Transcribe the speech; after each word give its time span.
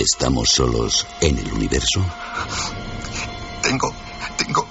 ¿Estamos 0.00 0.48
solos 0.48 1.06
en 1.20 1.36
el 1.36 1.52
universo? 1.52 2.02
Tengo, 3.62 3.94
tengo, 4.38 4.66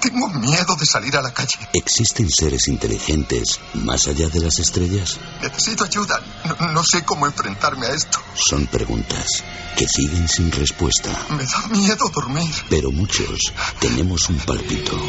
tengo 0.00 0.28
miedo 0.30 0.74
de 0.74 0.84
salir 0.84 1.16
a 1.16 1.22
la 1.22 1.32
calle. 1.32 1.60
¿Existen 1.72 2.28
seres 2.28 2.66
inteligentes 2.66 3.60
más 3.74 4.08
allá 4.08 4.28
de 4.28 4.40
las 4.40 4.58
estrellas? 4.58 5.20
Necesito 5.40 5.84
ayuda. 5.84 6.20
No, 6.58 6.72
no 6.72 6.82
sé 6.82 7.04
cómo 7.04 7.24
enfrentarme 7.26 7.86
a 7.86 7.90
esto. 7.90 8.18
Son 8.34 8.66
preguntas 8.66 9.44
que 9.76 9.86
siguen 9.86 10.26
sin 10.28 10.50
respuesta. 10.50 11.08
Me 11.30 11.44
da 11.44 11.68
miedo 11.68 12.08
dormir. 12.08 12.52
Pero 12.68 12.90
muchos 12.90 13.52
tenemos 13.78 14.28
un 14.28 14.38
palpito. 14.38 15.00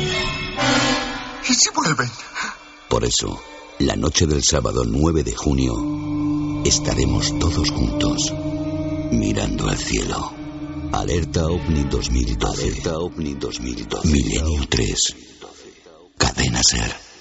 ¿Y 1.49 1.53
si 1.55 1.71
vuelven? 1.71 2.11
Por 2.87 3.03
eso, 3.03 3.41
la 3.79 3.95
noche 3.95 4.27
del 4.27 4.43
sábado 4.43 4.83
9 4.85 5.23
de 5.23 5.33
junio, 5.33 6.61
estaremos 6.63 7.39
todos 7.39 7.71
juntos, 7.71 8.31
mirando 9.11 9.67
al 9.67 9.77
cielo. 9.77 10.33
Alerta 10.91 11.45
OVNI 11.45 11.83
2012. 11.89 12.63
Alerta 12.63 12.99
OVNI 12.99 13.33
2012. 13.35 14.07
Milenio 14.07 14.67
3. 14.67 14.95
Cadena 16.17 16.61
Ser. 16.63 17.14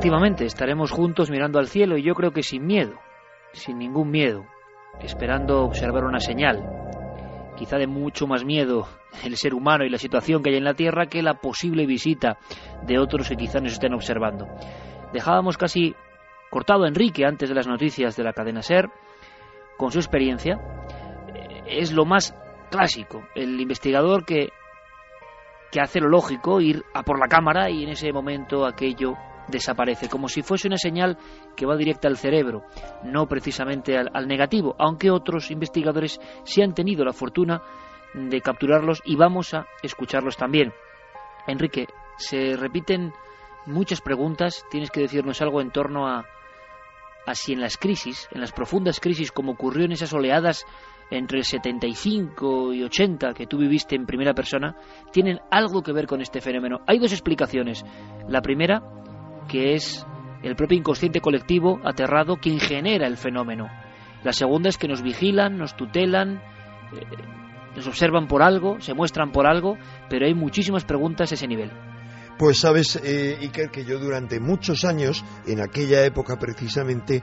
Efectivamente, 0.00 0.46
estaremos 0.46 0.92
juntos 0.92 1.30
mirando 1.30 1.58
al 1.58 1.66
cielo 1.66 1.98
y 1.98 2.02
yo 2.02 2.14
creo 2.14 2.30
que 2.30 2.42
sin 2.42 2.64
miedo, 2.64 2.94
sin 3.52 3.76
ningún 3.76 4.10
miedo, 4.10 4.46
esperando 4.98 5.62
observar 5.62 6.04
una 6.04 6.20
señal. 6.20 6.64
Quizá 7.54 7.76
de 7.76 7.86
mucho 7.86 8.26
más 8.26 8.42
miedo 8.42 8.88
el 9.22 9.36
ser 9.36 9.52
humano 9.52 9.84
y 9.84 9.90
la 9.90 9.98
situación 9.98 10.42
que 10.42 10.48
hay 10.48 10.56
en 10.56 10.64
la 10.64 10.72
Tierra 10.72 11.04
que 11.04 11.22
la 11.22 11.34
posible 11.34 11.84
visita 11.84 12.38
de 12.86 12.98
otros 12.98 13.28
que 13.28 13.36
quizá 13.36 13.60
nos 13.60 13.74
estén 13.74 13.92
observando. 13.92 14.46
Dejábamos 15.12 15.58
casi 15.58 15.94
cortado 16.48 16.84
a 16.84 16.88
Enrique 16.88 17.26
antes 17.26 17.50
de 17.50 17.54
las 17.54 17.66
noticias 17.66 18.16
de 18.16 18.24
la 18.24 18.32
cadena 18.32 18.62
Ser, 18.62 18.88
con 19.76 19.92
su 19.92 19.98
experiencia. 19.98 20.58
Es 21.66 21.92
lo 21.92 22.06
más 22.06 22.34
clásico, 22.70 23.22
el 23.34 23.60
investigador 23.60 24.24
que, 24.24 24.48
que 25.70 25.82
hace 25.82 26.00
lo 26.00 26.08
lógico, 26.08 26.62
ir 26.62 26.84
a 26.94 27.02
por 27.02 27.18
la 27.18 27.28
cámara 27.28 27.68
y 27.68 27.84
en 27.84 27.90
ese 27.90 28.10
momento 28.14 28.64
aquello 28.64 29.18
desaparece, 29.50 30.08
como 30.08 30.28
si 30.28 30.42
fuese 30.42 30.68
una 30.68 30.76
señal 30.76 31.18
que 31.56 31.66
va 31.66 31.76
directa 31.76 32.08
al 32.08 32.16
cerebro, 32.16 32.62
no 33.04 33.26
precisamente 33.26 33.96
al, 33.96 34.10
al, 34.12 34.26
negativo, 34.26 34.74
aunque 34.78 35.10
otros 35.10 35.50
investigadores 35.50 36.20
sí 36.44 36.62
han 36.62 36.74
tenido 36.74 37.04
la 37.04 37.12
fortuna 37.12 37.62
de 38.14 38.40
capturarlos 38.40 39.02
y 39.04 39.16
vamos 39.16 39.54
a 39.54 39.66
escucharlos 39.82 40.36
también. 40.36 40.72
Enrique, 41.46 41.86
se 42.16 42.56
repiten 42.56 43.12
muchas 43.66 44.00
preguntas, 44.00 44.64
tienes 44.70 44.90
que 44.90 45.00
decirnos 45.00 45.40
algo 45.42 45.60
en 45.60 45.70
torno 45.70 46.06
a, 46.06 46.26
a 47.26 47.34
si 47.34 47.52
en 47.52 47.60
las 47.60 47.76
crisis, 47.76 48.28
en 48.32 48.40
las 48.40 48.52
profundas 48.52 49.00
crisis 49.00 49.32
como 49.32 49.52
ocurrió 49.52 49.84
en 49.84 49.92
esas 49.92 50.12
oleadas 50.12 50.66
entre 51.10 51.38
el 51.38 51.44
75 51.44 52.72
y 52.72 52.84
80 52.84 53.34
que 53.34 53.46
tú 53.46 53.58
viviste 53.58 53.96
en 53.96 54.06
primera 54.06 54.32
persona, 54.32 54.76
tienen 55.12 55.40
algo 55.50 55.82
que 55.82 55.92
ver 55.92 56.06
con 56.06 56.20
este 56.20 56.40
fenómeno. 56.40 56.80
Hay 56.86 56.98
dos 56.98 57.12
explicaciones. 57.12 57.84
La 58.28 58.40
primera, 58.40 58.80
que 59.50 59.74
es 59.74 60.06
el 60.42 60.54
propio 60.54 60.78
inconsciente 60.78 61.20
colectivo 61.20 61.80
aterrado 61.84 62.36
quien 62.36 62.60
genera 62.60 63.06
el 63.06 63.16
fenómeno. 63.16 63.68
La 64.22 64.32
segunda 64.32 64.68
es 64.68 64.78
que 64.78 64.86
nos 64.86 65.02
vigilan, 65.02 65.58
nos 65.58 65.76
tutelan, 65.76 66.36
eh, 66.94 67.04
nos 67.74 67.86
observan 67.86 68.28
por 68.28 68.42
algo, 68.42 68.80
se 68.80 68.94
muestran 68.94 69.32
por 69.32 69.46
algo, 69.46 69.76
pero 70.08 70.26
hay 70.26 70.34
muchísimas 70.34 70.84
preguntas 70.84 71.32
a 71.32 71.34
ese 71.34 71.48
nivel. 71.48 71.72
Pues 72.38 72.58
sabes, 72.58 72.96
eh, 73.02 73.38
Iker, 73.40 73.70
que 73.70 73.84
yo 73.84 73.98
durante 73.98 74.40
muchos 74.40 74.84
años, 74.84 75.24
en 75.46 75.60
aquella 75.60 76.04
época 76.04 76.38
precisamente, 76.38 77.22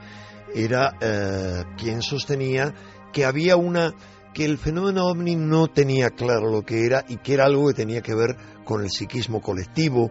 era 0.54 0.96
eh, 1.00 1.64
quien 1.76 2.02
sostenía 2.02 2.74
que 3.12 3.24
había 3.24 3.56
una 3.56 3.94
que 4.34 4.44
el 4.44 4.58
fenómeno 4.58 5.06
ovni 5.06 5.34
no 5.34 5.68
tenía 5.68 6.10
claro 6.10 6.50
lo 6.50 6.62
que 6.62 6.84
era 6.84 7.04
y 7.08 7.16
que 7.16 7.34
era 7.34 7.46
algo 7.46 7.68
que 7.68 7.74
tenía 7.74 8.02
que 8.02 8.14
ver 8.14 8.36
con 8.64 8.82
el 8.82 8.90
psiquismo 8.90 9.40
colectivo. 9.40 10.10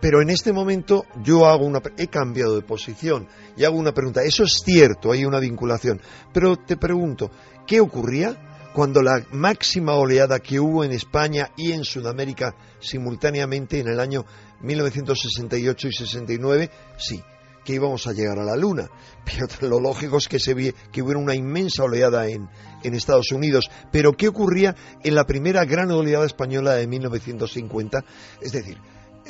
Pero 0.00 0.22
en 0.22 0.30
este 0.30 0.52
momento 0.52 1.04
yo 1.22 1.46
hago 1.46 1.64
una 1.64 1.80
he 1.96 2.08
cambiado 2.08 2.56
de 2.56 2.62
posición 2.62 3.28
y 3.56 3.64
hago 3.64 3.76
una 3.76 3.92
pregunta. 3.92 4.22
Eso 4.22 4.44
es 4.44 4.62
cierto, 4.64 5.12
hay 5.12 5.24
una 5.24 5.40
vinculación, 5.40 6.00
pero 6.32 6.56
te 6.56 6.76
pregunto, 6.76 7.30
¿qué 7.66 7.80
ocurría 7.80 8.70
cuando 8.74 9.02
la 9.02 9.24
máxima 9.32 9.94
oleada 9.94 10.38
que 10.38 10.60
hubo 10.60 10.84
en 10.84 10.92
España 10.92 11.50
y 11.56 11.72
en 11.72 11.84
Sudamérica 11.84 12.54
simultáneamente 12.78 13.80
en 13.80 13.88
el 13.88 14.00
año 14.00 14.24
1968 14.60 15.88
y 15.88 15.92
69? 15.92 16.70
Sí, 16.96 17.22
que 17.64 17.74
íbamos 17.74 18.06
a 18.06 18.12
llegar 18.12 18.38
a 18.38 18.44
la 18.44 18.56
Luna. 18.56 18.88
Pero 19.24 19.46
lo 19.68 19.80
lógico 19.80 20.18
es 20.18 20.28
que, 20.28 20.38
se 20.38 20.54
vi, 20.54 20.72
que 20.92 21.02
hubiera 21.02 21.20
una 21.20 21.34
inmensa 21.34 21.82
oleada 21.84 22.28
en, 22.28 22.48
en, 22.82 22.94
Estados 22.94 23.32
Unidos. 23.32 23.70
Pero 23.92 24.12
¿qué 24.12 24.28
ocurría 24.28 24.74
en 25.02 25.14
la 25.14 25.26
primera 25.26 25.64
gran 25.64 25.90
oleada 25.90 26.26
española 26.26 26.74
de 26.74 26.86
1950? 26.86 28.04
Es 28.40 28.52
decir, 28.52 28.78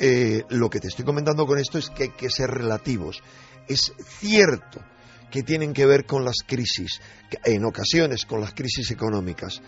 eh, 0.03 0.45
lo 0.49 0.67
que 0.67 0.79
te 0.79 0.87
estoy 0.87 1.05
comentando 1.05 1.45
con 1.45 1.59
esto 1.59 1.77
es 1.77 1.91
que 1.91 2.03
hay 2.03 2.09
que 2.09 2.31
ser 2.31 2.49
relativos. 2.49 3.21
Es 3.67 3.93
cierto 4.19 4.81
que 5.29 5.43
tienen 5.43 5.73
que 5.73 5.85
ver 5.85 6.05
con 6.07 6.25
las 6.25 6.37
crisis, 6.43 6.99
en 7.45 7.63
ocasiones 7.65 8.25
con 8.25 8.41
las 8.41 8.55
crisis 8.55 8.89
económicas. 8.89 9.61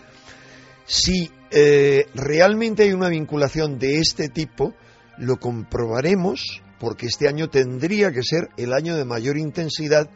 Si 0.86 1.30
eh, 1.52 2.06
realmente 2.14 2.82
hay 2.82 2.92
una 2.92 3.08
vinculación 3.08 3.78
de 3.78 4.00
este 4.00 4.28
tipo, 4.28 4.74
lo 5.18 5.36
comprobaremos 5.38 6.62
porque 6.80 7.06
este 7.06 7.28
año 7.28 7.48
tendría 7.48 8.10
que 8.10 8.24
ser 8.24 8.48
el 8.56 8.72
año 8.72 8.96
de 8.96 9.04
mayor 9.04 9.38
intensidad 9.38 10.10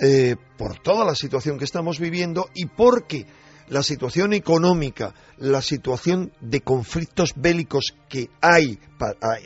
eh, 0.00 0.36
por 0.56 0.78
toda 0.78 1.04
la 1.04 1.14
situación 1.14 1.58
que 1.58 1.64
estamos 1.64 2.00
viviendo 2.00 2.48
y 2.54 2.64
porque 2.64 3.26
la 3.68 3.82
situación 3.82 4.32
económica, 4.32 5.14
la 5.38 5.62
situación 5.62 6.32
de 6.40 6.60
conflictos 6.60 7.32
bélicos 7.36 7.94
que 8.08 8.30
hay, 8.40 8.78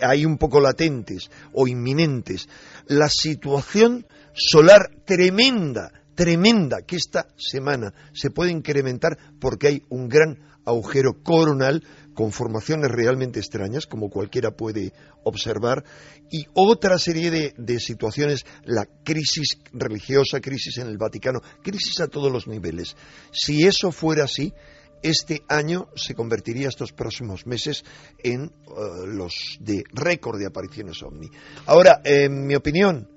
hay 0.03 0.25
un 0.25 0.38
poco 0.38 0.60
latentes 0.60 1.31
o 1.53 1.66
inminentes, 1.66 2.48
la 2.86 3.08
situación 3.08 4.06
solar 4.34 4.91
tremenda, 5.04 5.92
tremenda, 6.15 6.82
que 6.82 6.97
esta 6.97 7.28
semana 7.37 7.93
se 8.12 8.31
puede 8.31 8.50
incrementar 8.50 9.19
porque 9.41 9.69
hay 9.69 9.82
un 9.88 10.09
gran 10.09 10.38
agujero 10.65 11.22
coronal 11.22 11.82
con 12.15 12.32
formaciones 12.32 12.91
realmente 12.91 13.38
extrañas, 13.38 13.87
como 13.87 14.10
cualquiera 14.10 14.50
puede 14.50 14.93
observar, 15.25 15.84
y 16.31 16.47
otra 16.54 16.99
serie 16.99 17.31
de, 17.31 17.54
de, 17.56 17.81
situaciones, 17.81 18.44
la 18.65 18.87
crisis 19.04 19.59
religiosa, 19.72 20.41
crisis 20.41 20.78
en 20.78 20.88
el 20.88 20.99
Vaticano, 20.99 21.41
crisis 21.62 22.00
a 22.00 22.09
todos 22.09 22.31
los 22.31 22.47
niveles. 22.47 22.94
Si 23.32 23.65
eso 23.65 23.91
fuera 23.91 24.25
así, 24.25 24.53
este 25.03 25.43
año 25.49 25.88
se 25.97 26.15
convertiría 26.15 26.69
estos 26.69 26.93
próximos 26.93 27.47
meses 27.47 27.84
en 28.19 28.53
uh, 28.66 29.06
los 29.06 29.59
de 29.60 29.82
récord 29.93 30.38
de 30.38 30.47
apariciones 30.47 31.03
ovni. 31.03 31.28
Ahora, 31.66 32.00
en 32.04 32.47
mi 32.47 32.54
opinión, 32.54 33.09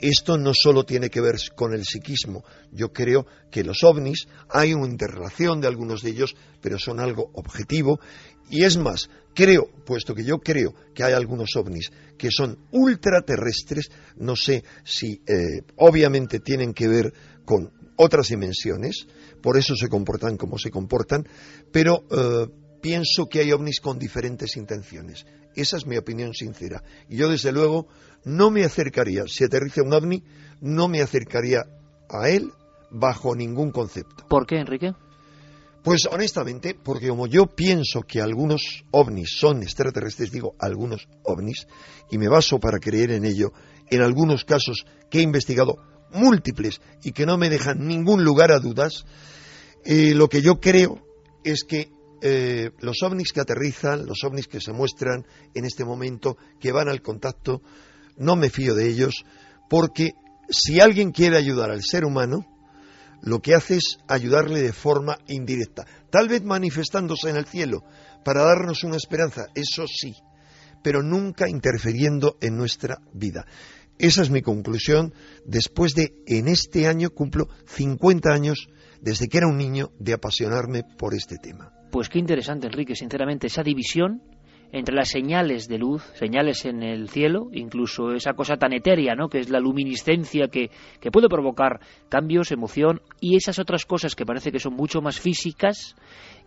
esto 0.00 0.38
no 0.38 0.52
solo 0.54 0.84
tiene 0.84 1.10
que 1.10 1.20
ver 1.20 1.36
con 1.54 1.72
el 1.74 1.84
psiquismo. 1.84 2.44
Yo 2.72 2.92
creo 2.92 3.26
que 3.50 3.64
los 3.64 3.82
ovnis, 3.84 4.28
hay 4.48 4.74
una 4.74 4.86
interrelación 4.86 5.60
de 5.60 5.68
algunos 5.68 6.02
de 6.02 6.10
ellos, 6.10 6.36
pero 6.60 6.78
son 6.78 7.00
algo 7.00 7.30
objetivo. 7.34 8.00
Y 8.50 8.64
es 8.64 8.76
más, 8.76 9.10
creo, 9.34 9.68
puesto 9.84 10.14
que 10.14 10.24
yo 10.24 10.38
creo 10.38 10.74
que 10.94 11.04
hay 11.04 11.12
algunos 11.12 11.54
ovnis 11.56 11.90
que 12.16 12.30
son 12.30 12.58
ultraterrestres, 12.72 13.90
no 14.16 14.36
sé 14.36 14.64
si 14.84 15.20
eh, 15.26 15.62
obviamente 15.76 16.40
tienen 16.40 16.74
que 16.74 16.88
ver 16.88 17.12
con 17.44 17.72
otras 17.96 18.28
dimensiones, 18.28 19.06
por 19.42 19.56
eso 19.56 19.74
se 19.74 19.88
comportan 19.88 20.36
como 20.36 20.58
se 20.58 20.70
comportan, 20.70 21.26
pero 21.72 22.04
eh, 22.10 22.46
pienso 22.80 23.26
que 23.26 23.40
hay 23.40 23.52
ovnis 23.52 23.80
con 23.80 23.98
diferentes 23.98 24.56
intenciones. 24.56 25.26
Esa 25.54 25.76
es 25.76 25.86
mi 25.86 25.96
opinión 25.96 26.34
sincera. 26.34 26.82
Y 27.08 27.16
yo, 27.16 27.28
desde 27.28 27.52
luego, 27.52 27.88
no 28.24 28.50
me 28.50 28.64
acercaría, 28.64 29.24
si 29.26 29.44
aterriza 29.44 29.82
un 29.82 29.92
ovni, 29.92 30.22
no 30.60 30.88
me 30.88 31.02
acercaría 31.02 31.64
a 32.08 32.28
él 32.28 32.52
bajo 32.90 33.34
ningún 33.34 33.70
concepto. 33.70 34.26
¿Por 34.28 34.46
qué, 34.46 34.56
Enrique? 34.56 34.92
Pues 35.82 36.06
honestamente, 36.10 36.74
porque 36.74 37.08
como 37.08 37.26
yo 37.26 37.46
pienso 37.46 38.02
que 38.02 38.20
algunos 38.20 38.84
ovnis 38.90 39.30
son 39.38 39.62
extraterrestres, 39.62 40.30
digo 40.30 40.54
algunos 40.58 41.08
ovnis, 41.22 41.66
y 42.10 42.18
me 42.18 42.28
baso 42.28 42.58
para 42.58 42.78
creer 42.78 43.12
en 43.12 43.24
ello, 43.24 43.52
en 43.90 44.02
algunos 44.02 44.44
casos 44.44 44.84
que 45.08 45.20
he 45.20 45.22
investigado 45.22 45.76
múltiples 46.12 46.80
y 47.02 47.12
que 47.12 47.26
no 47.26 47.38
me 47.38 47.48
dejan 47.48 47.86
ningún 47.86 48.24
lugar 48.24 48.52
a 48.52 48.58
dudas, 48.58 49.06
eh, 49.84 50.14
lo 50.14 50.28
que 50.28 50.42
yo 50.42 50.60
creo 50.60 50.98
es 51.44 51.64
que 51.64 51.90
eh, 52.22 52.70
los 52.80 53.02
ovnis 53.02 53.32
que 53.32 53.40
aterrizan, 53.40 54.06
los 54.06 54.24
ovnis 54.24 54.46
que 54.46 54.60
se 54.60 54.72
muestran 54.72 55.26
en 55.54 55.64
este 55.64 55.84
momento, 55.84 56.36
que 56.60 56.72
van 56.72 56.88
al 56.88 57.02
contacto, 57.02 57.62
no 58.16 58.36
me 58.36 58.50
fío 58.50 58.74
de 58.74 58.88
ellos 58.88 59.24
porque 59.68 60.12
si 60.48 60.80
alguien 60.80 61.12
quiere 61.12 61.36
ayudar 61.36 61.70
al 61.70 61.82
ser 61.82 62.04
humano, 62.04 62.46
lo 63.20 63.40
que 63.40 63.54
hace 63.54 63.76
es 63.76 63.98
ayudarle 64.08 64.62
de 64.62 64.72
forma 64.72 65.18
indirecta, 65.26 65.86
tal 66.10 66.28
vez 66.28 66.42
manifestándose 66.42 67.30
en 67.30 67.36
el 67.36 67.46
cielo 67.46 67.84
para 68.24 68.42
darnos 68.42 68.84
una 68.84 68.96
esperanza, 68.96 69.46
eso 69.54 69.84
sí, 69.86 70.14
pero 70.82 71.02
nunca 71.02 71.48
interfiriendo 71.48 72.38
en 72.40 72.56
nuestra 72.56 72.98
vida. 73.12 73.44
Esa 73.98 74.22
es 74.22 74.30
mi 74.30 74.42
conclusión 74.42 75.12
después 75.44 75.94
de, 75.94 76.14
en 76.26 76.46
este 76.46 76.86
año, 76.86 77.10
cumplo 77.10 77.48
50 77.66 78.32
años 78.32 78.68
desde 79.00 79.28
que 79.28 79.38
era 79.38 79.48
un 79.48 79.56
niño 79.56 79.90
de 79.98 80.14
apasionarme 80.14 80.84
por 80.98 81.14
este 81.14 81.36
tema. 81.36 81.72
Pues 81.90 82.08
qué 82.08 82.18
interesante, 82.18 82.66
Enrique, 82.66 82.94
sinceramente, 82.94 83.46
esa 83.46 83.62
división 83.62 84.22
entre 84.72 84.94
las 84.94 85.08
señales 85.08 85.66
de 85.68 85.78
luz, 85.78 86.02
señales 86.14 86.66
en 86.66 86.82
el 86.82 87.08
cielo, 87.08 87.48
incluso 87.52 88.12
esa 88.12 88.34
cosa 88.34 88.58
tan 88.58 88.74
etérea, 88.74 89.14
¿no? 89.14 89.28
que 89.28 89.38
es 89.38 89.48
la 89.48 89.60
luminiscencia 89.60 90.48
que, 90.48 90.70
que 91.00 91.10
puede 91.10 91.28
provocar 91.28 91.80
cambios, 92.10 92.52
emoción, 92.52 93.00
y 93.20 93.36
esas 93.36 93.58
otras 93.58 93.86
cosas 93.86 94.14
que 94.14 94.26
parece 94.26 94.52
que 94.52 94.58
son 94.58 94.74
mucho 94.74 95.00
más 95.00 95.18
físicas, 95.18 95.96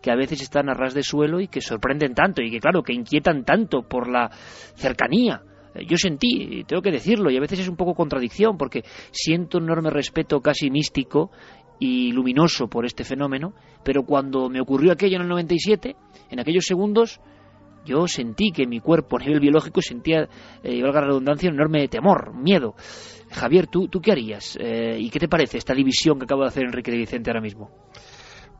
que 0.01 0.11
a 0.11 0.15
veces 0.15 0.41
están 0.41 0.69
a 0.69 0.73
ras 0.73 0.93
de 0.93 1.03
suelo 1.03 1.39
y 1.39 1.47
que 1.47 1.61
sorprenden 1.61 2.13
tanto, 2.13 2.43
y 2.43 2.51
que 2.51 2.59
claro, 2.59 2.83
que 2.83 2.93
inquietan 2.93 3.43
tanto 3.43 3.81
por 3.81 4.07
la 4.07 4.29
cercanía. 4.75 5.41
Yo 5.87 5.95
sentí, 5.95 6.65
tengo 6.65 6.81
que 6.81 6.91
decirlo, 6.91 7.31
y 7.31 7.37
a 7.37 7.39
veces 7.39 7.59
es 7.59 7.69
un 7.69 7.77
poco 7.77 7.93
contradicción, 7.93 8.57
porque 8.57 8.83
siento 9.11 9.57
un 9.57 9.65
enorme 9.65 9.89
respeto 9.89 10.41
casi 10.41 10.69
místico 10.69 11.31
y 11.81 12.11
luminoso 12.11 12.67
por 12.67 12.85
este 12.85 13.03
fenómeno, 13.03 13.55
pero 13.83 14.03
cuando 14.03 14.49
me 14.49 14.61
ocurrió 14.61 14.91
aquello 14.91 15.15
en 15.15 15.23
el 15.23 15.27
97, 15.29 15.95
en 16.29 16.39
aquellos 16.39 16.65
segundos, 16.65 17.19
yo 17.83 18.07
sentí 18.07 18.51
que 18.51 18.67
mi 18.67 18.79
cuerpo 18.79 19.17
a 19.17 19.19
nivel 19.21 19.39
biológico 19.39 19.81
sentía, 19.81 20.29
eh, 20.61 20.79
valga 20.83 21.01
la 21.01 21.07
redundancia, 21.07 21.49
un 21.49 21.55
enorme 21.55 21.87
temor, 21.87 22.35
miedo. 22.35 22.75
Javier, 23.31 23.65
¿tú, 23.65 23.87
tú 23.87 23.99
qué 23.99 24.11
harías? 24.11 24.55
Eh, 24.61 24.95
¿Y 24.99 25.09
qué 25.09 25.17
te 25.17 25.27
parece 25.27 25.57
esta 25.57 25.73
división 25.73 26.19
que 26.19 26.25
acaba 26.25 26.43
de 26.43 26.49
hacer 26.49 26.65
Enrique 26.65 26.91
de 26.91 26.97
Vicente 26.97 27.31
ahora 27.31 27.41
mismo? 27.41 27.71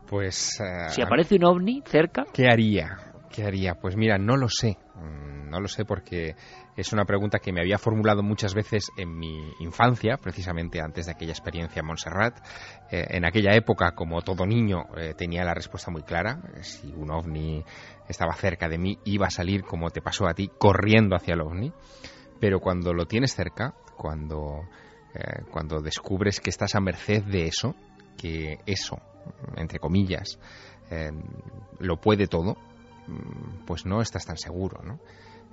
Pues... 0.09 0.59
Eh, 0.59 0.89
si 0.89 1.03
aparece 1.03 1.35
un 1.35 1.45
ovni 1.45 1.83
cerca... 1.85 2.25
¿Qué 2.33 2.47
haría? 2.47 2.97
¿Qué 3.29 3.44
haría? 3.44 3.75
Pues 3.75 3.95
mira, 3.95 4.17
no 4.17 4.35
lo 4.35 4.50
sé. 4.50 4.79
Mm, 4.95 5.47
no 5.51 5.59
lo 5.59 5.67
sé 5.67 5.85
porque 5.85 6.33
es 6.77 6.94
una 6.94 7.06
pregunta 7.06 7.39
que 7.39 7.51
me 7.51 7.59
había 7.59 7.77
formulado 7.77 8.23
muchas 8.23 8.53
veces 8.53 8.91
en 8.97 9.18
mi 9.18 9.53
infancia, 9.59 10.18
precisamente 10.18 10.79
antes 10.79 11.06
de 11.06 11.12
aquella 11.12 11.33
experiencia 11.33 11.81
en 11.81 11.85
Montserrat. 11.85 12.38
Eh, 12.89 13.07
en 13.09 13.25
aquella 13.25 13.53
época, 13.56 13.91
como 13.91 14.21
todo 14.21 14.45
niño, 14.45 14.85
eh, 14.97 15.13
tenía 15.15 15.44
la 15.44 15.53
respuesta 15.53 15.91
muy 15.91 16.03
clara. 16.03 16.41
Si 16.62 16.88
un 16.94 17.12
ovni 17.12 17.63
estaba 18.07 18.33
cerca 18.35 18.69
de 18.69 18.77
mí, 18.77 18.97
iba 19.03 19.27
a 19.27 19.31
salir, 19.31 19.63
como 19.63 19.89
te 19.89 20.01
pasó 20.01 20.27
a 20.27 20.33
ti, 20.33 20.50
corriendo 20.57 21.15
hacia 21.15 21.33
el 21.33 21.41
ovni. 21.41 21.73
Pero 22.39 22.59
cuando 22.59 22.94
lo 22.94 23.06
tienes 23.06 23.35
cerca, 23.35 23.74
cuando, 23.97 24.62
eh, 25.13 25.44
cuando 25.51 25.81
descubres 25.81 26.39
que 26.39 26.50
estás 26.50 26.75
a 26.75 26.79
merced 26.79 27.24
de 27.24 27.47
eso, 27.47 27.75
que 28.17 28.59
eso, 28.65 28.97
entre 29.56 29.79
comillas, 29.79 30.39
lo 31.79 32.01
puede 32.01 32.27
todo, 32.27 32.57
mm, 33.07 33.65
pues 33.65 33.85
no 33.85 34.01
estás 34.01 34.25
tan 34.25 34.35
seguro, 34.35 34.81
¿no? 34.83 35.00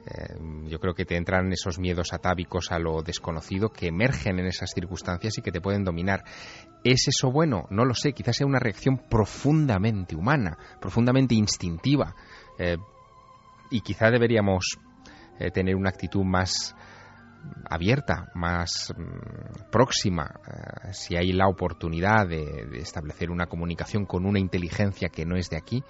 Eh, 0.06 0.68
yo 0.68 0.78
creo 0.78 0.94
que 0.94 1.04
te 1.04 1.16
entran 1.16 1.52
esos 1.52 1.78
miedos 1.78 2.12
atávicos 2.12 2.70
a 2.72 2.78
lo 2.78 3.02
desconocido 3.02 3.70
que 3.70 3.88
emergen 3.88 4.38
en 4.38 4.46
esas 4.46 4.70
circunstancias 4.70 5.36
y 5.38 5.42
que 5.42 5.52
te 5.52 5.60
pueden 5.60 5.84
dominar. 5.84 6.24
¿Es 6.84 7.08
eso 7.08 7.30
bueno? 7.30 7.66
No 7.70 7.84
lo 7.84 7.94
sé, 7.94 8.12
quizás 8.12 8.36
sea 8.36 8.46
una 8.46 8.60
reacción 8.60 8.98
profundamente 9.10 10.14
humana, 10.14 10.56
profundamente 10.80 11.34
instintiva. 11.34 12.14
Eh, 12.58 12.76
y 13.70 13.80
quizá 13.80 14.10
deberíamos 14.10 14.78
eh, 15.38 15.50
tener 15.50 15.76
una 15.76 15.90
actitud 15.90 16.24
más 16.24 16.74
abierta, 17.68 18.30
más 18.34 18.92
mm, 18.96 19.70
próxima, 19.70 20.40
si 20.92 21.16
hay 21.16 21.32
la 21.32 21.48
oportunidad 21.48 22.26
de, 22.26 22.78
establecer 22.78 23.30
una 23.30 23.46
comunicación 23.46 24.06
con 24.06 24.26
una 24.26 24.38
inteligencia 24.38 25.08
que 25.08 25.24
no 25.24 25.36
es 25.36 25.48
de 25.48 25.56
aquí, 25.56 25.84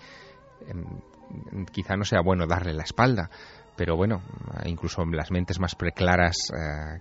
em, 0.66 1.64
quizá 1.72 1.96
no 1.96 2.04
sea 2.04 2.20
bueno 2.20 2.46
darle 2.46 2.74
la 2.74 2.82
espalda, 2.82 3.30
pero 3.78 3.96
bueno, 3.96 4.20
incluso 4.64 5.04
las 5.06 5.30
mentes 5.30 5.60
más 5.60 5.76
preclaras 5.76 6.50
eh, 6.50 6.98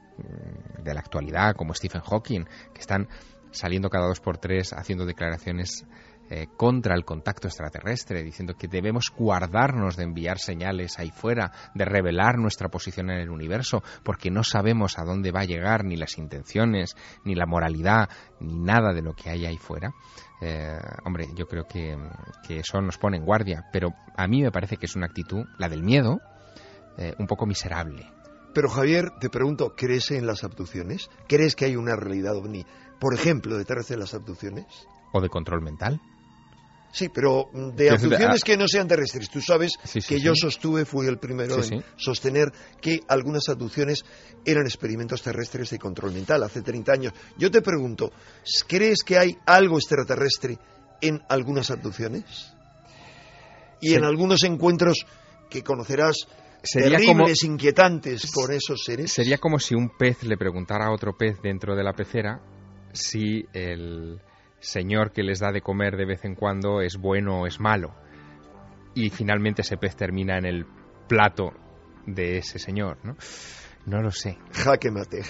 de 0.83 0.93
la 0.93 0.99
actualidad, 0.99 1.55
como 1.55 1.73
Stephen 1.73 2.01
Hawking, 2.01 2.45
que 2.71 2.79
están 2.79 3.07
saliendo 3.49 3.89
cada 3.89 4.07
dos 4.07 4.19
por 4.19 4.37
tres 4.37 4.73
haciendo 4.73 5.03
declaraciones 5.03 5.87
eh, 6.29 6.45
contra 6.55 6.93
el 6.93 7.03
contacto 7.03 7.47
extraterrestre, 7.47 8.21
diciendo 8.21 8.53
que 8.53 8.67
debemos 8.67 9.11
guardarnos 9.17 9.95
de 9.95 10.03
enviar 10.03 10.37
señales 10.37 10.99
ahí 10.99 11.09
fuera, 11.09 11.51
de 11.73 11.83
revelar 11.83 12.37
nuestra 12.37 12.69
posición 12.69 13.09
en 13.09 13.21
el 13.21 13.31
universo, 13.31 13.81
porque 14.03 14.29
no 14.29 14.43
sabemos 14.43 14.99
a 14.99 15.03
dónde 15.03 15.31
va 15.31 15.41
a 15.41 15.45
llegar 15.45 15.83
ni 15.83 15.95
las 15.95 16.19
intenciones, 16.19 16.95
ni 17.25 17.33
la 17.33 17.47
moralidad, 17.47 18.07
ni 18.39 18.59
nada 18.59 18.93
de 18.93 19.01
lo 19.01 19.13
que 19.13 19.31
hay 19.31 19.47
ahí 19.47 19.57
fuera. 19.57 19.93
Eh, 20.41 20.77
hombre, 21.05 21.25
yo 21.35 21.47
creo 21.47 21.63
que, 21.63 21.97
que 22.47 22.59
eso 22.59 22.79
nos 22.81 22.99
pone 22.99 23.17
en 23.17 23.25
guardia, 23.25 23.63
pero 23.73 23.95
a 24.15 24.27
mí 24.27 24.43
me 24.43 24.51
parece 24.51 24.77
que 24.77 24.85
es 24.85 24.95
una 24.95 25.07
actitud, 25.07 25.43
la 25.57 25.69
del 25.69 25.81
miedo, 25.81 26.19
eh, 26.97 27.13
un 27.17 27.27
poco 27.27 27.45
miserable. 27.45 28.11
Pero 28.53 28.69
Javier, 28.69 29.11
te 29.19 29.29
pregunto, 29.29 29.75
¿crees 29.75 30.11
en 30.11 30.25
las 30.25 30.43
abducciones? 30.43 31.09
¿Crees 31.27 31.55
que 31.55 31.65
hay 31.65 31.75
una 31.75 31.95
realidad 31.95 32.35
ovni, 32.35 32.65
por 32.99 33.13
ejemplo, 33.13 33.57
detrás 33.57 33.87
de 33.87 33.97
las 33.97 34.13
abducciones? 34.13 34.65
¿O 35.13 35.21
de 35.21 35.29
control 35.29 35.61
mental? 35.61 36.01
Sí, 36.91 37.09
pero 37.09 37.49
de 37.53 37.91
abducciones 37.91 38.43
que 38.43 38.57
no 38.57 38.67
sean 38.67 38.87
terrestres. 38.87 39.29
Tú 39.29 39.41
sabes 39.41 39.73
que 40.07 40.19
yo 40.19 40.33
sostuve, 40.35 40.85
fui 40.85 41.05
el 41.05 41.19
primero 41.19 41.61
en 41.63 41.83
sostener 41.97 42.51
que 42.81 43.01
algunas 43.07 43.47
abducciones 43.49 44.03
eran 44.43 44.65
experimentos 44.65 45.21
terrestres 45.21 45.69
de 45.69 45.77
control 45.77 46.13
mental 46.13 46.41
hace 46.41 46.61
30 46.63 46.91
años. 46.91 47.13
Yo 47.37 47.51
te 47.51 47.61
pregunto, 47.61 48.11
¿crees 48.67 49.03
que 49.03 49.17
hay 49.17 49.37
algo 49.45 49.77
extraterrestre 49.77 50.57
en 51.01 51.21
algunas 51.29 51.69
abducciones? 51.69 52.53
Y 53.81 53.93
en 53.93 54.03
algunos 54.03 54.43
encuentros 54.43 55.05
que 55.49 55.61
conocerás 55.61 56.27
sería 56.63 56.97
terribles, 56.97 57.41
como, 57.41 57.53
inquietantes 57.53 58.31
con 58.31 58.51
esos 58.51 58.83
seres. 58.83 59.11
Sería 59.11 59.37
como 59.37 59.59
si 59.59 59.75
un 59.75 59.89
pez 59.89 60.23
le 60.23 60.37
preguntara 60.37 60.87
a 60.87 60.91
otro 60.91 61.15
pez 61.17 61.41
dentro 61.41 61.75
de 61.75 61.83
la 61.83 61.93
pecera 61.93 62.41
si 62.93 63.45
el 63.53 64.19
señor 64.59 65.11
que 65.11 65.23
les 65.23 65.39
da 65.39 65.51
de 65.51 65.61
comer 65.61 65.97
de 65.97 66.05
vez 66.05 66.25
en 66.25 66.35
cuando 66.35 66.81
es 66.81 66.97
bueno 66.97 67.41
o 67.41 67.47
es 67.47 67.59
malo. 67.59 67.93
Y 68.95 69.09
finalmente 69.09 69.61
ese 69.61 69.77
pez 69.77 69.95
termina 69.95 70.37
en 70.37 70.45
el 70.45 70.65
plato 71.07 71.51
de 72.05 72.39
ese 72.39 72.57
señor, 72.57 72.97
¿no? 73.03 73.15
No 73.87 74.01
lo 74.01 74.11
sé. 74.11 74.37
Jaque 74.51 74.91
mate, 74.91 75.21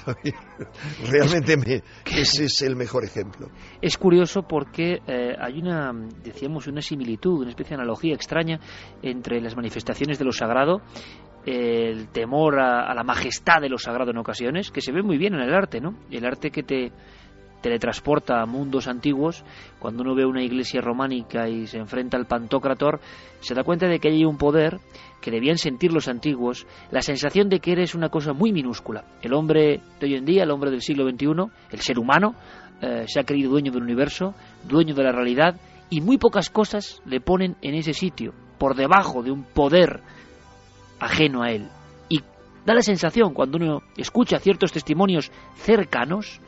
Realmente 1.11 1.57
me, 1.57 1.83
ese 2.19 2.45
es 2.45 2.61
el 2.63 2.75
mejor 2.75 3.05
ejemplo. 3.05 3.49
Es 3.79 3.99
curioso 3.99 4.41
porque 4.41 4.99
eh, 5.05 5.35
hay 5.39 5.59
una, 5.59 5.93
decíamos, 6.23 6.65
una 6.65 6.81
similitud, 6.81 7.41
una 7.41 7.51
especie 7.51 7.77
de 7.77 7.83
analogía 7.83 8.15
extraña 8.15 8.59
entre 9.03 9.39
las 9.41 9.55
manifestaciones 9.55 10.17
de 10.17 10.25
lo 10.25 10.31
sagrado, 10.31 10.81
el 11.45 12.09
temor 12.09 12.59
a, 12.59 12.89
a 12.89 12.95
la 12.95 13.03
majestad 13.03 13.61
de 13.61 13.69
lo 13.69 13.77
sagrado 13.77 14.09
en 14.09 14.17
ocasiones, 14.17 14.71
que 14.71 14.81
se 14.81 14.91
ve 14.91 15.03
muy 15.03 15.19
bien 15.19 15.35
en 15.35 15.41
el 15.41 15.53
arte, 15.53 15.79
¿no? 15.79 15.95
El 16.09 16.25
arte 16.25 16.49
que 16.49 16.63
te 16.63 16.91
teletransporta 17.61 18.41
a 18.41 18.45
mundos 18.45 18.87
antiguos, 18.87 19.43
cuando 19.79 20.03
uno 20.03 20.15
ve 20.15 20.25
una 20.25 20.43
iglesia 20.43 20.81
románica 20.81 21.49
y 21.49 21.67
se 21.67 21.77
enfrenta 21.77 22.17
al 22.17 22.27
Pantocrator, 22.27 22.99
se 23.39 23.53
da 23.53 23.63
cuenta 23.63 23.87
de 23.87 23.99
que 23.99 24.09
hay 24.09 24.25
un 24.25 24.37
poder 24.37 24.79
que 25.21 25.31
debían 25.31 25.57
sentir 25.57 25.91
los 25.91 26.07
antiguos, 26.07 26.67
la 26.91 27.01
sensación 27.01 27.49
de 27.49 27.59
que 27.59 27.71
eres 27.71 27.95
una 27.95 28.09
cosa 28.09 28.33
muy 28.33 28.51
minúscula. 28.51 29.03
El 29.21 29.33
hombre 29.33 29.81
de 29.99 30.05
hoy 30.05 30.15
en 30.15 30.25
día, 30.25 30.43
el 30.43 30.51
hombre 30.51 30.71
del 30.71 30.81
siglo 30.81 31.09
XXI, 31.09 31.27
el 31.71 31.79
ser 31.79 31.99
humano, 31.99 32.35
eh, 32.81 33.05
se 33.07 33.19
ha 33.19 33.23
creído 33.23 33.51
dueño 33.51 33.71
del 33.71 33.83
universo, 33.83 34.35
dueño 34.63 34.93
de 34.93 35.03
la 35.03 35.11
realidad, 35.11 35.55
y 35.89 36.01
muy 36.01 36.17
pocas 36.17 36.49
cosas 36.49 37.01
le 37.05 37.21
ponen 37.21 37.55
en 37.61 37.75
ese 37.75 37.93
sitio, 37.93 38.33
por 38.57 38.75
debajo 38.75 39.23
de 39.23 39.31
un 39.31 39.43
poder 39.43 40.01
ajeno 40.99 41.43
a 41.43 41.51
él. 41.51 41.69
Y 42.09 42.19
da 42.65 42.73
la 42.73 42.81
sensación, 42.81 43.33
cuando 43.33 43.57
uno 43.57 43.81
escucha 43.95 44.39
ciertos 44.39 44.71
testimonios 44.71 45.31
cercanos, 45.55 46.39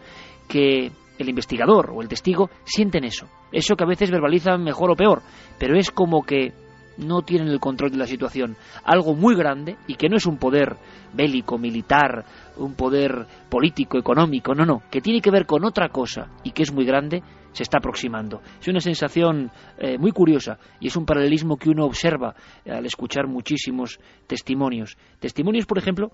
que 0.49 0.91
el 1.19 1.29
investigador 1.29 1.91
o 1.93 2.01
el 2.01 2.07
testigo 2.07 2.49
sienten 2.65 3.03
eso. 3.03 3.27
Eso 3.51 3.75
que 3.75 3.83
a 3.83 3.87
veces 3.87 4.09
verbalizan 4.09 4.63
mejor 4.63 4.91
o 4.91 4.95
peor, 4.95 5.21
pero 5.57 5.77
es 5.77 5.91
como 5.91 6.23
que 6.23 6.53
no 6.97 7.21
tienen 7.21 7.47
el 7.47 7.59
control 7.59 7.91
de 7.91 7.97
la 7.97 8.07
situación. 8.07 8.57
Algo 8.83 9.13
muy 9.13 9.35
grande 9.35 9.77
y 9.87 9.95
que 9.95 10.09
no 10.09 10.17
es 10.17 10.25
un 10.25 10.37
poder 10.37 10.75
bélico, 11.13 11.57
militar, 11.57 12.25
un 12.57 12.73
poder 12.73 13.25
político, 13.49 13.97
económico, 13.97 14.53
no, 14.53 14.65
no, 14.65 14.81
que 14.89 15.01
tiene 15.01 15.21
que 15.21 15.31
ver 15.31 15.45
con 15.45 15.63
otra 15.63 15.89
cosa 15.89 16.27
y 16.43 16.51
que 16.51 16.63
es 16.63 16.73
muy 16.73 16.85
grande, 16.85 17.23
se 17.51 17.63
está 17.63 17.77
aproximando. 17.77 18.41
Es 18.59 18.67
una 18.67 18.79
sensación 18.79 19.51
eh, 19.77 19.97
muy 19.97 20.11
curiosa 20.11 20.57
y 20.79 20.87
es 20.87 20.95
un 20.95 21.05
paralelismo 21.05 21.57
que 21.57 21.69
uno 21.69 21.85
observa 21.85 22.35
al 22.65 22.85
escuchar 22.85 23.27
muchísimos 23.27 23.99
testimonios. 24.27 24.97
Testimonios, 25.19 25.65
por 25.65 25.77
ejemplo, 25.77 26.11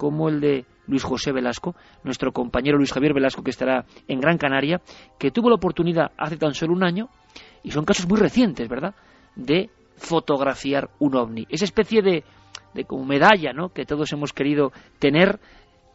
como 0.00 0.30
el 0.30 0.40
de 0.40 0.64
Luis 0.88 1.04
José 1.04 1.30
Velasco, 1.30 1.74
nuestro 2.04 2.32
compañero 2.32 2.78
Luis 2.78 2.90
Javier 2.90 3.12
Velasco, 3.12 3.42
que 3.44 3.50
estará 3.50 3.84
en 4.08 4.18
Gran 4.18 4.38
Canaria, 4.38 4.80
que 5.18 5.30
tuvo 5.30 5.50
la 5.50 5.56
oportunidad 5.56 6.12
hace 6.16 6.38
tan 6.38 6.54
solo 6.54 6.72
un 6.72 6.82
año, 6.82 7.08
y 7.62 7.70
son 7.70 7.84
casos 7.84 8.08
muy 8.08 8.18
recientes, 8.18 8.66
¿verdad?, 8.66 8.94
de 9.36 9.68
fotografiar 9.98 10.88
un 11.00 11.16
ovni. 11.16 11.46
Esa 11.50 11.66
especie 11.66 12.00
de, 12.00 12.24
de 12.72 12.84
como 12.86 13.04
medalla, 13.04 13.52
¿no?, 13.52 13.74
que 13.74 13.84
todos 13.84 14.10
hemos 14.14 14.32
querido 14.32 14.72
tener 14.98 15.38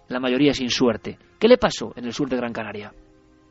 la 0.08 0.20
mayoría 0.20 0.54
sin 0.54 0.70
suerte. 0.70 1.18
¿Qué 1.40 1.48
le 1.48 1.58
pasó 1.58 1.92
en 1.96 2.06
el 2.06 2.14
sur 2.14 2.30
de 2.30 2.38
Gran 2.38 2.54
Canaria? 2.54 2.92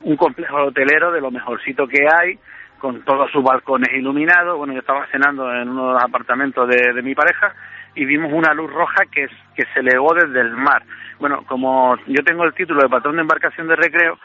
Un 0.04 0.16
complejo 0.16 0.54
hotelero 0.68 1.10
de 1.10 1.20
lo 1.20 1.32
mejorcito 1.32 1.88
que 1.88 2.04
hay, 2.04 2.38
con 2.78 3.02
todos 3.02 3.28
sus 3.32 3.42
balcones 3.42 3.88
iluminados. 3.92 4.56
Bueno, 4.56 4.72
yo 4.72 4.80
estaba 4.80 5.04
cenando 5.10 5.50
en 5.52 5.68
uno 5.68 5.88
de 5.88 5.92
los 5.94 6.04
apartamentos 6.04 6.68
de, 6.68 7.02
mi 7.02 7.14
pareja 7.14 7.54
y 7.94 8.04
vimos 8.04 8.32
una 8.32 8.54
luz 8.54 8.72
roja 8.72 9.04
que, 9.10 9.28
que 9.54 9.64
se 9.72 9.80
elevó 9.80 10.14
desde 10.14 10.40
el 10.40 10.50
mar. 10.50 10.82
Bueno, 11.18 11.44
como 11.46 11.96
yo 12.06 12.22
tengo 12.24 12.44
el 12.44 12.54
título 12.54 12.82
de 12.82 12.88
patrón 12.88 13.16
de 13.16 13.22
embarcación 13.22 13.68
de 13.68 13.76
recreo, 13.76 14.18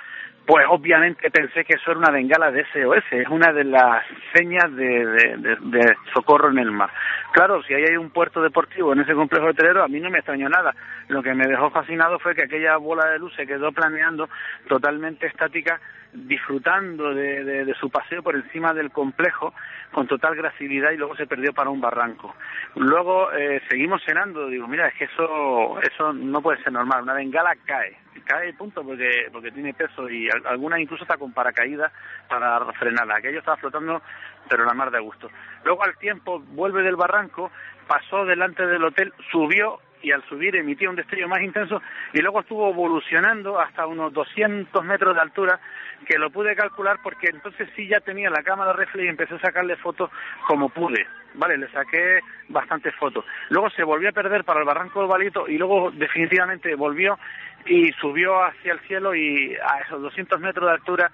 pues 0.49 0.65
obviamente 0.67 1.29
pensé 1.29 1.63
que 1.63 1.75
eso 1.75 1.91
era 1.91 1.99
una 1.99 2.09
bengala 2.09 2.49
de 2.49 2.65
SOS, 2.73 3.03
es 3.11 3.27
una 3.27 3.53
de 3.53 3.65
las 3.65 4.03
señas 4.33 4.75
de, 4.75 5.95
socorro 6.11 6.49
en 6.49 6.57
el 6.57 6.71
mar. 6.71 6.89
Claro, 7.33 7.61
si 7.61 7.75
ahí 7.75 7.83
hay 7.87 7.97
un 7.97 8.09
puerto 8.09 8.41
deportivo 8.41 8.93
en 8.93 9.01
ese 9.01 9.13
complejo 9.13 9.45
hotelero, 9.49 9.83
a 9.83 9.87
mí 9.87 9.99
no 9.99 10.09
me 10.09 10.17
extrañó 10.17 10.49
nada. 10.49 10.73
Lo 11.07 11.21
que 11.21 11.35
me 11.35 11.45
dejó 11.45 11.69
fascinado 11.69 12.17
fue 12.17 12.33
que 12.33 12.45
aquella 12.45 12.77
bola 12.77 13.11
de 13.11 13.19
luz 13.19 13.31
se 13.35 13.45
quedó 13.45 13.71
planeando 13.71 14.27
totalmente 14.67 15.27
estática, 15.27 15.79
disfrutando 16.13 17.13
de, 17.13 17.73
su 17.79 17.89
paseo 17.89 18.23
por 18.23 18.35
encima 18.35 18.73
del 18.73 18.91
complejo 18.91 19.53
con 19.91 20.07
total 20.07 20.35
gracilidad 20.35 20.91
y 20.91 20.97
luego 20.97 21.15
se 21.15 21.27
perdió 21.27 21.53
para 21.53 21.69
un 21.69 21.81
barranco. 21.81 22.35
Luego 22.75 23.31
eh, 23.31 23.61
seguimos 23.69 24.01
cenando, 24.03 24.47
digo, 24.47 24.67
mira, 24.67 24.87
es 24.87 24.95
que 24.95 25.05
eso, 25.05 25.79
eso 25.81 26.13
no 26.13 26.41
puede 26.41 26.61
ser 26.63 26.73
normal, 26.73 27.03
una 27.03 27.13
bengala 27.13 27.55
cae, 27.65 27.97
cae 28.25 28.53
punto 28.53 28.83
porque 28.83 29.27
porque 29.31 29.51
tiene 29.51 29.73
peso 29.73 30.09
y 30.09 30.29
alguna 30.45 30.79
incluso 30.79 31.03
está 31.03 31.17
con 31.17 31.33
paracaídas 31.33 31.91
para 32.27 32.59
frenarla. 32.73 33.17
Aquello 33.17 33.39
estaba 33.39 33.57
flotando, 33.57 34.01
pero 34.49 34.65
la 34.65 34.73
mar 34.73 34.91
de 34.91 34.99
gusto. 34.99 35.29
Luego 35.63 35.83
al 35.83 35.97
tiempo 35.97 36.39
vuelve 36.39 36.83
del 36.83 36.95
barranco, 36.95 37.51
pasó 37.87 38.25
delante 38.25 38.65
del 38.65 38.83
hotel, 38.83 39.13
subió 39.31 39.79
y 40.01 40.11
al 40.11 40.23
subir 40.23 40.55
emitía 40.55 40.89
un 40.89 40.95
destello 40.95 41.27
más 41.27 41.41
intenso 41.41 41.81
y 42.13 42.19
luego 42.19 42.41
estuvo 42.41 42.69
evolucionando 42.69 43.59
hasta 43.59 43.85
unos 43.85 44.13
200 44.13 44.83
metros 44.85 45.15
de 45.15 45.21
altura 45.21 45.59
que 46.05 46.17
lo 46.17 46.29
pude 46.29 46.55
calcular 46.55 46.97
porque 47.03 47.27
entonces 47.29 47.69
sí 47.75 47.87
ya 47.87 47.99
tenía 47.99 48.29
la 48.29 48.43
cámara 48.43 48.73
reflex 48.73 49.05
y 49.05 49.09
empecé 49.09 49.35
a 49.35 49.39
sacarle 49.39 49.75
fotos 49.77 50.09
como 50.47 50.69
pude, 50.69 51.05
vale, 51.33 51.57
le 51.57 51.67
saqué 51.69 52.19
bastantes 52.47 52.95
fotos. 52.95 53.25
Luego 53.49 53.69
se 53.71 53.83
volvió 53.83 54.09
a 54.09 54.13
perder 54.13 54.43
para 54.43 54.61
el 54.61 54.65
barranco 54.65 54.99
del 54.99 55.09
Balito 55.09 55.47
y 55.47 55.57
luego 55.57 55.91
definitivamente 55.91 56.73
volvió 56.75 57.17
y 57.65 57.91
subió 57.93 58.43
hacia 58.43 58.73
el 58.73 58.79
cielo 58.81 59.13
y 59.13 59.55
a 59.55 59.81
esos 59.81 60.01
200 60.01 60.39
metros 60.39 60.65
de 60.67 60.71
altura 60.71 61.11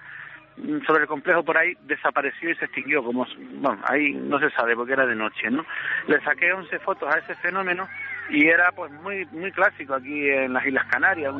mm, 0.56 0.86
sobre 0.86 1.02
el 1.02 1.08
complejo 1.08 1.42
por 1.42 1.58
ahí 1.58 1.76
desapareció 1.82 2.50
y 2.50 2.54
se 2.54 2.66
extinguió 2.66 3.02
como 3.02 3.26
bueno 3.54 3.82
ahí 3.88 4.12
no 4.12 4.38
se 4.38 4.50
sabe 4.50 4.76
porque 4.76 4.92
era 4.92 5.06
de 5.06 5.16
noche 5.16 5.50
no 5.50 5.66
le 6.06 6.20
saqué 6.20 6.52
11 6.52 6.78
fotos 6.78 7.12
a 7.12 7.18
ese 7.18 7.34
fenómeno 7.36 7.88
y 8.30 8.46
era 8.46 8.70
pues 8.74 8.92
muy 8.92 9.24
muy 9.32 9.52
clásico 9.52 9.94
aquí 9.94 10.28
en 10.28 10.52
las 10.52 10.66
Islas 10.66 10.86
Canarias 10.90 11.34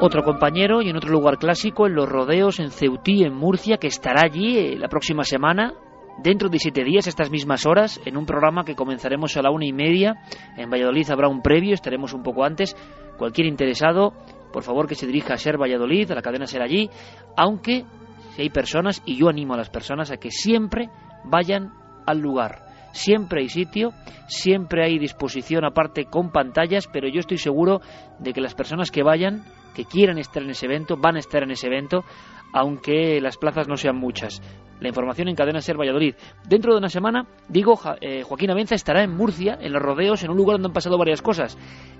otro 0.00 0.24
compañero 0.24 0.82
y 0.82 0.90
en 0.90 0.96
otro 0.96 1.10
lugar 1.10 1.38
clásico 1.38 1.86
en 1.86 1.94
los 1.94 2.08
rodeos 2.08 2.58
en 2.58 2.70
Ceutí 2.70 3.24
en 3.24 3.34
Murcia 3.34 3.76
que 3.76 3.86
estará 3.86 4.22
allí 4.24 4.58
eh, 4.58 4.76
la 4.76 4.88
próxima 4.88 5.24
semana 5.24 5.72
dentro 6.18 6.48
de 6.48 6.58
siete 6.58 6.84
días, 6.84 7.06
estas 7.06 7.30
mismas 7.30 7.66
horas, 7.66 8.00
en 8.04 8.16
un 8.16 8.26
programa 8.26 8.64
que 8.64 8.74
comenzaremos 8.74 9.36
a 9.36 9.42
la 9.42 9.50
una 9.50 9.66
y 9.66 9.72
media. 9.72 10.16
En 10.56 10.70
Valladolid 10.70 11.10
habrá 11.10 11.28
un 11.28 11.42
previo, 11.42 11.74
estaremos 11.74 12.12
un 12.12 12.22
poco 12.22 12.44
antes. 12.44 12.76
Cualquier 13.16 13.46
interesado, 13.46 14.12
por 14.52 14.62
favor 14.62 14.86
que 14.86 14.94
se 14.94 15.06
dirija 15.06 15.34
a 15.34 15.38
Ser 15.38 15.58
Valladolid, 15.58 16.10
a 16.10 16.14
la 16.14 16.22
cadena 16.22 16.46
Ser 16.46 16.62
allí, 16.62 16.88
aunque 17.36 17.84
si 18.30 18.42
hay 18.42 18.50
personas, 18.50 19.02
y 19.04 19.16
yo 19.16 19.28
animo 19.28 19.54
a 19.54 19.58
las 19.58 19.70
personas 19.70 20.10
a 20.10 20.16
que 20.16 20.30
siempre 20.30 20.88
vayan 21.24 21.72
al 22.06 22.18
lugar. 22.18 22.71
Siempre 22.92 23.40
hay 23.40 23.48
sitio, 23.48 23.92
siempre 24.26 24.84
hay 24.84 24.98
disposición 24.98 25.64
aparte 25.64 26.04
con 26.04 26.30
pantallas, 26.30 26.88
pero 26.92 27.08
yo 27.08 27.20
estoy 27.20 27.38
seguro 27.38 27.80
de 28.18 28.32
que 28.32 28.40
las 28.40 28.54
personas 28.54 28.90
que 28.90 29.02
vayan, 29.02 29.44
que 29.74 29.84
quieran 29.84 30.18
estar 30.18 30.42
en 30.42 30.50
ese 30.50 30.66
evento, 30.66 30.96
van 30.96 31.16
a 31.16 31.18
estar 31.18 31.42
en 31.42 31.50
ese 31.50 31.66
evento, 31.66 32.04
aunque 32.52 33.20
las 33.20 33.38
plazas 33.38 33.66
no 33.66 33.76
sean 33.76 33.96
muchas. 33.96 34.42
La 34.80 34.88
información 34.88 35.28
en 35.28 35.36
Cadena 35.36 35.60
Ser 35.60 35.78
Valladolid. 35.78 36.14
Dentro 36.46 36.72
de 36.72 36.78
una 36.78 36.88
semana, 36.88 37.26
digo, 37.48 37.78
eh, 38.00 38.22
Joaquín 38.24 38.50
Avenza 38.50 38.74
estará 38.74 39.02
en 39.02 39.16
Murcia, 39.16 39.56
en 39.60 39.72
los 39.72 39.80
rodeos, 39.80 40.22
en 40.24 40.30
un 40.30 40.36
lugar 40.36 40.56
donde 40.56 40.68
han 40.68 40.74
pasado 40.74 40.98
varias 40.98 41.22
cosas. 41.22 41.56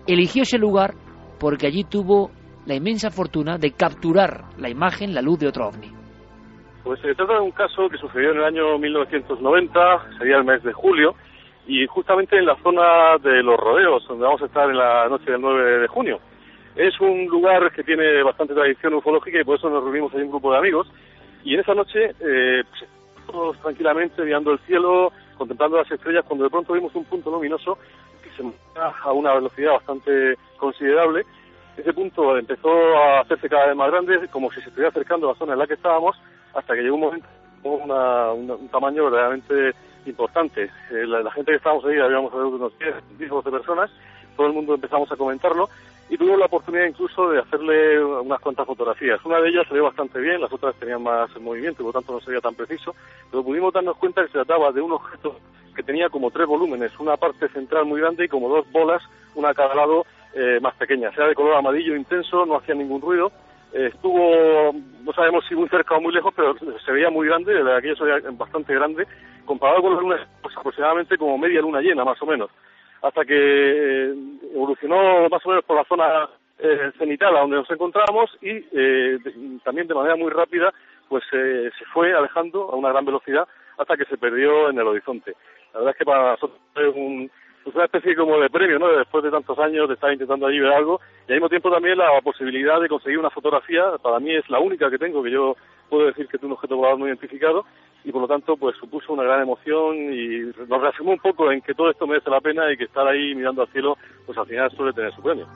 Eligió 0.07 0.43
ese 0.43 0.59
lugar 0.59 0.95
porque 1.39 1.69
allí 1.69 1.85
tuvo 1.85 2.31
la 2.67 2.75
inmensa 2.75 3.11
fortuna 3.11 3.57
de 3.57 3.73
capturar 3.73 4.45
la 4.59 4.69
imagen, 4.69 5.15
la 5.15 5.23
luz 5.23 5.39
de 5.39 5.49
otro 5.49 5.69
ovni. 5.69 6.02
Pues 6.85 7.01
se 7.01 7.15
trata 7.15 7.35
de 7.35 7.41
un 7.41 7.53
caso 7.53 7.89
que 7.89 7.99
sucedió 7.99 8.33
en 8.33 8.39
el 8.39 8.45
año 8.45 8.79
1990, 8.79 10.19
sería 10.19 10.37
el 10.39 10.45
mes 10.45 10.63
de 10.63 10.73
julio, 10.73 11.15
y 11.67 11.87
justamente 11.87 12.37
en 12.37 12.47
la 12.47 12.57
zona 12.57 13.19
de 13.23 13.43
los 13.43 13.59
rodeos, 13.59 14.07
donde 14.09 14.25
vamos 14.25 14.43
a 14.43 14.47
estar 14.47 14.69
en 14.69 14.77
la 14.77 15.09
noche 15.09 15.31
del 15.31 15.41
9 15.41 15.79
de 15.79 15.87
junio. 15.87 16.19
Es 16.75 16.99
un 17.01 17.27
lugar 17.27 17.71
que 17.73 17.85
tiene 17.85 18.23
bastante 18.23 18.55
tradición 18.55 18.95
ufológica 18.95 19.41
y 19.41 19.45
por 19.45 19.59
eso 19.59 19.71
nos 19.71 19.85
reunimos 19.85 20.13
ahí 20.15 20.23
un 20.23 20.31
grupo 20.31 20.53
de 20.53 20.59
amigos 20.59 20.91
y 21.45 21.55
en 21.55 21.61
esa 21.61 21.75
noche, 21.75 22.15
eh, 22.21 22.65
pues, 22.69 22.91
todos 23.27 23.59
tranquilamente 23.61 24.23
mirando 24.23 24.53
el 24.53 24.59
cielo, 24.61 25.13
contemplando 25.37 25.77
las 25.77 25.91
estrellas, 25.91 26.25
cuando 26.27 26.45
de 26.45 26.51
pronto 26.51 26.73
vimos 26.73 26.95
un 26.95 27.05
punto 27.05 27.31
luminoso 27.31 27.79
que 28.23 28.31
se 28.31 28.43
movía 28.43 28.93
a 29.05 29.13
una 29.13 29.35
velocidad 29.35 29.73
bastante 29.73 30.37
considerable. 30.57 31.25
Ese 31.77 31.93
punto 31.93 32.37
empezó 32.37 32.71
a 32.97 33.21
hacerse 33.21 33.49
cada 33.49 33.67
vez 33.67 33.77
más 33.77 33.91
grande, 33.91 34.29
como 34.29 34.51
si 34.51 34.61
se 34.61 34.69
estuviera 34.69 34.91
acercando 34.91 35.29
a 35.29 35.33
la 35.33 35.39
zona 35.39 35.53
en 35.55 35.59
la 35.59 35.67
que 35.67 35.75
estábamos, 35.75 36.17
hasta 36.55 36.75
que 36.75 36.83
llegó 36.83 36.97
un 36.97 37.01
momento 37.01 37.29
con 37.63 37.91
un 37.91 38.69
tamaño 38.69 39.05
verdaderamente 39.05 39.75
importante. 40.07 40.65
Eh, 40.91 41.07
la, 41.07 41.31
gente 41.31 41.53
que 41.53 41.57
estábamos 41.57 41.85
ahí, 41.85 41.99
habíamos 41.99 42.33
unos 42.35 42.77
10, 42.79 42.95
10 43.19 43.31
12 43.31 43.51
personas, 43.51 43.91
todo 44.37 44.47
el 44.47 44.53
mundo 44.53 44.75
empezamos 44.75 45.11
a 45.13 45.17
comentarlo 45.17 45.69
y 46.09 46.19
tuvimos 46.19 46.39
la 46.39 46.47
oportunidad 46.47 46.87
incluso 46.87 47.31
de 47.31 47.39
hacerle 47.39 48.05
unas 48.05 48.41
cuantas 48.41 48.67
fotografías. 48.67 49.25
Una 49.25 49.41
de 49.41 49.49
ellas 49.49 49.67
salió 49.69 49.85
bastante 49.85 50.21
bien, 50.21 50.41
las 50.41 50.53
otras 50.53 50.75
tenían 50.75 51.03
más 51.03 51.35
movimiento 51.41 51.83
y 51.83 51.85
por 51.85 51.95
lo 51.95 52.01
tanto 52.01 52.13
no 52.13 52.21
sería 52.21 52.41
tan 52.41 52.55
preciso, 52.55 52.95
pero 53.31 53.43
pudimos 53.43 53.73
darnos 53.73 53.97
cuenta 53.97 54.23
que 54.23 54.29
se 54.29 54.35
trataba 54.35 54.73
de 54.73 54.81
un 54.81 54.93
objeto 54.93 55.39
que 55.75 55.83
tenía 55.83 56.11
como 56.11 56.31
tres 56.31 56.47
volúmenes, 56.47 56.93
una 56.99 57.17
parte 57.17 57.49
central 57.49 57.87
muy 57.87 58.01
grande 58.01 58.27
y 58.27 58.29
como 58.29 58.49
dos 58.49 58.71
bolas, 58.71 59.03
una 59.35 59.51
a 59.51 59.55
cada 59.55 59.75
lado 59.75 60.05
eh, 60.35 60.59
más 60.61 60.75
pequeña. 60.75 61.11
Era 61.17 61.29
de 61.29 61.35
color 61.35 61.55
amarillo 61.55 61.97
intenso, 61.97 62.45
no 62.45 62.57
hacía 62.57 62.75
ningún 62.75 63.01
ruido. 63.01 63.33
Eh, 63.73 63.91
estuvo, 63.93 64.73
no 65.03 65.13
sabemos 65.13 65.45
si 65.49 65.55
muy 65.55 65.69
cerca 65.69 65.97
o 65.97 66.01
muy 66.01 66.13
lejos, 66.13 66.33
pero 66.37 66.55
se 66.59 66.93
veía 66.93 67.11
muy 67.11 67.27
grande, 67.27 67.55
aquello 67.73 67.97
se 67.97 68.05
veía 68.05 68.21
bastante 68.33 68.75
grande, 68.75 69.07
comparado 69.45 69.83
con 69.83 69.95
la 69.95 70.01
luna, 70.01 70.29
pues 70.43 70.57
aproximadamente 70.57 71.17
como 71.17 71.39
media 71.39 71.61
luna 71.61 71.81
llena, 71.81 72.05
más 72.05 72.21
o 72.23 72.27
menos 72.27 72.51
hasta 73.03 73.25
que 73.25 73.35
eh, 73.35 74.15
evolucionó 74.55 75.29
más 75.29 75.45
o 75.45 75.49
menos 75.51 75.65
por 75.65 75.77
la 75.77 75.85
zona 75.85 76.29
eh, 76.59 76.93
cenital 76.97 77.37
a 77.37 77.41
donde 77.41 77.57
nos 77.57 77.71
encontrábamos 77.71 78.31
y 78.41 78.65
eh, 78.73 79.19
también 79.65 79.89
de 79.89 79.95
manera 79.95 80.17
muy 80.17 80.31
rápida 80.31 80.73
pues 81.09 81.25
se 81.31 81.85
fue 81.93 82.15
alejando 82.15 82.71
a 82.71 82.77
una 82.77 82.89
gran 82.89 83.05
velocidad 83.05 83.47
hasta 83.77 83.97
que 83.99 84.07
se 84.07 84.17
perdió 84.17 84.71
en 84.71 84.79
el 84.79 84.87
horizonte. 84.87 85.35
La 85.75 85.81
verdad 85.81 85.91
es 85.93 85.99
que 85.99 86.05
para 86.07 86.31
nosotros 86.31 86.59
es 86.77 86.95
un, 86.95 87.31
pues 87.63 87.77
una 87.77 87.85
especie 87.85 88.17
como 88.17 88.39
de 88.39 88.51
premio, 88.51 88.79
¿no? 88.79 88.89
Después 88.89 89.23
de 89.25 89.31
tantos 89.31 89.59
años 89.59 89.89
de 89.89 89.95
estar 89.95 90.13
intentando 90.13 90.47
allí 90.47 90.59
ver 90.59 90.73
algo 90.73 91.01
y 91.29 91.33
al 91.33 91.37
mismo 91.37 91.49
tiempo 91.49 91.71
también 91.71 91.99
la 91.99 92.21
posibilidad 92.23 92.81
de 92.81 92.89
conseguir 92.89 93.19
una 93.19 93.31
fotografía, 93.31 93.85
para 94.03 94.19
mí 94.21 94.35
es 94.35 94.49
la 94.51 94.59
única 94.59 94.91
que 94.91 94.99
tengo, 94.99 95.23
que 95.23 95.31
yo 95.31 95.57
puedo 95.89 96.07
decir 96.07 96.27
que 96.27 96.37
es 96.37 96.43
un 96.43 96.53
objeto 96.53 96.77
volador 96.77 96.99
no 96.99 97.07
identificado 97.07 97.65
y 98.05 98.11
por 98.11 98.23
lo 98.23 98.29
tanto 98.29 98.57
pues 98.57 98.77
supuso 98.77 99.13
una 99.13 99.23
gran 99.23 99.43
emoción 99.43 99.97
y 100.13 100.41
nos 100.69 100.81
reafirmó 100.81 101.13
un 101.13 101.19
poco 101.19 101.53
en 101.53 101.61
que 101.61 101.75
todo 101.75 101.91
esto 101.91 102.07
merece 102.07 102.31
la 102.31 102.41
pena 102.41 102.73
y 102.73 102.77
que 102.77 102.85
estar 102.85 103.07
ahí 103.07 103.35
mirando 103.35 103.63
al 103.63 103.69
cielo 103.69 103.97
pues 104.27 104.37
al 104.39 104.47
final 104.47 104.71
suele 104.73 104.93
tener 104.93 105.13
su 105.13 105.23
premio. 105.23 105.47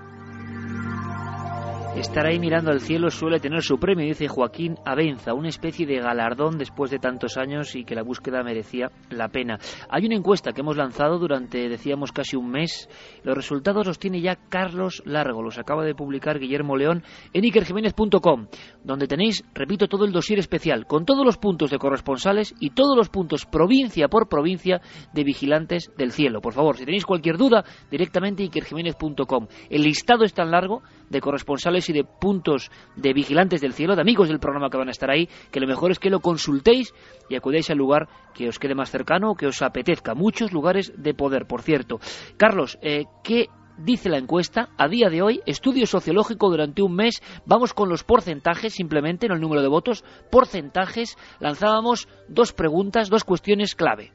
Estar 1.96 2.26
ahí 2.26 2.38
mirando 2.38 2.70
al 2.70 2.80
cielo 2.80 3.10
suele 3.10 3.40
tener 3.40 3.62
su 3.62 3.78
premio, 3.78 4.04
dice 4.04 4.28
Joaquín 4.28 4.76
Abenza, 4.84 5.32
una 5.32 5.48
especie 5.48 5.86
de 5.86 5.98
galardón 5.98 6.58
después 6.58 6.90
de 6.90 6.98
tantos 6.98 7.38
años 7.38 7.74
y 7.74 7.84
que 7.84 7.94
la 7.94 8.02
búsqueda 8.02 8.42
merecía 8.42 8.90
la 9.08 9.28
pena. 9.28 9.58
Hay 9.88 10.04
una 10.04 10.14
encuesta 10.14 10.52
que 10.52 10.60
hemos 10.60 10.76
lanzado 10.76 11.18
durante, 11.18 11.70
decíamos, 11.70 12.12
casi 12.12 12.36
un 12.36 12.50
mes. 12.50 12.90
Los 13.22 13.34
resultados 13.34 13.86
los 13.86 13.98
tiene 13.98 14.20
ya 14.20 14.36
Carlos 14.50 15.02
Largo, 15.06 15.42
los 15.42 15.58
acaba 15.58 15.86
de 15.86 15.94
publicar 15.94 16.38
Guillermo 16.38 16.76
León 16.76 17.02
en 17.32 17.44
ikerjiménez.com, 17.44 18.48
donde 18.84 19.06
tenéis, 19.06 19.42
repito, 19.54 19.88
todo 19.88 20.04
el 20.04 20.12
dossier 20.12 20.38
especial, 20.38 20.86
con 20.86 21.06
todos 21.06 21.24
los 21.24 21.38
puntos 21.38 21.70
de 21.70 21.78
corresponsales 21.78 22.54
y 22.60 22.70
todos 22.70 22.94
los 22.94 23.08
puntos 23.08 23.46
provincia 23.46 24.08
por 24.08 24.28
provincia 24.28 24.82
de 25.14 25.24
vigilantes 25.24 25.90
del 25.96 26.12
cielo. 26.12 26.42
Por 26.42 26.52
favor, 26.52 26.76
si 26.76 26.84
tenéis 26.84 27.06
cualquier 27.06 27.38
duda, 27.38 27.64
directamente 27.90 28.42
ikerjiménez.com. 28.42 29.46
El 29.70 29.82
listado 29.82 30.24
es 30.24 30.34
tan 30.34 30.50
largo 30.50 30.82
de 31.08 31.20
corresponsales 31.22 31.85
y 31.88 31.92
de 31.92 32.04
puntos 32.04 32.70
de 32.96 33.12
vigilantes 33.12 33.60
del 33.60 33.72
cielo, 33.72 33.94
de 33.94 34.02
amigos 34.02 34.28
del 34.28 34.38
programa 34.38 34.70
que 34.70 34.78
van 34.78 34.88
a 34.88 34.92
estar 34.92 35.10
ahí, 35.10 35.28
que 35.50 35.60
lo 35.60 35.66
mejor 35.66 35.90
es 35.90 35.98
que 35.98 36.10
lo 36.10 36.20
consultéis 36.20 36.92
y 37.28 37.36
acudáis 37.36 37.70
al 37.70 37.78
lugar 37.78 38.08
que 38.34 38.48
os 38.48 38.58
quede 38.58 38.74
más 38.74 38.90
cercano 38.90 39.30
o 39.30 39.34
que 39.34 39.46
os 39.46 39.62
apetezca. 39.62 40.14
Muchos 40.14 40.52
lugares 40.52 40.92
de 40.96 41.14
poder, 41.14 41.46
por 41.46 41.62
cierto. 41.62 41.98
Carlos, 42.36 42.78
eh, 42.82 43.04
¿qué 43.22 43.46
dice 43.78 44.08
la 44.08 44.18
encuesta, 44.18 44.70
a 44.78 44.88
día 44.88 45.08
de 45.10 45.22
hoy, 45.22 45.40
estudio 45.46 45.86
sociológico 45.86 46.48
durante 46.48 46.82
un 46.82 46.94
mes, 46.94 47.22
vamos 47.44 47.74
con 47.74 47.88
los 47.88 48.04
porcentajes, 48.04 48.74
simplemente, 48.74 49.26
en 49.26 49.32
el 49.32 49.40
número 49.40 49.62
de 49.62 49.68
votos, 49.68 50.04
porcentajes, 50.30 51.16
lanzábamos 51.40 52.08
dos 52.28 52.52
preguntas, 52.52 53.10
dos 53.10 53.24
cuestiones 53.24 53.74
clave. 53.74 54.12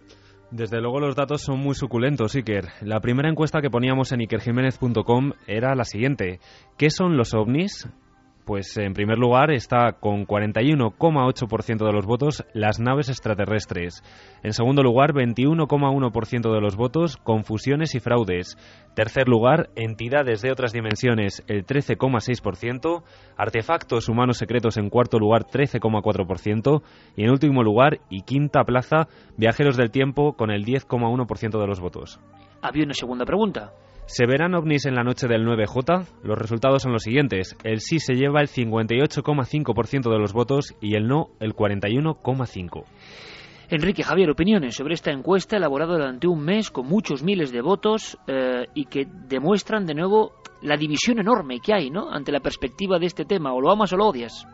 Desde 0.51 0.81
luego 0.81 0.99
los 0.99 1.15
datos 1.15 1.41
son 1.41 1.59
muy 1.59 1.75
suculentos, 1.75 2.35
Iker. 2.35 2.65
La 2.81 2.99
primera 2.99 3.29
encuesta 3.29 3.61
que 3.61 3.69
poníamos 3.69 4.11
en 4.11 4.19
ikerjiménez.com 4.19 5.31
era 5.47 5.75
la 5.75 5.85
siguiente. 5.85 6.41
¿Qué 6.77 6.89
son 6.89 7.15
los 7.15 7.33
ovnis? 7.33 7.87
Pues 8.45 8.75
en 8.77 8.93
primer 8.93 9.19
lugar 9.19 9.51
está 9.51 9.93
con 9.93 10.25
41,8% 10.25 11.85
de 11.85 11.93
los 11.93 12.05
votos 12.05 12.43
las 12.53 12.79
naves 12.79 13.09
extraterrestres. 13.09 14.03
En 14.43 14.53
segundo 14.53 14.81
lugar, 14.81 15.13
21,1% 15.13 16.53
de 16.53 16.61
los 16.61 16.75
votos 16.75 17.17
confusiones 17.17 17.93
y 17.93 17.99
fraudes. 17.99 18.57
Tercer 18.95 19.27
lugar, 19.27 19.69
entidades 19.75 20.41
de 20.41 20.51
otras 20.51 20.73
dimensiones, 20.73 21.43
el 21.47 21.65
13,6%. 21.65 23.03
Artefactos 23.37 24.09
humanos 24.09 24.37
secretos 24.37 24.77
en 24.77 24.89
cuarto 24.89 25.19
lugar, 25.19 25.45
13,4%. 25.45 26.81
Y 27.15 27.23
en 27.23 27.29
último 27.29 27.63
lugar 27.63 27.99
y 28.09 28.23
quinta 28.23 28.63
plaza, 28.63 29.07
viajeros 29.37 29.77
del 29.77 29.91
tiempo 29.91 30.33
con 30.33 30.51
el 30.51 30.65
10,1% 30.65 31.59
de 31.59 31.67
los 31.67 31.79
votos. 31.79 32.19
Había 32.61 32.85
una 32.85 32.93
segunda 32.93 33.25
pregunta. 33.25 33.71
¿Se 34.05 34.25
verán 34.25 34.55
ovnis 34.55 34.85
en 34.85 34.95
la 34.95 35.03
noche 35.03 35.27
del 35.27 35.45
9J? 35.45 36.05
Los 36.23 36.37
resultados 36.37 36.83
son 36.83 36.91
los 36.91 37.03
siguientes. 37.03 37.55
El 37.63 37.79
sí 37.79 37.99
se 37.99 38.15
lleva 38.15 38.41
el 38.41 38.47
58,5% 38.47 40.11
de 40.11 40.19
los 40.19 40.33
votos 40.33 40.75
y 40.81 40.95
el 40.95 41.07
no 41.07 41.29
el 41.39 41.55
41,5%. 41.55 42.83
Enrique 43.69 44.03
Javier, 44.03 44.29
opiniones 44.29 44.75
sobre 44.75 44.95
esta 44.95 45.11
encuesta 45.11 45.55
elaborada 45.55 45.93
durante 45.93 46.27
un 46.27 46.43
mes 46.43 46.69
con 46.71 46.87
muchos 46.87 47.23
miles 47.23 47.53
de 47.53 47.61
votos 47.61 48.17
eh, 48.27 48.67
y 48.73 48.83
que 48.85 49.07
demuestran 49.29 49.85
de 49.85 49.93
nuevo 49.93 50.33
la 50.61 50.75
división 50.75 51.19
enorme 51.19 51.61
que 51.63 51.73
hay 51.73 51.89
¿no? 51.89 52.11
ante 52.11 52.33
la 52.33 52.41
perspectiva 52.41 52.99
de 52.99 53.05
este 53.05 53.23
tema. 53.23 53.53
O 53.53 53.61
lo 53.61 53.71
amas 53.71 53.93
o 53.93 53.97
lo 53.97 54.07
odias. 54.07 54.45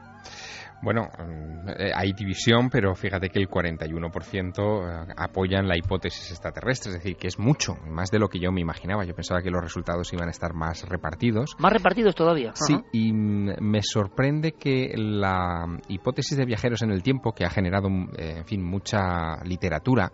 Bueno, 0.81 1.09
mm, 1.17 1.69
eh, 1.69 1.91
hay 1.95 2.13
división, 2.13 2.69
pero 2.69 2.93
fíjate 2.95 3.29
que 3.29 3.39
el 3.39 3.49
41% 3.49 5.09
eh, 5.09 5.13
apoyan 5.17 5.67
la 5.67 5.77
hipótesis 5.77 6.31
extraterrestre, 6.31 6.91
es 6.91 6.97
decir, 6.97 7.17
que 7.17 7.27
es 7.27 7.39
mucho, 7.39 7.75
más 7.87 8.11
de 8.11 8.19
lo 8.19 8.29
que 8.29 8.39
yo 8.39 8.51
me 8.51 8.61
imaginaba. 8.61 9.03
Yo 9.03 9.15
pensaba 9.15 9.41
que 9.41 9.49
los 9.49 9.61
resultados 9.61 10.11
iban 10.13 10.27
a 10.27 10.31
estar 10.31 10.53
más 10.53 10.87
repartidos. 10.87 11.55
Más 11.57 11.73
repartidos 11.73 12.13
todavía. 12.15 12.51
Sí, 12.53 12.77
y 12.91 13.11
mm, 13.11 13.55
me 13.59 13.81
sorprende 13.81 14.53
que 14.53 14.93
la 14.95 15.65
hipótesis 15.87 16.37
de 16.37 16.45
viajeros 16.45 16.83
en 16.83 16.91
el 16.91 17.01
tiempo, 17.01 17.33
que 17.33 17.45
ha 17.45 17.49
generado, 17.49 17.89
eh, 18.17 18.37
en 18.37 18.45
fin, 18.45 18.63
mucha 18.63 19.43
literatura, 19.43 20.11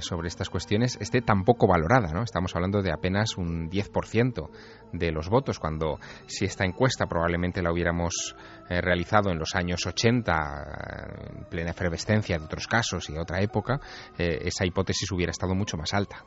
sobre 0.00 0.28
estas 0.28 0.48
cuestiones 0.48 0.96
esté 1.00 1.20
tan 1.20 1.44
poco 1.44 1.66
valorada. 1.66 2.12
¿no? 2.12 2.22
Estamos 2.22 2.54
hablando 2.54 2.82
de 2.82 2.92
apenas 2.92 3.36
un 3.36 3.70
10% 3.70 4.48
de 4.92 5.12
los 5.12 5.28
votos, 5.28 5.58
cuando 5.58 5.98
si 6.26 6.44
esta 6.44 6.64
encuesta 6.64 7.06
probablemente 7.06 7.62
la 7.62 7.72
hubiéramos 7.72 8.34
eh, 8.68 8.80
realizado 8.80 9.30
en 9.30 9.38
los 9.38 9.54
años 9.54 9.86
80, 9.86 10.32
eh, 10.32 11.38
en 11.38 11.44
plena 11.44 11.70
efervescencia 11.70 12.38
de 12.38 12.44
otros 12.44 12.66
casos 12.66 13.10
y 13.10 13.18
otra 13.18 13.40
época, 13.40 13.80
eh, 14.18 14.38
esa 14.42 14.64
hipótesis 14.64 15.10
hubiera 15.12 15.30
estado 15.30 15.54
mucho 15.54 15.76
más 15.76 15.92
alta. 15.92 16.24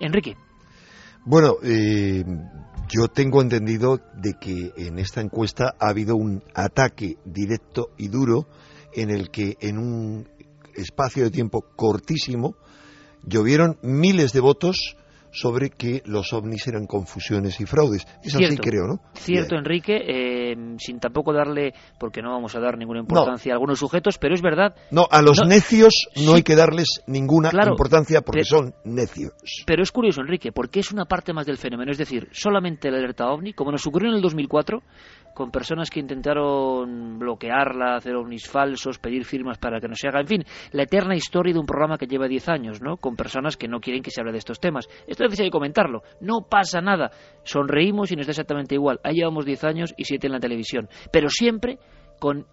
Enrique. 0.00 0.36
Bueno, 1.24 1.56
yo 2.88 3.08
tengo 3.08 3.42
entendido 3.42 3.98
de 4.14 4.34
que 4.40 4.72
en 4.76 5.00
esta 5.00 5.20
encuesta 5.20 5.74
ha 5.80 5.88
habido 5.88 6.14
un 6.14 6.44
ataque 6.54 7.16
directo 7.24 7.88
y 7.96 8.06
duro 8.06 8.46
en 8.94 9.10
el 9.10 9.30
que 9.30 9.56
en 9.60 9.78
un 9.78 10.28
espacio 10.76 11.24
de 11.24 11.30
tiempo 11.32 11.64
cortísimo 11.74 12.54
llovieron 13.26 13.78
miles 13.82 14.32
de 14.32 14.40
votos 14.40 14.96
sobre 15.36 15.70
que 15.70 16.02
los 16.06 16.32
ovnis 16.32 16.66
eran 16.66 16.86
confusiones 16.86 17.60
y 17.60 17.66
fraudes. 17.66 18.06
Es 18.22 18.34
así, 18.34 18.56
creo, 18.56 18.86
¿no? 18.86 19.00
Cierto, 19.14 19.56
Enrique, 19.56 19.96
eh, 19.96 20.56
sin 20.78 20.98
tampoco 20.98 21.32
darle, 21.32 21.74
porque 22.00 22.22
no 22.22 22.30
vamos 22.30 22.54
a 22.56 22.60
dar 22.60 22.78
ninguna 22.78 23.00
importancia 23.00 23.52
a 23.52 23.56
algunos 23.56 23.78
sujetos, 23.78 24.16
pero 24.18 24.34
es 24.34 24.40
verdad. 24.40 24.74
No, 24.90 25.06
a 25.10 25.20
los 25.20 25.46
necios 25.46 26.08
no 26.24 26.34
hay 26.34 26.42
que 26.42 26.56
darles 26.56 27.02
ninguna 27.06 27.50
importancia 27.52 28.22
porque 28.22 28.44
son 28.44 28.74
necios. 28.84 29.32
Pero 29.66 29.82
es 29.82 29.92
curioso, 29.92 30.22
Enrique, 30.22 30.52
porque 30.52 30.80
es 30.80 30.90
una 30.90 31.04
parte 31.04 31.34
más 31.34 31.44
del 31.44 31.58
fenómeno. 31.58 31.92
Es 31.92 31.98
decir, 31.98 32.28
solamente 32.32 32.90
la 32.90 32.96
alerta 32.96 33.28
ovni, 33.28 33.52
como 33.52 33.72
nos 33.72 33.86
ocurrió 33.86 34.08
en 34.08 34.16
el 34.16 34.22
2004, 34.22 34.82
con 35.36 35.50
personas 35.50 35.90
que 35.90 36.00
intentaron 36.00 37.18
bloquearla, 37.18 37.96
hacer 37.96 38.16
ovnis 38.16 38.48
falsos, 38.48 38.98
pedir 38.98 39.26
firmas 39.26 39.58
para 39.58 39.80
que 39.80 39.86
no 39.86 39.94
se 39.94 40.08
haga. 40.08 40.20
En 40.20 40.26
fin, 40.26 40.44
la 40.72 40.84
eterna 40.84 41.14
historia 41.14 41.52
de 41.52 41.60
un 41.60 41.66
programa 41.66 41.98
que 41.98 42.06
lleva 42.06 42.26
10 42.26 42.48
años, 42.48 42.80
¿no? 42.80 42.96
Con 42.96 43.16
personas 43.16 43.58
que 43.58 43.68
no 43.68 43.78
quieren 43.78 44.02
que 44.02 44.10
se 44.10 44.22
hable 44.22 44.32
de 44.32 44.38
estos 44.38 44.58
temas. 44.60 44.88
Esto 45.06 45.24
es 45.24 45.30
necesario 45.30 45.50
comentarlo. 45.50 46.00
No 46.22 46.46
pasa 46.48 46.80
nada. 46.80 47.10
Sonreímos 47.44 48.10
y 48.10 48.16
nos 48.16 48.26
da 48.26 48.30
exactamente 48.30 48.76
igual. 48.76 48.98
Ahí 49.04 49.16
llevamos 49.16 49.44
10 49.44 49.64
años 49.64 49.94
y 49.98 50.04
7 50.04 50.26
en 50.26 50.32
la 50.32 50.40
televisión. 50.40 50.88
Pero 51.12 51.28
siempre 51.28 51.78
con 52.18 52.46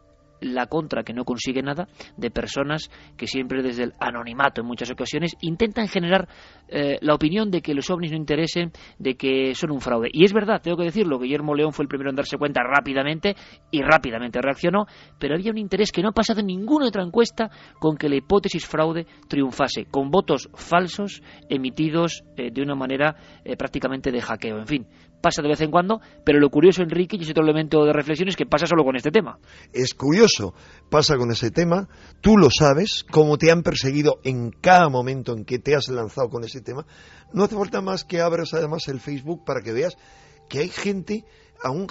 la 0.43 0.67
contra 0.67 1.03
que 1.03 1.13
no 1.13 1.25
consigue 1.25 1.61
nada 1.61 1.87
de 2.17 2.31
personas 2.31 2.89
que 3.17 3.27
siempre 3.27 3.61
desde 3.63 3.83
el 3.83 3.93
anonimato 3.99 4.61
en 4.61 4.67
muchas 4.67 4.91
ocasiones 4.91 5.35
intentan 5.41 5.87
generar 5.87 6.27
eh, 6.67 6.97
la 7.01 7.15
opinión 7.15 7.51
de 7.51 7.61
que 7.61 7.73
los 7.73 7.89
ovnis 7.89 8.11
no 8.11 8.17
interesen, 8.17 8.71
de 8.99 9.15
que 9.15 9.55
son 9.55 9.71
un 9.71 9.81
fraude. 9.81 10.09
Y 10.11 10.25
es 10.25 10.33
verdad, 10.33 10.61
tengo 10.61 10.77
que 10.77 10.83
decirlo, 10.83 11.19
Guillermo 11.19 11.55
León 11.55 11.73
fue 11.73 11.83
el 11.83 11.89
primero 11.89 12.09
en 12.09 12.15
darse 12.15 12.37
cuenta 12.37 12.61
rápidamente 12.63 13.35
y 13.71 13.81
rápidamente 13.81 14.41
reaccionó, 14.41 14.85
pero 15.19 15.35
había 15.35 15.51
un 15.51 15.57
interés 15.57 15.91
que 15.91 16.01
no 16.01 16.09
ha 16.09 16.13
pasado 16.13 16.41
en 16.41 16.47
ninguna 16.47 16.87
otra 16.87 17.03
encuesta 17.03 17.49
con 17.79 17.97
que 17.97 18.09
la 18.09 18.15
hipótesis 18.15 18.65
fraude 18.65 19.05
triunfase, 19.27 19.85
con 19.85 20.09
votos 20.09 20.49
falsos 20.53 21.21
emitidos 21.49 22.23
eh, 22.37 22.51
de 22.51 22.61
una 22.61 22.75
manera 22.75 23.15
eh, 23.43 23.55
prácticamente 23.55 24.11
de 24.11 24.21
hackeo. 24.21 24.59
En 24.59 24.67
fin, 24.67 24.87
pasa 25.23 25.41
de 25.41 25.47
vez 25.47 25.61
en 25.61 25.71
cuando, 25.71 26.01
pero 26.25 26.37
lo 26.39 26.49
curioso, 26.49 26.83
Enrique, 26.83 27.15
y 27.15 27.23
es 27.23 27.29
otro 27.29 27.45
elemento 27.45 27.85
de 27.85 27.93
reflexión, 27.93 28.27
es 28.27 28.35
que 28.35 28.45
pasa 28.45 28.67
solo 28.67 28.83
con 28.83 28.97
este 28.97 29.09
tema. 29.09 29.39
Es 29.71 29.93
curioso, 29.93 30.53
pasa 30.89 31.15
con 31.15 31.31
ese 31.31 31.49
tema, 31.49 31.87
tú 32.19 32.37
lo 32.37 32.49
sabes, 32.51 33.05
cómo 33.09 33.37
te 33.37 33.49
han 33.49 33.63
perseguido 33.63 34.19
en 34.25 34.51
cada 34.51 34.89
momento 34.89 35.31
en 35.31 35.45
que 35.45 35.59
te 35.59 35.75
has 35.75 35.87
lanzado 35.87 36.27
con 36.27 36.43
ese 36.43 36.59
tema. 36.59 36.85
No 37.31 37.45
hace 37.45 37.55
falta 37.55 37.81
más 37.81 38.03
que 38.03 38.19
abras 38.19 38.53
además 38.53 38.89
el 38.89 38.99
Facebook 38.99 39.45
para 39.45 39.61
que 39.61 39.71
veas 39.71 39.95
que 40.49 40.59
hay 40.59 40.67
gente, 40.67 41.23
aún 41.63 41.87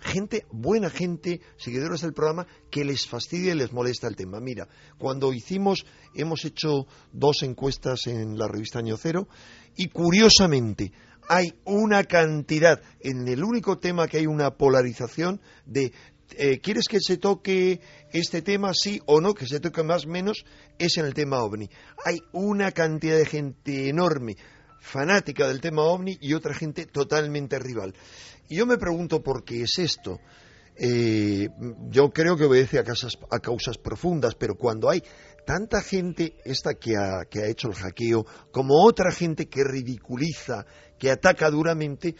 gente, 0.00 0.46
buena 0.50 0.88
gente, 0.88 1.42
seguidores 1.58 2.00
del 2.00 2.14
programa, 2.14 2.46
que 2.70 2.86
les 2.86 3.06
fastidia 3.06 3.52
y 3.52 3.58
les 3.58 3.74
molesta 3.74 4.08
el 4.08 4.16
tema. 4.16 4.40
Mira, 4.40 4.66
cuando 4.98 5.34
hicimos, 5.34 5.84
hemos 6.14 6.46
hecho 6.46 6.86
dos 7.12 7.42
encuestas 7.42 8.06
en 8.06 8.38
la 8.38 8.48
revista 8.48 8.78
Año 8.78 8.96
Cero, 8.96 9.28
y 9.76 9.88
curiosamente, 9.88 10.92
hay 11.28 11.54
una 11.64 12.04
cantidad, 12.04 12.80
en 13.00 13.26
el 13.28 13.44
único 13.44 13.78
tema 13.78 14.08
que 14.08 14.18
hay 14.18 14.26
una 14.26 14.56
polarización 14.56 15.40
de 15.66 15.92
eh, 16.36 16.60
¿quieres 16.60 16.88
que 16.88 16.98
se 17.00 17.18
toque 17.18 17.80
este 18.12 18.42
tema 18.42 18.72
sí 18.74 19.00
o 19.06 19.20
no? 19.20 19.34
Que 19.34 19.46
se 19.46 19.60
toque 19.60 19.82
más 19.82 20.06
o 20.06 20.08
menos, 20.08 20.44
es 20.78 20.96
en 20.96 21.06
el 21.06 21.14
tema 21.14 21.42
ovni. 21.42 21.68
Hay 22.04 22.20
una 22.32 22.72
cantidad 22.72 23.16
de 23.16 23.26
gente 23.26 23.88
enorme, 23.88 24.36
fanática 24.80 25.46
del 25.46 25.60
tema 25.60 25.82
ovni 25.82 26.16
y 26.20 26.34
otra 26.34 26.54
gente 26.54 26.86
totalmente 26.86 27.58
rival. 27.58 27.94
Y 28.48 28.56
yo 28.56 28.66
me 28.66 28.78
pregunto 28.78 29.22
por 29.22 29.44
qué 29.44 29.62
es 29.62 29.78
esto. 29.78 30.20
Eh, 30.76 31.48
yo 31.90 32.10
creo 32.10 32.36
que 32.36 32.44
obedece 32.44 32.78
a, 32.78 32.84
a 33.30 33.38
causas 33.40 33.78
profundas, 33.78 34.34
pero 34.34 34.54
cuando 34.54 34.88
hay 34.88 35.02
tanta 35.44 35.82
gente, 35.82 36.36
esta 36.44 36.74
que 36.74 36.96
ha, 36.96 37.24
que 37.28 37.40
ha 37.40 37.48
hecho 37.48 37.68
el 37.68 37.74
hackeo, 37.74 38.24
como 38.50 38.84
otra 38.84 39.12
gente 39.12 39.48
que 39.48 39.64
ridiculiza, 39.64 40.64
que 40.98 41.10
ataca 41.10 41.50
duramente, 41.50 42.14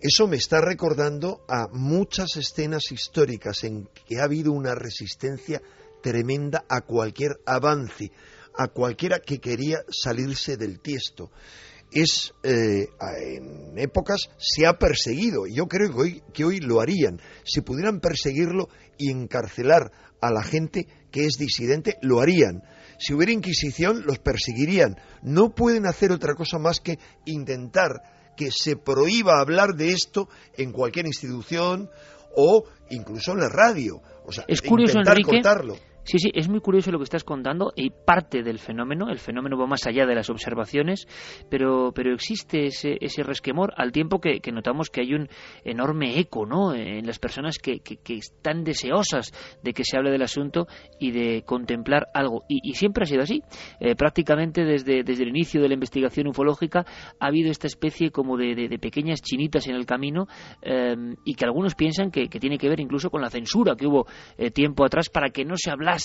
eso 0.00 0.28
me 0.28 0.36
está 0.36 0.60
recordando 0.60 1.44
a 1.48 1.66
muchas 1.72 2.36
escenas 2.36 2.92
históricas 2.92 3.64
en 3.64 3.88
que 4.06 4.20
ha 4.20 4.24
habido 4.24 4.52
una 4.52 4.74
resistencia 4.74 5.60
tremenda 6.02 6.64
a 6.68 6.82
cualquier 6.82 7.40
avance, 7.44 8.12
a 8.56 8.68
cualquiera 8.68 9.18
que 9.18 9.40
quería 9.40 9.78
salirse 9.90 10.56
del 10.56 10.80
tiesto. 10.80 11.30
Es 11.90 12.34
eh, 12.42 12.88
en 13.20 13.78
épocas 13.78 14.28
se 14.38 14.66
ha 14.66 14.78
perseguido. 14.78 15.46
Yo 15.46 15.66
creo 15.66 15.90
que 15.90 16.00
hoy, 16.00 16.22
que 16.32 16.44
hoy 16.44 16.60
lo 16.60 16.80
harían. 16.80 17.20
Si 17.44 17.60
pudieran 17.60 18.00
perseguirlo 18.00 18.68
y 18.98 19.10
encarcelar 19.10 19.90
a 20.20 20.30
la 20.30 20.42
gente 20.42 20.86
que 21.10 21.24
es 21.24 21.38
disidente, 21.38 21.96
lo 22.02 22.20
harían 22.20 22.62
si 22.98 23.14
hubiera 23.14 23.32
Inquisición, 23.32 24.02
los 24.04 24.18
perseguirían. 24.18 24.96
No 25.22 25.54
pueden 25.54 25.86
hacer 25.86 26.10
otra 26.10 26.34
cosa 26.34 26.58
más 26.58 26.80
que 26.80 26.98
intentar 27.24 28.02
que 28.36 28.50
se 28.50 28.76
prohíba 28.76 29.40
hablar 29.40 29.74
de 29.74 29.92
esto 29.92 30.28
en 30.56 30.72
cualquier 30.72 31.06
institución 31.06 31.88
o 32.36 32.64
incluso 32.90 33.32
en 33.32 33.38
la 33.38 33.48
radio. 33.48 34.02
O 34.26 34.32
sea, 34.32 34.44
es 34.48 34.60
curioso, 34.62 34.98
intentar 34.98 35.14
Enrique, 35.14 35.30
contarlo. 35.30 35.76
Sí, 36.08 36.18
sí, 36.18 36.30
es 36.32 36.48
muy 36.48 36.60
curioso 36.60 36.90
lo 36.90 36.96
que 36.96 37.04
estás 37.04 37.22
contando 37.22 37.70
y 37.76 37.90
parte 37.90 38.42
del 38.42 38.58
fenómeno, 38.58 39.10
el 39.10 39.18
fenómeno 39.18 39.58
va 39.58 39.66
más 39.66 39.86
allá 39.86 40.06
de 40.06 40.14
las 40.14 40.30
observaciones, 40.30 41.06
pero, 41.50 41.92
pero 41.94 42.14
existe 42.14 42.64
ese, 42.64 42.96
ese 43.02 43.22
resquemor 43.22 43.74
al 43.76 43.92
tiempo 43.92 44.18
que, 44.18 44.40
notamos 44.50 44.88
que 44.88 45.02
hay 45.02 45.12
un 45.12 45.28
enorme 45.64 46.18
eco 46.18 46.46
¿no? 46.46 46.72
en 46.72 47.06
las 47.06 47.18
personas 47.18 47.58
que, 47.58 47.80
que, 47.80 47.98
están 48.14 48.64
deseosas 48.64 49.34
de 49.62 49.74
que 49.74 49.84
se 49.84 49.98
hable 49.98 50.10
del 50.10 50.22
asunto 50.22 50.66
y 50.98 51.10
de 51.10 51.42
contemplar 51.44 52.08
algo. 52.14 52.42
Y, 52.48 52.72
siempre 52.72 53.02
ha 53.02 53.06
sido 53.06 53.24
así. 53.24 53.42
Eh, 53.78 53.94
prácticamente 53.94 54.64
desde, 54.64 55.02
desde 55.02 55.24
el 55.24 55.28
inicio 55.28 55.60
de 55.60 55.68
la 55.68 55.74
investigación 55.74 56.28
ufológica 56.28 56.86
ha 57.20 57.26
habido 57.26 57.50
esta 57.50 57.66
especie 57.66 58.10
como 58.10 58.38
de, 58.38 58.54
de, 58.54 58.78
pequeñas 58.78 59.20
chinitas 59.20 59.66
en 59.66 59.74
el 59.74 59.84
camino 59.84 60.26
eh, 60.62 60.96
y 61.26 61.34
que 61.34 61.44
algunos 61.44 61.74
piensan 61.74 62.10
que, 62.10 62.28
tiene 62.28 62.56
que 62.56 62.70
ver 62.70 62.80
incluso 62.80 63.10
con 63.10 63.20
la 63.20 63.28
censura 63.28 63.76
que 63.76 63.86
hubo 63.86 64.06
eh, 64.38 64.50
tiempo 64.50 64.86
atrás 64.86 65.10
para 65.10 65.28
que 65.28 65.44
no 65.44 65.56
se 65.58 65.70
hablase 65.70 65.97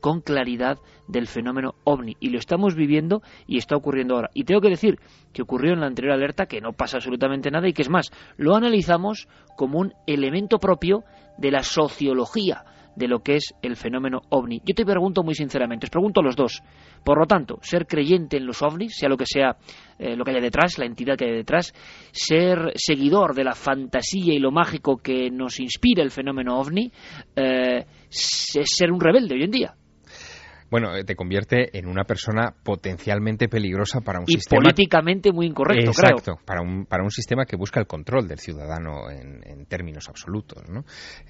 con 0.00 0.20
claridad 0.20 0.78
del 1.08 1.26
fenómeno 1.26 1.74
ovni. 1.84 2.16
Y 2.20 2.30
lo 2.30 2.38
estamos 2.38 2.74
viviendo 2.74 3.22
y 3.46 3.58
está 3.58 3.76
ocurriendo 3.76 4.14
ahora. 4.14 4.30
Y 4.34 4.44
tengo 4.44 4.60
que 4.60 4.70
decir 4.70 4.98
que 5.32 5.42
ocurrió 5.42 5.72
en 5.72 5.80
la 5.80 5.86
anterior 5.86 6.14
alerta, 6.14 6.46
que 6.46 6.60
no 6.60 6.72
pasa 6.72 6.98
absolutamente 6.98 7.50
nada 7.50 7.68
y 7.68 7.72
que 7.72 7.82
es 7.82 7.90
más, 7.90 8.10
lo 8.36 8.54
analizamos 8.54 9.28
como 9.56 9.78
un 9.78 9.92
elemento 10.06 10.58
propio 10.58 11.04
de 11.38 11.50
la 11.50 11.62
sociología 11.62 12.64
de 12.96 13.08
lo 13.08 13.20
que 13.20 13.36
es 13.36 13.54
el 13.62 13.76
fenómeno 13.76 14.22
ovni. 14.30 14.60
Yo 14.64 14.74
te 14.74 14.84
pregunto 14.84 15.22
muy 15.22 15.34
sinceramente, 15.34 15.86
os 15.86 15.90
pregunto 15.90 16.20
a 16.20 16.24
los 16.24 16.36
dos. 16.36 16.62
Por 17.04 17.18
lo 17.18 17.26
tanto, 17.26 17.58
ser 17.62 17.86
creyente 17.86 18.36
en 18.36 18.46
los 18.46 18.62
ovnis, 18.62 18.96
sea 18.96 19.08
lo 19.08 19.16
que 19.16 19.26
sea 19.26 19.56
eh, 19.98 20.16
lo 20.16 20.24
que 20.24 20.32
haya 20.32 20.40
detrás, 20.40 20.78
la 20.78 20.86
entidad 20.86 21.16
que 21.16 21.26
hay 21.26 21.32
detrás, 21.32 21.72
ser 22.12 22.72
seguidor 22.74 23.34
de 23.34 23.44
la 23.44 23.54
fantasía 23.54 24.34
y 24.34 24.38
lo 24.38 24.50
mágico 24.50 24.96
que 24.96 25.30
nos 25.30 25.60
inspira 25.60 26.02
el 26.02 26.10
fenómeno 26.10 26.58
ovni, 26.58 26.90
eh, 27.36 27.84
es 28.08 28.76
ser 28.76 28.90
un 28.90 29.00
rebelde 29.00 29.34
hoy 29.34 29.44
en 29.44 29.50
día. 29.50 29.74
Bueno, 30.74 30.96
eh, 30.96 31.04
te 31.04 31.14
convierte 31.14 31.78
en 31.78 31.86
una 31.86 32.02
persona 32.02 32.52
potencialmente 32.64 33.46
peligrosa 33.46 34.00
para 34.00 34.18
un 34.18 34.24
y 34.26 34.32
sistema. 34.32 34.60
políticamente 34.60 35.30
muy 35.30 35.46
incorrecto, 35.46 35.92
Exacto, 35.92 36.40
para 36.44 36.62
un, 36.62 36.84
para 36.86 37.04
un 37.04 37.12
sistema 37.12 37.44
que 37.44 37.54
busca 37.54 37.78
el 37.78 37.86
control 37.86 38.26
del 38.26 38.40
ciudadano 38.40 39.08
en, 39.08 39.66
términos 39.66 40.08
absolutos. 40.08 40.68
¿no? 40.68 40.80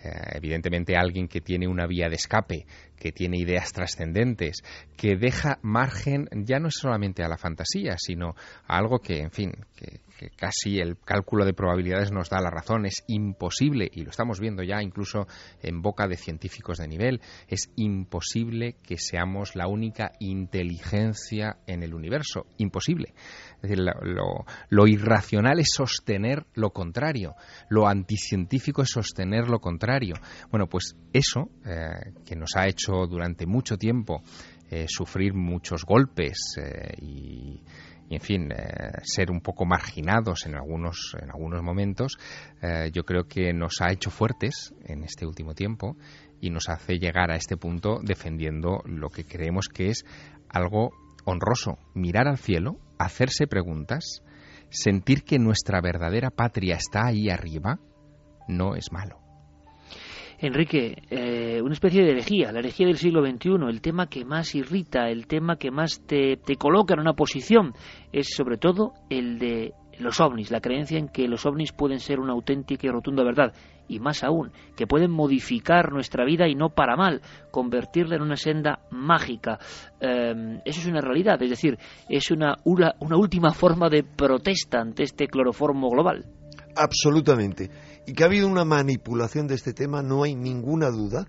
Eh, 0.03 0.37
evidentemente, 0.37 0.97
alguien 0.97 1.29
que 1.29 1.43
tiene 1.43 1.69
una 1.69 1.87
vía 1.87 2.09
de 2.09 2.15
escape, 2.15 2.65
que 2.99 3.13
tiene 3.13 3.37
ideas 3.37 3.71
trascendentes, 3.71 4.63
que 4.97 5.15
deja 5.15 5.59
margen 5.61 6.27
ya 6.33 6.59
no 6.59 6.71
solamente 6.71 7.23
a 7.23 7.29
la 7.29 7.37
fantasía, 7.37 7.97
sino 7.99 8.31
a 8.67 8.79
algo 8.79 8.99
que, 8.99 9.19
en 9.19 9.31
fin, 9.31 9.53
que, 9.77 10.01
casi 10.37 10.79
el 10.79 10.99
cálculo 10.99 11.45
de 11.45 11.55
probabilidades 11.55 12.13
nos 12.13 12.31
da 12.31 12.41
la 12.41 12.51
razón. 12.51 12.87
Es 12.87 13.05
imposible, 13.07 13.89
y 13.93 14.03
lo 14.03 14.11
estamos 14.11 14.41
viendo 14.41 14.63
ya 14.63 14.83
incluso 14.83 15.27
en 15.63 15.83
boca 15.83 16.07
de 16.07 16.17
científicos 16.17 16.79
de 16.79 16.89
nivel, 16.89 17.21
es 17.49 17.71
imposible 17.77 18.77
que 18.83 18.97
seamos 18.99 19.57
la 19.57 19.69
única 19.69 20.13
inteligencia 20.21 21.59
en 21.67 21.83
el 21.83 21.95
universo. 21.95 22.47
Imposible. 22.59 23.15
Es 23.57 23.63
decir, 23.63 23.79
lo, 23.79 24.45
lo 24.69 24.87
irracional 24.87 25.61
es 25.61 25.69
sostener 25.75 26.47
lo 26.55 26.71
contrario. 26.71 27.35
Lo 27.69 27.87
anticientífico 27.87 28.83
es 28.83 28.91
sostener 28.91 29.49
lo 29.49 29.61
contrario. 29.61 30.15
Bueno, 30.51 30.67
pues 30.67 30.97
eso, 31.13 31.51
eh, 31.65 32.13
que 32.25 32.37
nos 32.37 32.57
ha 32.57 32.67
hecho 32.67 33.07
durante 33.09 33.47
mucho 33.47 33.77
tiempo 33.77 34.23
eh, 34.71 34.87
sufrir 34.89 35.35
muchos 35.35 35.85
golpes 35.85 36.57
eh, 36.59 36.97
y 37.01 37.63
en 38.11 38.21
fin 38.21 38.53
eh, 38.53 38.93
ser 39.03 39.31
un 39.31 39.41
poco 39.41 39.65
marginados 39.65 40.47
en 40.47 40.55
algunos 40.55 41.17
en 41.21 41.31
algunos 41.31 41.63
momentos 41.63 42.19
eh, 42.63 42.91
yo 42.93 43.05
creo 43.05 43.25
que 43.25 43.53
nos 43.53 43.81
ha 43.81 43.91
hecho 43.93 44.11
fuertes 44.11 44.75
en 44.85 45.05
este 45.05 45.27
último 45.27 45.55
tiempo 45.55 45.97
y 46.41 46.51
nos 46.51 46.69
hace 46.69 46.99
llegar 46.99 47.31
a 47.31 47.37
este 47.37 47.57
punto 47.57 48.01
defendiendo 48.03 48.83
lo 48.85 49.09
que 49.09 49.25
creemos 49.25 49.69
que 49.69 49.89
es 49.89 50.05
algo 50.49 50.91
honroso 51.25 51.79
mirar 51.95 52.29
al 52.29 52.39
cielo 52.39 52.79
hacerse 52.99 53.47
preguntas 53.47 54.23
sentir 54.71 55.25
que 55.25 55.39
nuestra 55.39 55.81
verdadera 55.81 56.31
patria 56.31 56.77
está 56.77 57.07
ahí 57.07 57.31
arriba 57.31 57.79
no 58.49 58.77
es 58.77 58.93
malo 58.93 59.24
Enrique, 60.47 61.03
eh, 61.11 61.63
una 61.63 61.73
especie 61.73 62.03
de 62.03 62.11
herejía, 62.11 62.53
la 62.53 62.59
herejía 62.59 62.87
del 62.87 62.99
siglo 62.99 63.25
XXI, 63.25 63.67
el 63.67 63.81
tema 63.81 64.09
que 64.09 64.27
más 64.27 64.55
irrita, 64.55 65.09
el 65.09 65.27
tema 65.27 65.57
que 65.57 65.71
más 65.71 66.03
te, 66.07 66.37
te 66.37 66.57
coloca 66.57 66.93
en 66.93 67.01
una 67.01 67.15
posición, 67.15 67.73
es 68.13 68.35
sobre 68.35 68.59
todo 68.59 68.93
el 69.09 69.39
de 69.39 69.73
los 69.99 70.21
ovnis, 70.21 70.51
la 70.51 70.61
creencia 70.61 70.99
en 70.99 71.09
que 71.09 71.29
los 71.29 71.47
ovnis 71.47 71.73
pueden 71.73 71.99
ser 71.99 72.21
una 72.21 72.35
auténtica 72.35 72.87
y 72.87 72.91
rotunda 72.91 73.25
verdad, 73.25 73.55
y 73.89 74.01
más 74.01 74.23
aún, 74.23 74.53
que 74.77 74.87
pueden 74.87 75.11
modificar 75.11 75.93
nuestra 75.93 76.27
vida 76.27 76.47
y 76.47 76.55
no 76.55 76.71
para 76.71 76.97
mal, 76.97 77.23
convertirla 77.51 78.17
en 78.17 78.23
una 78.23 78.37
senda 78.37 78.81
mágica. 78.91 79.59
Eh, 80.01 80.61
eso 80.65 80.81
es 80.81 80.87
una 80.87 81.01
realidad, 81.01 81.43
es 81.43 81.51
decir, 81.51 81.79
es 82.09 82.31
una, 82.31 82.57
una, 82.65 82.95
una 83.01 83.17
última 83.17 83.53
forma 83.53 83.89
de 83.89 84.03
protesta 84.03 84.81
ante 84.81 85.05
este 85.05 85.27
cloroformo 85.27 85.89
global. 85.89 86.27
Absolutamente. 86.77 87.71
Y 88.07 88.13
que 88.13 88.23
ha 88.23 88.27
habido 88.27 88.49
una 88.49 88.65
manipulación 88.65 89.47
de 89.47 89.55
este 89.55 89.73
tema, 89.73 90.03
no 90.03 90.23
hay 90.23 90.35
ninguna 90.35 90.91
duda. 90.91 91.27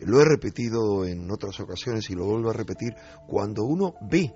Lo 0.00 0.20
he 0.20 0.24
repetido 0.24 1.04
en 1.04 1.30
otras 1.30 1.58
ocasiones 1.60 2.08
y 2.10 2.14
lo 2.14 2.26
vuelvo 2.26 2.50
a 2.50 2.54
repetir. 2.54 2.94
Cuando 3.26 3.64
uno 3.64 3.94
ve 4.10 4.32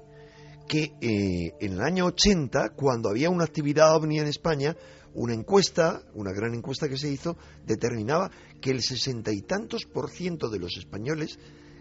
que 0.69 0.93
eh, 1.01 1.55
en 1.61 1.73
el 1.73 1.81
año 1.81 2.07
80, 2.07 2.71
cuando 2.71 3.09
había 3.09 3.31
una 3.31 3.45
actividad 3.45 3.95
ovni 3.95 4.19
en 4.19 4.27
España, 4.27 4.77
una 5.15 5.35
encuesta, 5.35 6.03
una 6.15 6.33
gran 6.33 6.55
encuesta 6.55 6.89
que 6.89 6.99
se 6.99 7.11
hizo, 7.11 7.37
determinaba 7.65 8.31
que 8.61 8.71
el 8.71 8.83
sesenta 8.83 9.33
y 9.33 9.41
tantos 9.43 9.85
por 9.87 10.11
ciento 10.11 10.49
de 10.51 10.59
los 10.59 10.77
españoles 10.77 11.39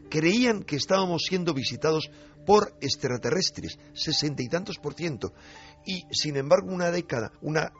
creían 0.10 0.64
que 0.64 0.78
estábamos 0.78 1.24
siendo 1.28 1.54
visitados 1.54 2.10
por 2.48 2.74
extraterrestres, 2.82 3.78
sesenta 3.94 4.42
y 4.42 4.48
tantos 4.48 4.78
por 4.78 4.96
ciento 4.96 5.34
y 5.88 6.06
sin 6.12 6.36
embargo 6.36 6.70
una 6.70 6.92
década, 6.92 7.32
una 7.42 7.72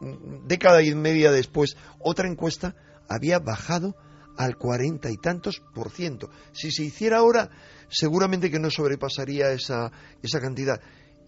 década 0.46 0.82
y 0.82 0.96
media 0.96 1.32
después, 1.32 1.76
otra 2.00 2.30
encuesta 2.30 2.74
había 3.10 3.40
bajado 3.40 3.96
al 4.38 4.56
cuarenta 4.56 5.12
y 5.12 5.18
tantos 5.18 5.62
por 5.74 5.92
ciento. 5.92 6.30
Si 6.54 6.72
se 6.72 6.84
hiciera 6.84 7.18
ahora, 7.18 7.50
seguramente 7.90 8.50
que 8.50 8.60
no 8.60 8.70
sobrepasaría 8.70 9.52
esa, 9.52 9.92
esa 10.22 10.40
cantidad. 10.40 10.80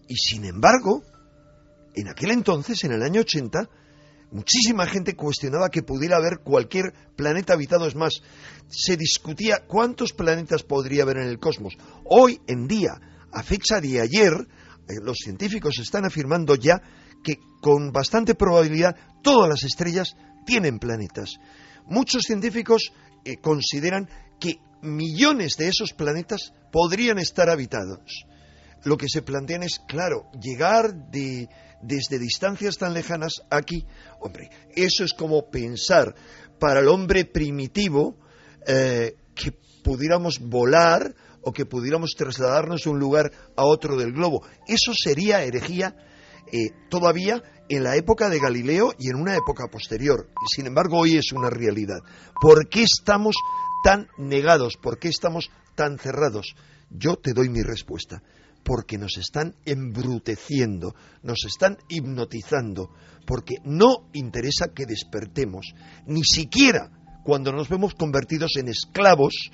Y 0.08 0.16
sin 0.16 0.44
embargo, 0.46 1.02
en 1.94 2.08
aquel 2.08 2.30
entonces, 2.30 2.82
en 2.84 2.92
el 2.92 3.02
año 3.02 3.20
80, 3.20 3.68
muchísima 4.30 4.86
gente 4.86 5.16
cuestionaba 5.16 5.68
que 5.68 5.82
pudiera 5.82 6.16
haber 6.16 6.38
cualquier 6.38 6.94
planeta 7.16 7.52
habitado. 7.52 7.86
Es 7.86 7.94
más, 7.96 8.22
se 8.68 8.96
discutía 8.96 9.66
cuántos 9.66 10.12
planetas 10.12 10.62
podría 10.62 11.02
haber 11.02 11.18
en 11.18 11.28
el 11.28 11.38
cosmos. 11.38 11.76
Hoy 12.04 12.40
en 12.46 12.68
día, 12.68 13.00
a 13.32 13.42
fecha 13.42 13.80
de 13.80 14.00
ayer, 14.00 14.32
eh, 14.32 14.94
los 15.02 15.18
científicos 15.18 15.78
están 15.78 16.04
afirmando 16.04 16.54
ya 16.54 16.80
que 17.22 17.38
con 17.60 17.92
bastante 17.92 18.34
probabilidad 18.34 18.96
todas 19.22 19.48
las 19.48 19.64
estrellas 19.64 20.16
tienen 20.46 20.78
planetas. 20.78 21.38
Muchos 21.86 22.22
científicos 22.22 22.92
eh, 23.24 23.36
consideran 23.36 24.08
que 24.38 24.56
millones 24.82 25.56
de 25.56 25.68
esos 25.68 25.92
planetas 25.92 26.52
podrían 26.72 27.18
estar 27.18 27.50
habitados. 27.50 28.24
Lo 28.84 28.96
que 28.96 29.08
se 29.08 29.22
plantean 29.22 29.62
es, 29.62 29.80
claro, 29.86 30.30
llegar 30.40 31.10
de, 31.10 31.48
desde 31.82 32.18
distancias 32.18 32.78
tan 32.78 32.94
lejanas 32.94 33.42
aquí. 33.50 33.84
Hombre, 34.20 34.48
eso 34.74 35.04
es 35.04 35.12
como 35.12 35.50
pensar 35.50 36.14
para 36.58 36.80
el 36.80 36.88
hombre 36.88 37.26
primitivo 37.26 38.16
eh, 38.66 39.16
que 39.34 39.52
pudiéramos 39.82 40.38
volar 40.38 41.14
o 41.42 41.52
que 41.52 41.66
pudiéramos 41.66 42.14
trasladarnos 42.16 42.84
de 42.84 42.90
un 42.90 42.98
lugar 42.98 43.30
a 43.56 43.64
otro 43.64 43.96
del 43.96 44.12
globo. 44.12 44.42
Eso 44.66 44.92
sería 44.94 45.42
herejía 45.42 45.96
eh, 46.52 46.70
todavía 46.88 47.42
en 47.68 47.84
la 47.84 47.96
época 47.96 48.28
de 48.28 48.40
Galileo 48.40 48.92
y 48.98 49.08
en 49.10 49.16
una 49.16 49.36
época 49.36 49.68
posterior. 49.68 50.28
Sin 50.52 50.66
embargo, 50.66 50.98
hoy 50.98 51.16
es 51.16 51.32
una 51.32 51.50
realidad. 51.50 52.00
¿Por 52.40 52.68
qué 52.68 52.82
estamos 52.82 53.36
tan 53.84 54.08
negados? 54.18 54.76
¿Por 54.76 54.98
qué 54.98 55.08
estamos 55.08 55.50
tan 55.76 55.98
cerrados? 55.98 56.54
Yo 56.90 57.16
te 57.16 57.32
doy 57.32 57.48
mi 57.48 57.62
respuesta. 57.62 58.22
Porque 58.64 58.98
nos 58.98 59.16
están 59.16 59.54
embruteciendo, 59.64 60.94
nos 61.22 61.46
están 61.46 61.78
hipnotizando, 61.88 62.90
porque 63.26 63.54
no 63.64 64.10
interesa 64.12 64.66
que 64.74 64.84
despertemos, 64.84 65.72
ni 66.06 66.22
siquiera 66.24 66.90
cuando 67.24 67.52
nos 67.52 67.70
vemos 67.70 67.94
convertidos 67.94 68.56
en 68.56 68.68
esclavos 68.68 69.50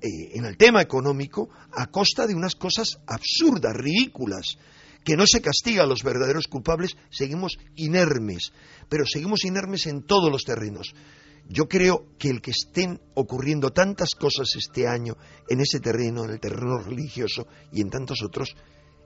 eh, 0.00 0.32
en 0.34 0.44
el 0.44 0.56
tema 0.56 0.82
económico 0.82 1.48
a 1.72 1.86
costa 1.86 2.26
de 2.26 2.34
unas 2.34 2.54
cosas 2.54 2.98
absurdas, 3.06 3.74
ridículas, 3.74 4.58
que 5.04 5.16
no 5.16 5.26
se 5.26 5.40
castiga 5.40 5.82
a 5.82 5.86
los 5.86 6.02
verdaderos 6.02 6.46
culpables, 6.46 6.96
seguimos 7.10 7.58
inermes, 7.74 8.52
pero 8.88 9.04
seguimos 9.04 9.44
inermes 9.44 9.86
en 9.86 10.02
todos 10.02 10.30
los 10.30 10.42
terrenos. 10.44 10.94
Yo 11.48 11.68
creo 11.68 12.06
que 12.18 12.28
el 12.30 12.40
que 12.40 12.52
estén 12.52 13.00
ocurriendo 13.14 13.70
tantas 13.70 14.10
cosas 14.14 14.54
este 14.56 14.86
año 14.86 15.16
en 15.48 15.60
ese 15.60 15.80
terreno, 15.80 16.24
en 16.24 16.30
el 16.30 16.40
terreno 16.40 16.78
religioso 16.78 17.48
y 17.72 17.80
en 17.80 17.90
tantos 17.90 18.22
otros, 18.22 18.54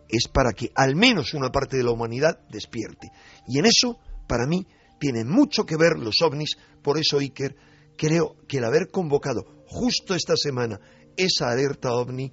es 0.09 0.29
para 0.29 0.53
que 0.53 0.71
al 0.75 0.95
menos 0.95 1.35
una 1.35 1.51
parte 1.51 1.77
de 1.77 1.83
la 1.83 1.91
humanidad 1.91 2.39
despierte. 2.51 3.11
Y 3.49 3.59
en 3.59 3.67
eso, 3.67 3.99
para 4.29 4.47
mí, 4.47 4.67
tienen 5.01 5.29
mucho 5.29 5.65
que 5.65 5.77
ver 5.77 5.99
los 5.99 6.21
ovnis, 6.23 6.57
por 6.83 6.99
eso 6.99 7.19
Iker 7.19 7.57
creo 7.97 8.37
que 8.49 8.59
el 8.59 8.65
haber 8.65 8.91
convocado 8.91 9.45
justo 9.67 10.15
esta 10.15 10.37
semana 10.37 10.81
esa 11.17 11.51
alerta 11.51 11.93
ovni 11.93 12.33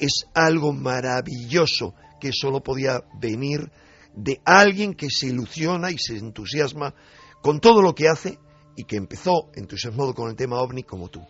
es 0.00 0.26
algo 0.34 0.72
maravilloso 0.72 1.94
que 2.20 2.32
solo 2.32 2.62
podía 2.62 3.02
venir 3.20 3.70
de 4.14 4.40
alguien 4.44 4.94
que 4.94 5.10
se 5.10 5.26
ilusiona 5.26 5.90
y 5.90 5.98
se 5.98 6.16
entusiasma 6.16 6.94
con 7.42 7.60
todo 7.60 7.82
lo 7.82 7.94
que 7.94 8.08
hace 8.08 8.38
y 8.76 8.84
que 8.84 8.96
empezó 8.96 9.50
entusiasmado 9.54 10.14
con 10.14 10.30
el 10.30 10.36
tema 10.36 10.60
ovni 10.60 10.82
como 10.82 11.08
tú. 11.08 11.20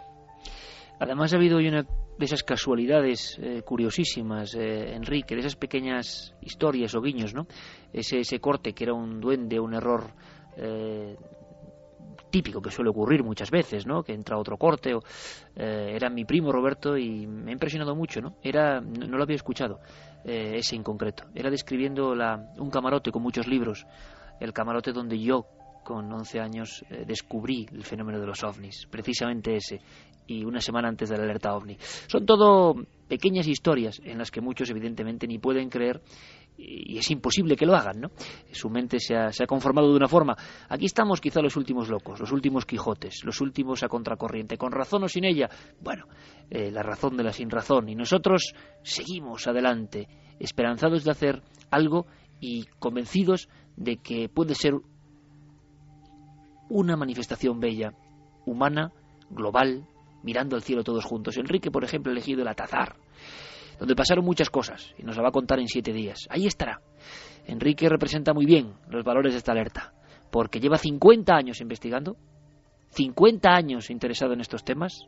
Además 1.01 1.33
ha 1.33 1.37
habido 1.37 1.59
hoy 1.59 1.69
una 1.69 1.83
de 1.83 2.25
esas 2.25 2.45
casualidades 2.45 3.37
eh, 3.43 3.63
curiosísimas, 3.63 4.55
eh, 4.55 4.95
Enrique, 4.95 5.35
de 5.35 5.41
esas 5.41 5.57
pequeñas 5.57 6.35
historias 6.41 6.95
o 6.95 7.01
guiños, 7.01 7.35
¿no? 7.35 7.47
Ese, 7.93 8.39
corte 8.39 8.73
que 8.73 8.85
era 8.85 8.95
un 8.95 9.21
duende, 9.21 9.59
un 9.59 9.75
error 9.75 10.13
eh, 10.57 11.17
típico 12.31 12.61
que 12.61 12.71
suele 12.71 12.91
ocurrir 12.91 13.23
muchas 13.23 13.51
veces, 13.51 13.87
¿no? 13.87 14.03
Que 14.03 14.13
entra 14.13 14.37
otro 14.37 14.57
corte. 14.57 14.93
O, 14.95 15.03
eh, 15.55 15.93
era 15.95 16.11
mi 16.11 16.25
primo 16.25 16.51
Roberto 16.51 16.97
y 16.99 17.27
me 17.27 17.51
ha 17.51 17.53
impresionado 17.53 17.95
mucho, 17.95 18.21
¿no? 18.21 18.37
Era, 18.43 18.81
no, 18.81 19.17
lo 19.17 19.23
había 19.23 19.37
escuchado, 19.37 19.79
eh, 20.25 20.55
ese 20.57 20.75
en 20.75 20.83
concreto. 20.83 21.25
Era 21.35 21.49
describiendo 21.49 22.15
la, 22.15 22.53
un 22.59 22.71
camarote 22.71 23.13
con 23.13 23.23
muchos 23.23 23.47
libros. 23.47 23.87
El 24.41 24.53
camarote 24.53 24.93
donde 24.93 25.17
yo, 25.17 25.47
con 25.85 26.13
11 26.13 26.41
años, 26.41 26.85
eh, 26.91 27.05
descubrí 27.07 27.69
el 27.73 27.85
fenómeno 27.85 28.19
de 28.19 28.27
los 28.27 28.43
ovnis. 28.43 28.89
Precisamente 28.91 29.55
ese. 29.55 29.81
Y 30.27 30.45
una 30.45 30.61
semana 30.61 30.89
antes 30.89 31.11
de 31.11 31.19
la 31.19 31.25
alerta 31.25 31.55
ovni. 31.55 31.77
Son 32.09 32.27
todo 32.27 32.75
pequeñas 33.07 33.47
historias 33.47 34.01
en 34.03 34.19
las 34.19 34.31
que 34.31 34.41
muchos, 34.41 34.71
evidentemente, 34.71 35.29
ni 35.29 35.39
pueden 35.39 35.69
creer 35.69 36.01
y 36.57 36.99
es 36.99 37.11
imposible 37.11 37.57
que 37.57 37.67
lo 37.67 37.75
hagan, 37.75 38.01
¿no? 38.01 38.11
Su 38.53 38.71
mente 38.71 38.99
se 39.01 39.17
ha, 39.17 39.47
conformado 39.47 39.91
de 39.91 39.97
una 39.97 40.09
forma. 40.09 40.37
Aquí 40.69 40.87
estamos 40.87 41.21
quizá 41.21 41.41
los 41.41 41.57
últimos 41.57 41.89
locos, 41.89 42.21
los 42.21 42.31
últimos 42.33 42.65
Quijotes, 42.65 43.25
los 43.25 43.41
últimos 43.41 43.83
a 43.83 43.89
contracorriente, 43.89 44.57
con 44.57 44.73
razón 44.73 45.05
o 45.05 45.09
sin 45.09 45.25
ella. 45.25 45.49
Bueno, 45.81 46.07
eh, 46.51 46.71
la 46.71 46.83
razón 46.83 47.17
de 47.17 47.25
la 47.25 47.33
sin 47.33 47.51
razón. 47.51 47.89
Y 47.89 47.95
nosotros 47.95 48.55
seguimos 48.83 49.47
adelante, 49.47 50.09
esperanzados 50.39 51.05
de 51.05 51.11
hacer 51.11 51.43
algo 51.71 52.07
y 52.41 52.67
convencidos 52.79 53.49
de 53.77 53.97
que 53.97 54.29
puede 54.29 54.55
ser 54.55 54.75
una 56.69 56.97
manifestación 56.97 57.59
bella, 57.59 57.95
humana, 58.47 58.93
global, 59.29 59.87
mirando 60.23 60.57
al 60.57 60.63
cielo 60.63 60.85
todos 60.85 61.05
juntos. 61.05 61.37
Enrique, 61.37 61.71
por 61.71 61.85
ejemplo, 61.85 62.11
ha 62.11 62.15
elegido 62.15 62.43
el 62.43 62.49
atazar 62.49 62.97
donde 63.79 63.97
pasaron 63.97 64.25
muchas 64.25 64.51
cosas 64.51 64.95
y 64.99 65.03
nos 65.03 65.17
la 65.17 65.23
va 65.23 65.29
a 65.29 65.33
contar 65.33 65.59
en 65.61 65.69
siete 65.69 65.93
días. 65.93 66.27
Ahí 66.29 66.47
estará. 66.47 66.81
Enrique 67.47 67.89
representa 67.89 68.33
muy 68.33 68.47
bien 68.47 68.75
los 68.89 69.05
valores 69.05 69.33
de 69.33 69.39
esta 69.39 69.53
alerta, 69.53 69.93
porque 70.31 70.61
lleva 70.61 70.79
50 70.79 71.35
años 71.35 71.61
investigando, 71.61 72.17
50 72.91 73.49
años 73.51 73.91
interesado 73.91 74.33
en 74.33 74.41
estos 74.41 74.65
temas, 74.65 75.07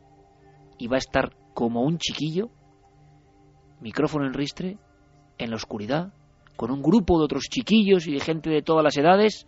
y 0.77 0.87
va 0.87 0.95
a 0.95 0.99
estar 0.99 1.35
como 1.53 1.81
un 1.81 1.97
chiquillo, 1.97 2.49
micrófono 3.81 4.25
en 4.25 4.33
ristre, 4.33 4.77
en 5.37 5.49
la 5.49 5.55
oscuridad, 5.55 6.13
con 6.55 6.71
un 6.71 6.81
grupo 6.81 7.17
de 7.17 7.25
otros 7.25 7.45
chiquillos 7.49 8.07
y 8.07 8.13
de 8.13 8.19
gente 8.19 8.49
de 8.49 8.61
todas 8.61 8.83
las 8.83 8.97
edades, 8.97 9.47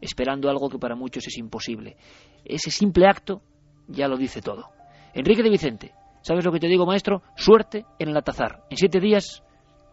esperando 0.00 0.50
algo 0.50 0.68
que 0.68 0.78
para 0.78 0.96
muchos 0.96 1.26
es 1.26 1.38
imposible. 1.38 1.96
Ese 2.44 2.70
simple 2.70 3.06
acto 3.06 3.42
ya 3.88 4.08
lo 4.08 4.16
dice 4.16 4.40
todo. 4.40 4.70
Enrique 5.14 5.42
de 5.42 5.50
Vicente, 5.50 5.92
¿Sabes 6.26 6.44
lo 6.44 6.50
que 6.50 6.58
te 6.58 6.66
digo, 6.66 6.86
maestro? 6.86 7.22
Suerte 7.36 7.86
en 8.00 8.08
el 8.08 8.16
atazar. 8.16 8.64
En 8.68 8.76
siete 8.76 8.98
días 8.98 9.44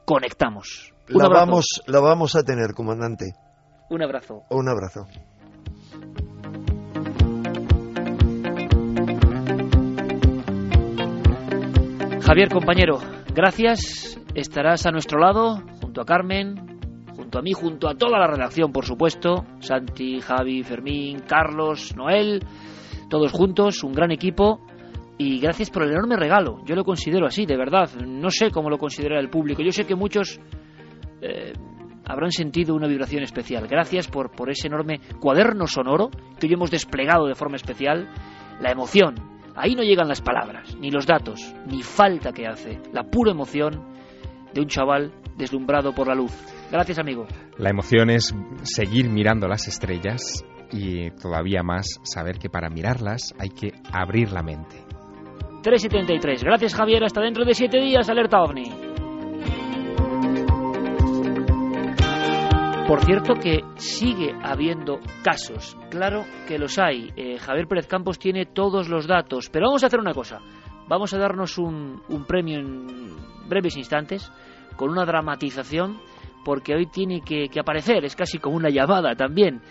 conectamos. 0.04 0.92
la, 1.08 1.30
vamos, 1.30 1.84
la 1.86 2.00
vamos 2.00 2.36
a 2.36 2.42
tener, 2.42 2.74
comandante. 2.74 3.34
Un 3.92 4.02
abrazo. 4.02 4.42
Un 4.50 4.68
abrazo. 4.68 5.06
Javier, 12.26 12.50
compañero, 12.50 12.98
gracias. 13.36 14.20
Estarás 14.34 14.88
a 14.88 14.92
nuestro 14.92 15.20
lado, 15.20 15.62
junto 15.82 16.02
a 16.02 16.06
Carmen, 16.06 16.80
junto 17.16 17.38
a 17.38 17.44
mí, 17.44 17.54
junto 17.54 17.88
a 17.88 17.94
toda 17.94 18.18
la 18.18 18.26
redacción, 18.26 18.72
por 18.72 18.88
supuesto. 18.88 19.46
Santi, 19.60 20.20
Javi, 20.20 20.64
Fermín, 20.64 21.20
Carlos, 21.28 21.96
Noel, 21.96 22.44
todos 23.08 23.32
juntos, 23.32 23.84
un 23.84 23.94
gran 23.94 24.10
equipo 24.10 24.66
y 25.18 25.40
gracias 25.40 25.70
por 25.70 25.84
el 25.84 25.92
enorme 25.92 26.16
regalo. 26.16 26.64
Yo 26.66 26.76
lo 26.76 26.84
considero 26.84 27.26
así, 27.26 27.46
de 27.46 27.58
verdad. 27.58 27.90
No 28.06 28.30
sé 28.30 28.52
cómo 28.52 28.70
lo 28.70 28.78
considera 28.78 29.20
el 29.20 29.30
público. 29.30 29.62
Yo 29.62 29.72
sé 29.72 29.86
que 29.86 29.96
muchos 29.96 30.40
eh, 31.22 31.54
habrán 32.06 32.32
sentido 32.32 32.76
una 32.76 32.88
vibración 32.88 33.24
especial. 33.24 33.68
Gracias 33.68 34.08
por, 34.08 34.32
por 34.32 34.50
ese 34.50 34.68
enorme 34.68 35.00
cuaderno 35.20 35.68
sonoro 35.68 36.10
que 36.40 36.48
hoy 36.48 36.54
hemos 36.54 36.72
desplegado 36.72 37.28
de 37.28 37.36
forma 37.36 37.58
especial. 37.58 38.10
La 38.60 38.72
emoción. 38.72 39.16
Ahí 39.56 39.76
no 39.76 39.84
llegan 39.84 40.08
las 40.08 40.22
palabras, 40.22 40.76
ni 40.80 40.90
los 40.90 41.06
datos, 41.06 41.54
ni 41.68 41.84
falta 41.84 42.32
que 42.32 42.48
hace. 42.48 42.80
La 42.92 43.04
pura 43.04 43.32
emoción 43.32 43.86
de 44.54 44.62
un 44.62 44.68
chaval 44.68 45.14
deslumbrado 45.38 45.94
por 45.94 46.08
la 46.08 46.16
luz. 46.16 46.32
Gracias, 46.72 46.98
amigo. 46.98 47.28
La 47.58 47.70
emoción 47.70 48.10
es 48.10 48.34
seguir 48.64 49.10
mirando 49.10 49.48
las 49.48 49.68
estrellas 49.68 50.44
y 50.72 51.12
todavía 51.12 51.62
más 51.62 52.00
saber 52.04 52.40
que 52.40 52.50
para 52.50 52.70
mirarlas 52.70 53.34
hay 53.40 53.50
que 53.50 53.74
abrir 53.92 54.32
la 54.32 54.42
mente. 54.42 54.93
3.73. 55.64 56.44
Gracias 56.44 56.76
Javier, 56.76 57.04
hasta 57.04 57.22
dentro 57.22 57.46
de 57.46 57.54
7 57.54 57.80
días, 57.80 58.10
alerta 58.10 58.42
ovni. 58.42 58.70
Por 62.88 63.06
cierto 63.06 63.36
que 63.36 63.64
sigue 63.78 64.36
habiendo 64.44 65.00
casos, 65.24 65.78
claro 65.90 66.26
que 66.48 66.60
los 66.60 66.78
hay. 66.78 67.12
Eh, 67.16 67.38
Javier 67.40 67.66
Pérez 67.68 67.88
Campos 67.88 68.20
tiene 68.20 68.46
todos 68.46 68.90
los 68.90 69.08
datos, 69.08 69.50
pero 69.50 69.68
vamos 69.68 69.84
a 69.84 69.88
hacer 69.88 70.00
una 70.00 70.14
cosa. 70.14 70.42
Vamos 70.90 71.14
a 71.14 71.18
darnos 71.18 71.58
un, 71.58 72.02
un 72.10 72.26
premio 72.26 72.60
en 72.60 73.16
breves 73.48 73.78
instantes 73.78 74.30
con 74.76 74.90
una 74.90 75.06
dramatización 75.06 75.98
porque 76.44 76.76
hoy 76.76 76.88
tiene 76.88 77.22
que, 77.22 77.48
que, 77.48 77.60
aparecer, 77.60 78.04
es 78.04 78.18
casi 78.18 78.38
como 78.38 78.58
una 78.58 78.70
llamada 78.70 79.16
también 79.16 79.62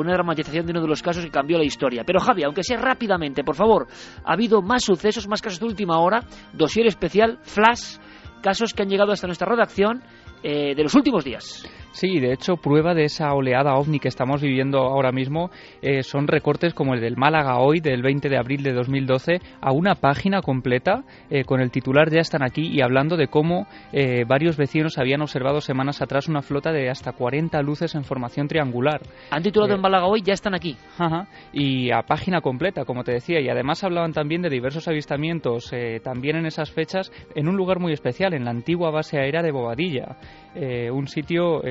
una 0.00 0.12
dramatización 0.12 0.66
de 0.66 0.72
uno 0.72 0.82
de 0.82 0.88
los 0.88 1.02
casos 1.02 1.24
que 1.24 1.30
cambió 1.30 1.58
la 1.58 1.64
historia. 1.64 2.04
Pero 2.04 2.20
Javi, 2.20 2.44
aunque 2.44 2.62
sea 2.62 2.78
rápidamente, 2.78 3.44
por 3.44 3.54
favor, 3.54 3.86
ha 4.24 4.32
habido 4.32 4.62
más 4.62 4.84
sucesos, 4.84 5.28
más 5.28 5.42
casos 5.42 5.60
de 5.60 5.66
última 5.66 5.98
hora, 5.98 6.24
dossier 6.52 6.86
especial, 6.86 7.38
flash, 7.42 7.96
casos 8.42 8.72
que 8.72 8.82
han 8.82 8.88
llegado 8.88 9.12
hasta 9.12 9.26
nuestra 9.26 9.48
redacción 9.48 10.02
eh, 10.42 10.74
de 10.74 10.82
los 10.82 10.94
últimos 10.94 11.24
días. 11.24 11.68
Sí, 11.96 12.20
de 12.20 12.34
hecho, 12.34 12.58
prueba 12.58 12.92
de 12.92 13.04
esa 13.04 13.32
oleada 13.32 13.74
ovni 13.76 13.98
que 14.00 14.08
estamos 14.08 14.42
viviendo 14.42 14.80
ahora 14.80 15.12
mismo 15.12 15.50
eh, 15.80 16.02
son 16.02 16.28
recortes 16.28 16.74
como 16.74 16.92
el 16.92 17.00
del 17.00 17.16
Málaga 17.16 17.58
hoy, 17.58 17.80
del 17.80 18.02
20 18.02 18.28
de 18.28 18.36
abril 18.36 18.62
de 18.62 18.74
2012, 18.74 19.40
a 19.62 19.72
una 19.72 19.94
página 19.94 20.42
completa 20.42 21.04
eh, 21.30 21.44
con 21.44 21.62
el 21.62 21.70
titular 21.70 22.10
Ya 22.10 22.20
están 22.20 22.42
aquí 22.42 22.66
y 22.66 22.82
hablando 22.82 23.16
de 23.16 23.28
cómo 23.28 23.66
eh, 23.94 24.26
varios 24.28 24.58
vecinos 24.58 24.98
habían 24.98 25.22
observado 25.22 25.62
semanas 25.62 26.02
atrás 26.02 26.28
una 26.28 26.42
flota 26.42 26.70
de 26.70 26.90
hasta 26.90 27.12
40 27.12 27.62
luces 27.62 27.94
en 27.94 28.04
formación 28.04 28.46
triangular. 28.46 29.00
Han 29.30 29.42
titulado 29.42 29.74
en 29.74 29.80
Málaga 29.80 30.04
hoy 30.04 30.20
Ya 30.20 30.34
están 30.34 30.54
aquí. 30.54 30.76
Ajá, 30.98 31.28
y 31.54 31.92
a 31.92 32.02
página 32.02 32.42
completa, 32.42 32.84
como 32.84 33.04
te 33.04 33.12
decía, 33.12 33.40
y 33.40 33.48
además 33.48 33.82
hablaban 33.84 34.12
también 34.12 34.42
de 34.42 34.50
diversos 34.50 34.86
avistamientos, 34.86 35.72
también 36.02 36.36
en 36.36 36.44
esas 36.44 36.70
fechas, 36.70 37.10
en 37.34 37.48
un 37.48 37.56
lugar 37.56 37.80
muy 37.80 37.94
especial, 37.94 38.34
en 38.34 38.44
la 38.44 38.50
antigua 38.50 38.90
base 38.90 39.18
aérea 39.18 39.40
de 39.40 39.50
Bobadilla. 39.50 40.18
Un 40.92 41.06
sitio 41.08 41.62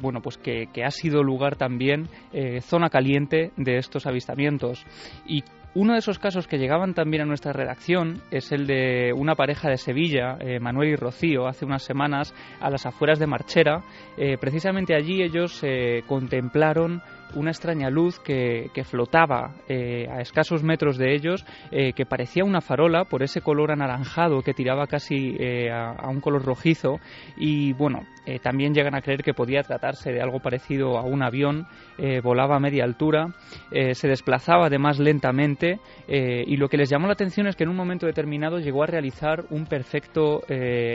bueno, 0.00 0.20
pues 0.20 0.38
que, 0.38 0.68
ha 0.84 0.90
sido 0.90 1.22
lugar 1.22 1.56
también 1.56 2.08
eh, 2.32 2.60
zona 2.60 2.88
caliente 2.88 3.52
de 3.56 3.78
estos 3.78 4.06
avistamientos. 4.06 4.84
Y 5.26 5.42
uno 5.74 5.94
de 5.94 5.98
esos 5.98 6.18
casos 6.18 6.46
que 6.46 6.58
llegaban 6.58 6.94
también 6.94 7.22
a 7.22 7.26
nuestra 7.26 7.52
redacción 7.52 8.22
es 8.30 8.52
el 8.52 8.66
de 8.66 9.12
una 9.12 9.34
pareja 9.34 9.68
de 9.68 9.76
Sevilla, 9.76 10.36
eh, 10.40 10.60
Manuel 10.60 10.90
y 10.90 10.96
Rocío, 10.96 11.48
hace 11.48 11.64
unas 11.64 11.82
semanas 11.82 12.32
a 12.60 12.70
las 12.70 12.86
afueras 12.86 13.18
de 13.18 13.26
Marchera. 13.26 13.82
Eh, 14.16 14.36
precisamente 14.38 14.94
allí 14.94 15.22
ellos 15.22 15.64
contemplaron 16.06 17.02
una 17.34 17.50
extraña 17.50 17.90
luz 17.90 18.18
que, 18.20 18.70
flotaba 18.84 19.54
eh, 19.68 20.06
a 20.10 20.20
escasos 20.20 20.62
metros 20.62 20.98
de 20.98 21.14
ellos, 21.14 21.44
eh, 21.70 21.92
que 21.92 22.06
parecía 22.06 22.44
una 22.44 22.60
farola 22.60 23.04
por 23.04 23.22
ese 23.22 23.40
color 23.40 23.72
anaranjado 23.72 24.42
que 24.42 24.52
tiraba 24.52 24.86
casi 24.86 25.36
eh, 25.38 25.70
a, 25.70 26.08
un 26.08 26.20
color 26.20 26.44
rojizo 26.44 27.00
y 27.36 27.72
bueno, 27.72 28.06
también 28.42 28.72
llegan 28.72 28.94
a 28.94 29.02
creer 29.02 29.22
que 29.22 29.34
podía 29.34 29.62
tratarse 29.62 30.10
de 30.10 30.22
algo 30.22 30.40
parecido 30.40 30.96
a 30.96 31.02
un 31.02 31.22
avión, 31.22 31.66
volaba 32.22 32.56
a 32.56 32.60
media 32.60 32.84
altura, 32.84 33.34
se 33.70 34.08
desplazaba 34.08 34.66
además 34.66 34.98
lentamente 34.98 35.63
y 36.08 36.56
lo 36.56 36.68
que 36.68 36.76
les 36.76 36.90
llamó 36.90 37.06
la 37.06 37.14
atención 37.14 37.46
es 37.46 37.56
que 37.56 37.64
en 37.64 37.70
un 37.70 37.76
momento 37.76 38.06
determinado 38.06 38.58
llegó 38.58 38.82
a 38.82 38.86
realizar 38.86 39.44
un 39.50 39.66
perfecto 39.66 40.42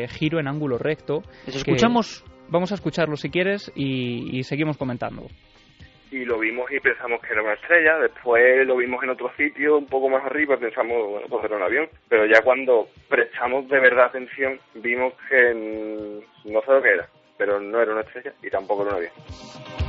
giro 0.10 0.40
en 0.40 0.48
ángulo 0.48 0.78
recto. 0.78 1.22
¿Les 1.46 1.58
escuchamos? 1.58 2.24
Vamos 2.50 2.72
a 2.72 2.76
escucharlo 2.76 3.16
si 3.16 3.30
quieres 3.30 3.72
y 3.76 4.44
seguimos 4.44 4.78
comentando 4.78 5.28
y 6.12 6.26
lo 6.26 6.40
vimos 6.40 6.72
y 6.72 6.80
pensamos 6.80 7.22
que 7.22 7.34
era 7.34 7.44
una 7.44 7.54
estrella, 7.54 8.00
después 8.00 8.66
lo 8.66 8.78
vimos 8.78 9.04
en 9.04 9.12
otro 9.12 9.32
sitio 9.38 9.78
un 9.78 9.86
poco 9.86 10.10
más 10.10 10.26
arriba 10.26 10.56
y 10.56 10.60
pensamos, 10.60 11.08
bueno, 11.08 11.28
pues 11.30 11.46
era 11.46 11.58
un 11.58 11.64
avión, 11.64 11.88
pero 12.08 12.26
ya 12.26 12.42
cuando 12.42 12.88
prestamos 13.08 13.68
de 13.70 13.80
verdad 13.80 14.06
atención 14.06 14.60
vimos 14.76 15.14
que 15.30 16.22
no 16.46 16.62
sé 16.62 16.72
lo 16.72 16.82
que 16.82 16.94
era, 16.94 17.08
pero 17.38 17.60
no 17.60 17.82
era 17.82 17.92
una 17.92 18.02
estrella 18.02 18.34
y 18.42 18.50
tampoco 18.50 18.84
era 18.84 18.92
un 18.92 18.98
avión. 18.98 19.89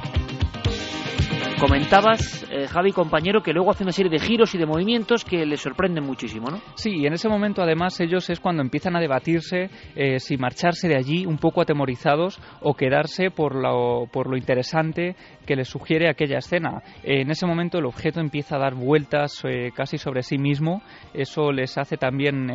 Comentabas, 1.60 2.46
eh, 2.50 2.66
Javi, 2.68 2.90
compañero, 2.90 3.42
que 3.42 3.52
luego 3.52 3.70
hace 3.70 3.82
una 3.82 3.92
serie 3.92 4.10
de 4.10 4.18
giros 4.18 4.54
y 4.54 4.58
de 4.58 4.64
movimientos 4.64 5.26
que 5.26 5.44
les 5.44 5.60
sorprenden 5.60 6.04
muchísimo, 6.04 6.50
¿no? 6.50 6.58
Sí, 6.74 6.90
y 6.96 7.06
en 7.06 7.12
ese 7.12 7.28
momento 7.28 7.60
además 7.60 8.00
ellos 8.00 8.30
es 8.30 8.40
cuando 8.40 8.62
empiezan 8.62 8.96
a 8.96 9.00
debatirse 9.00 9.68
eh, 9.94 10.18
si 10.20 10.38
marcharse 10.38 10.88
de 10.88 10.96
allí 10.96 11.26
un 11.26 11.36
poco 11.36 11.60
atemorizados 11.60 12.40
o 12.62 12.72
quedarse 12.72 13.30
por 13.30 13.54
lo, 13.54 14.06
por 14.10 14.30
lo 14.30 14.38
interesante 14.38 15.16
que 15.46 15.54
les 15.54 15.68
sugiere 15.68 16.08
aquella 16.08 16.38
escena. 16.38 16.82
en 17.02 17.30
ese 17.30 17.44
momento 17.44 17.76
el 17.76 17.84
objeto 17.84 18.20
empieza 18.20 18.56
a 18.56 18.60
dar 18.60 18.74
vueltas 18.74 19.42
eh, 19.44 19.70
casi 19.74 19.98
sobre 19.98 20.22
sí 20.22 20.38
mismo, 20.38 20.80
eso 21.12 21.52
les 21.52 21.76
hace 21.76 21.98
también 21.98 22.48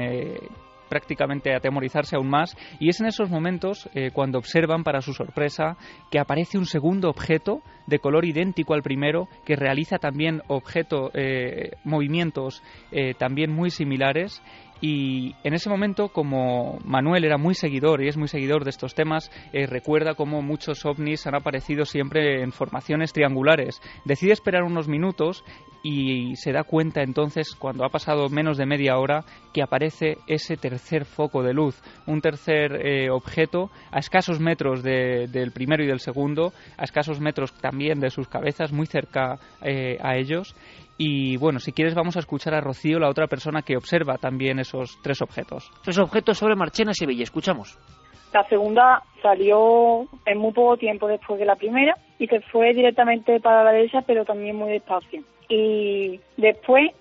prácticamente 0.89 1.54
atemorizarse 1.54 2.15
aún 2.15 2.30
más. 2.30 2.56
Y 2.80 2.89
es 2.89 3.00
en 3.00 3.08
esos 3.08 3.30
momentos 3.30 3.89
eh, 3.93 4.12
cuando 4.12 4.38
observan 4.38 4.84
para 4.84 5.02
su 5.02 5.13
sorpresa 5.13 5.78
que 6.10 6.19
aparece 6.19 6.58
un 6.58 6.65
segundo 6.65 7.10
objeto 7.10 7.62
de 7.88 8.00
color 8.00 8.26
idéntico 8.26 8.74
al 8.74 8.82
primero 8.82 9.28
que 9.45 9.56
realiza 9.56 9.98
también 9.98 10.41
objeto 10.48 11.12
eh, 11.13 11.71
movimientos 11.84 12.63
eh, 12.91 13.13
también 13.13 13.52
muy 13.52 13.69
similares 13.69 14.41
y 14.81 15.35
en 15.43 15.53
ese 15.53 15.69
momento, 15.69 16.09
como 16.09 16.79
Manuel 16.83 17.23
era 17.23 17.38
muy 17.38 17.55
seguidor 17.55 18.03
y 18.03 18.07
es 18.07 18.17
muy 18.17 18.27
seguidor 18.27 18.63
de 18.63 18.71
estos 18.71 18.93
temas, 18.93 19.31
eh, 19.53 19.67
recuerda 19.67 20.15
cómo 20.15 20.41
muchos 20.41 20.85
ovnis 20.85 21.25
han 21.27 21.35
aparecido 21.35 21.85
siempre 21.85 22.43
en 22.43 22.51
formaciones 22.51 23.13
triangulares. 23.13 23.81
Decide 24.03 24.33
esperar 24.33 24.63
unos 24.63 24.88
minutos 24.88 25.43
y 25.81 26.35
se 26.35 26.51
da 26.51 26.63
cuenta 26.63 27.03
entonces, 27.03 27.55
cuando 27.55 27.85
ha 27.85 27.89
pasado 27.89 28.27
menos 28.27 28.57
de 28.57 28.65
media 28.65 28.97
hora, 28.97 29.23
que 29.53 29.61
aparece 29.61 30.17
ese 30.25 30.57
tercer 30.57 31.05
foco 31.05 31.43
de 31.43 31.53
luz, 31.53 31.79
un 32.07 32.21
tercer 32.21 32.73
eh, 32.85 33.09
objeto 33.11 33.69
a 33.91 33.99
escasos 33.99 34.39
metros 34.39 34.81
del 34.81 35.51
primero 35.51 35.83
y 35.83 35.88
del 35.88 35.99
segundo, 35.99 36.53
a 36.75 36.83
escasos 36.85 37.19
metros 37.19 37.53
también 37.53 37.99
de 37.99 38.09
sus 38.09 38.27
cabezas, 38.27 38.71
muy 38.71 38.88
cerca 38.88 39.38
eh, 39.61 39.97
a 40.01 40.17
ellos. 40.17 40.55
Y 40.97 41.38
bueno, 41.38 41.60
si 41.60 41.73
quieres 41.73 41.93
vamos 41.93 42.15
a 42.15 42.19
escuchar 42.19 42.53
a 42.53 42.62
Rocío, 42.62 42.99
la 42.99 43.10
otra 43.10 43.27
persona 43.27 43.62
que 43.62 43.75
observa 43.75 44.17
también 44.17 44.60
esos 44.60 44.97
tres 45.01 45.21
objetos. 45.21 45.69
Tres 45.84 45.99
objetos 45.99 46.38
sobre 46.38 46.55
Marchena 46.55 46.93
Sevilla, 46.93 47.23
escuchamos. 47.23 47.77
La 48.34 48.47
segunda 48.47 49.01
salió 49.21 50.08
en 50.25 50.38
muy 50.38 50.51
poco 50.51 50.77
tiempo 50.77 51.08
después 51.08 51.39
de 51.39 51.45
la 51.45 51.55
primera 51.55 51.95
y 52.19 52.27
se 52.27 52.41
fue 52.41 52.73
directamente 52.73 53.39
para 53.39 53.63
la 53.63 53.71
derecha, 53.71 54.01
pero 54.05 54.25
también 54.25 54.55
muy 54.55 54.71
despacio. 54.71 55.23
Y 55.47 56.19
después 56.38 56.91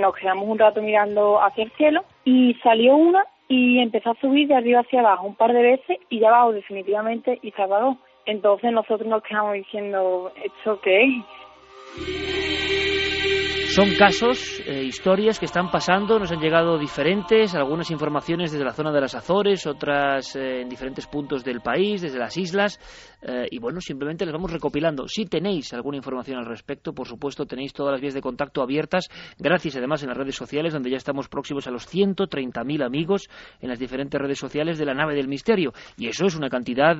nos 0.00 0.14
quedamos 0.14 0.48
un 0.48 0.58
rato 0.58 0.82
mirando 0.82 1.40
hacia 1.40 1.64
el 1.64 1.70
cielo 1.72 2.04
y 2.24 2.54
salió 2.62 2.96
una 2.96 3.24
y 3.48 3.78
empezó 3.78 4.10
a 4.10 4.20
subir 4.20 4.48
de 4.48 4.56
arriba 4.56 4.80
hacia 4.80 5.00
abajo 5.00 5.26
un 5.26 5.36
par 5.36 5.52
de 5.52 5.62
veces 5.62 5.98
y 6.10 6.20
ya 6.20 6.28
abajo 6.28 6.52
definitivamente 6.52 7.38
y 7.42 7.50
se 7.52 7.62
apagó. 7.62 7.96
Entonces 8.26 8.72
nosotros 8.72 9.08
nos 9.08 9.22
quedamos 9.22 9.54
diciendo, 9.54 10.32
¿esto 10.42 10.80
qué 10.80 11.04
es? 11.04 12.57
Son 13.70 13.94
casos, 13.96 14.62
eh, 14.66 14.82
historias 14.82 15.38
que 15.38 15.44
están 15.44 15.70
pasando, 15.70 16.18
nos 16.18 16.32
han 16.32 16.40
llegado 16.40 16.78
diferentes, 16.78 17.54
algunas 17.54 17.90
informaciones 17.90 18.50
desde 18.50 18.64
la 18.64 18.72
zona 18.72 18.90
de 18.90 19.00
las 19.02 19.14
Azores, 19.14 19.66
otras 19.66 20.34
eh, 20.36 20.62
en 20.62 20.70
diferentes 20.70 21.06
puntos 21.06 21.44
del 21.44 21.60
país, 21.60 22.00
desde 22.00 22.18
las 22.18 22.36
islas, 22.38 22.80
eh, 23.20 23.46
y 23.50 23.58
bueno, 23.58 23.82
simplemente 23.82 24.24
les 24.24 24.32
vamos 24.32 24.50
recopilando. 24.50 25.06
Si 25.06 25.26
tenéis 25.26 25.74
alguna 25.74 25.98
información 25.98 26.38
al 26.38 26.46
respecto, 26.46 26.94
por 26.94 27.06
supuesto, 27.06 27.44
tenéis 27.44 27.74
todas 27.74 27.92
las 27.92 28.00
vías 28.00 28.14
de 28.14 28.22
contacto 28.22 28.62
abiertas, 28.62 29.10
gracias 29.38 29.76
además 29.76 30.02
en 30.02 30.08
las 30.08 30.16
redes 30.16 30.34
sociales, 30.34 30.72
donde 30.72 30.90
ya 30.90 30.96
estamos 30.96 31.28
próximos 31.28 31.66
a 31.66 31.70
los 31.70 31.86
130.000 31.86 32.84
amigos 32.84 33.28
en 33.60 33.68
las 33.68 33.78
diferentes 33.78 34.18
redes 34.18 34.38
sociales 34.38 34.78
de 34.78 34.86
la 34.86 34.94
nave 34.94 35.14
del 35.14 35.28
misterio, 35.28 35.72
y 35.98 36.08
eso 36.08 36.24
es 36.24 36.34
una 36.34 36.48
cantidad, 36.48 36.96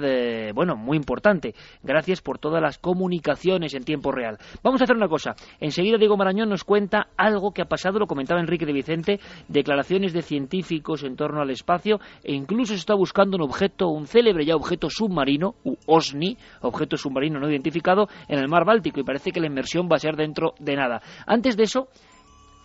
bueno, 0.55 0.77
muy 0.77 0.99
importante. 0.99 1.55
Gracias 1.83 2.21
por 2.21 2.39
todas 2.39 2.61
las 2.61 2.79
comunicaciones 2.79 3.73
en 3.75 3.85
tiempo 3.85 4.13
real. 4.13 4.37
Vamos 4.63 4.83
a 4.83 4.85
hacer 4.85 4.97
una 4.97 5.09
cosa, 5.09 5.35
enseguida 5.61 5.97
Diego 5.97 6.17
Marañón 6.17 6.51
nos 6.51 6.65
cuenta 6.69 7.09
algo 7.17 7.53
que 7.53 7.63
ha 7.63 7.65
pasado, 7.65 7.99
lo 7.99 8.07
comentaba 8.07 8.43
Enrique 8.43 8.67
de 8.67 8.75
Vicente, 8.75 9.21
declaraciones 9.49 10.13
de 10.13 10.21
científicos 10.21 11.03
en 11.03 11.17
torno 11.17 11.41
al 11.41 11.49
espacio 11.49 11.99
e 12.23 12.35
incluso 12.35 12.75
se 12.75 12.81
está 12.81 12.95
buscando 12.95 13.39
un 13.39 13.43
objeto, 13.45 13.89
un 13.89 14.07
célebre 14.07 14.45
ya 14.45 14.55
objeto 14.55 14.91
submarino, 14.91 15.55
u 15.65 15.77
OSNI, 15.87 16.37
objeto 16.61 16.99
submarino 16.99 17.41
no 17.41 17.49
identificado, 17.49 18.07
en 18.29 18.39
el 18.39 18.49
mar 18.49 18.67
Báltico 18.67 19.01
y 19.01 19.03
parece 19.03 19.33
que 19.33 19.41
la 19.41 19.47
inmersión 19.47 19.89
va 19.91 19.97
a 19.97 19.99
ser 19.99 20.15
dentro 20.15 20.53
de 20.61 20.77
nada. 20.77 21.01
Antes 21.27 21.57
de 21.57 21.63
eso, 21.63 21.89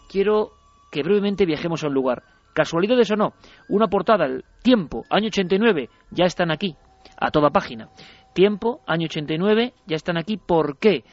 quiero 0.10 0.52
que 0.92 1.02
brevemente 1.02 1.46
viajemos 1.46 1.86
a 1.86 1.88
un 1.88 1.94
lugar. 1.94 2.24
Casualidades 2.54 3.10
o 3.12 3.16
no, 3.16 3.32
una 3.70 3.88
portada, 3.88 4.26
el 4.26 4.44
tiempo, 4.63 5.06
año 5.10 5.28
89, 5.28 5.89
ya 6.12 6.26
están 6.26 6.52
aquí, 6.52 6.76
a 7.18 7.32
toda 7.32 7.52
página. 7.52 7.88
Tiempo, 8.34 8.82
año 8.86 9.06
89, 9.06 9.74
ya 9.86 9.96
están 9.96 10.18
aquí. 10.18 10.38
¿Por 10.38 10.78
qué? 10.80 11.04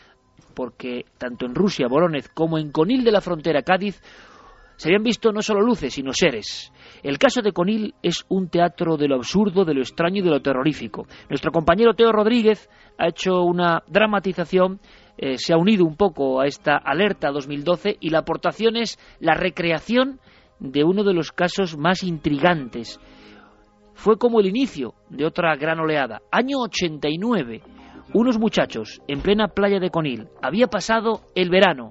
Porque 0.54 1.04
tanto 1.18 1.46
en 1.46 1.54
Rusia, 1.54 1.88
Voronez, 1.88 2.28
como 2.28 2.58
en 2.58 2.70
Conil 2.70 3.04
de 3.04 3.12
la 3.12 3.20
frontera, 3.20 3.62
Cádiz, 3.62 4.00
se 4.80 4.88
habían 4.88 5.02
visto 5.02 5.30
no 5.30 5.42
solo 5.42 5.60
luces, 5.60 5.92
sino 5.92 6.14
seres. 6.14 6.72
El 7.02 7.18
caso 7.18 7.42
de 7.42 7.52
Conil 7.52 7.94
es 8.02 8.24
un 8.30 8.48
teatro 8.48 8.96
de 8.96 9.08
lo 9.08 9.16
absurdo, 9.16 9.66
de 9.66 9.74
lo 9.74 9.82
extraño 9.82 10.20
y 10.20 10.24
de 10.24 10.30
lo 10.30 10.40
terrorífico. 10.40 11.06
Nuestro 11.28 11.52
compañero 11.52 11.92
Teo 11.92 12.12
Rodríguez 12.12 12.70
ha 12.96 13.08
hecho 13.08 13.42
una 13.42 13.82
dramatización, 13.88 14.80
eh, 15.18 15.36
se 15.36 15.52
ha 15.52 15.58
unido 15.58 15.84
un 15.84 15.96
poco 15.96 16.40
a 16.40 16.46
esta 16.46 16.78
alerta 16.78 17.30
2012 17.30 17.98
y 18.00 18.08
la 18.08 18.20
aportación 18.20 18.76
es 18.76 18.98
la 19.18 19.34
recreación 19.34 20.18
de 20.60 20.82
uno 20.82 21.04
de 21.04 21.12
los 21.12 21.30
casos 21.30 21.76
más 21.76 22.02
intrigantes. 22.02 22.98
Fue 23.92 24.16
como 24.16 24.40
el 24.40 24.46
inicio 24.46 24.94
de 25.10 25.26
otra 25.26 25.56
gran 25.56 25.78
oleada. 25.78 26.22
Año 26.32 26.56
89, 26.60 27.60
unos 28.12 28.38
muchachos 28.38 29.00
en 29.06 29.20
plena 29.20 29.48
playa 29.48 29.78
de 29.78 29.90
Conil. 29.90 30.28
Había 30.42 30.66
pasado 30.66 31.20
el 31.34 31.50
verano 31.50 31.90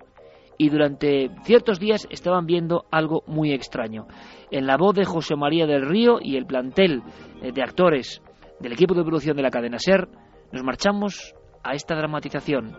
y 0.57 0.69
durante 0.69 1.29
ciertos 1.43 1.79
días 1.79 2.05
estaban 2.09 2.45
viendo 2.45 2.85
algo 2.91 3.23
muy 3.27 3.53
extraño. 3.53 4.07
En 4.51 4.67
la 4.67 4.77
voz 4.77 4.95
de 4.95 5.05
José 5.05 5.35
María 5.35 5.65
del 5.65 5.87
Río 5.87 6.19
y 6.21 6.35
el 6.35 6.45
plantel 6.45 7.01
eh, 7.41 7.51
de 7.53 7.63
actores 7.63 8.21
del 8.59 8.73
equipo 8.73 8.93
de 8.93 9.03
producción 9.03 9.37
de 9.37 9.43
la 9.43 9.51
cadena 9.51 9.79
SER, 9.79 10.09
nos 10.51 10.63
marchamos 10.63 11.33
a 11.63 11.73
esta 11.73 11.95
dramatización. 11.95 12.77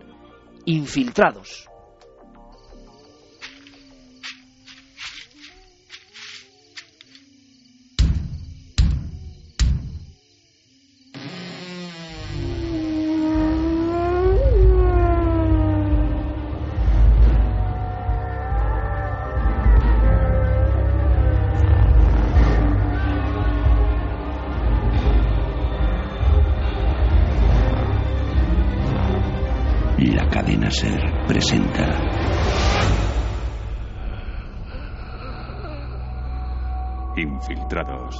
Infiltrados. 0.66 1.69
Presenta. 31.30 31.86
Infiltrados. 37.14 38.16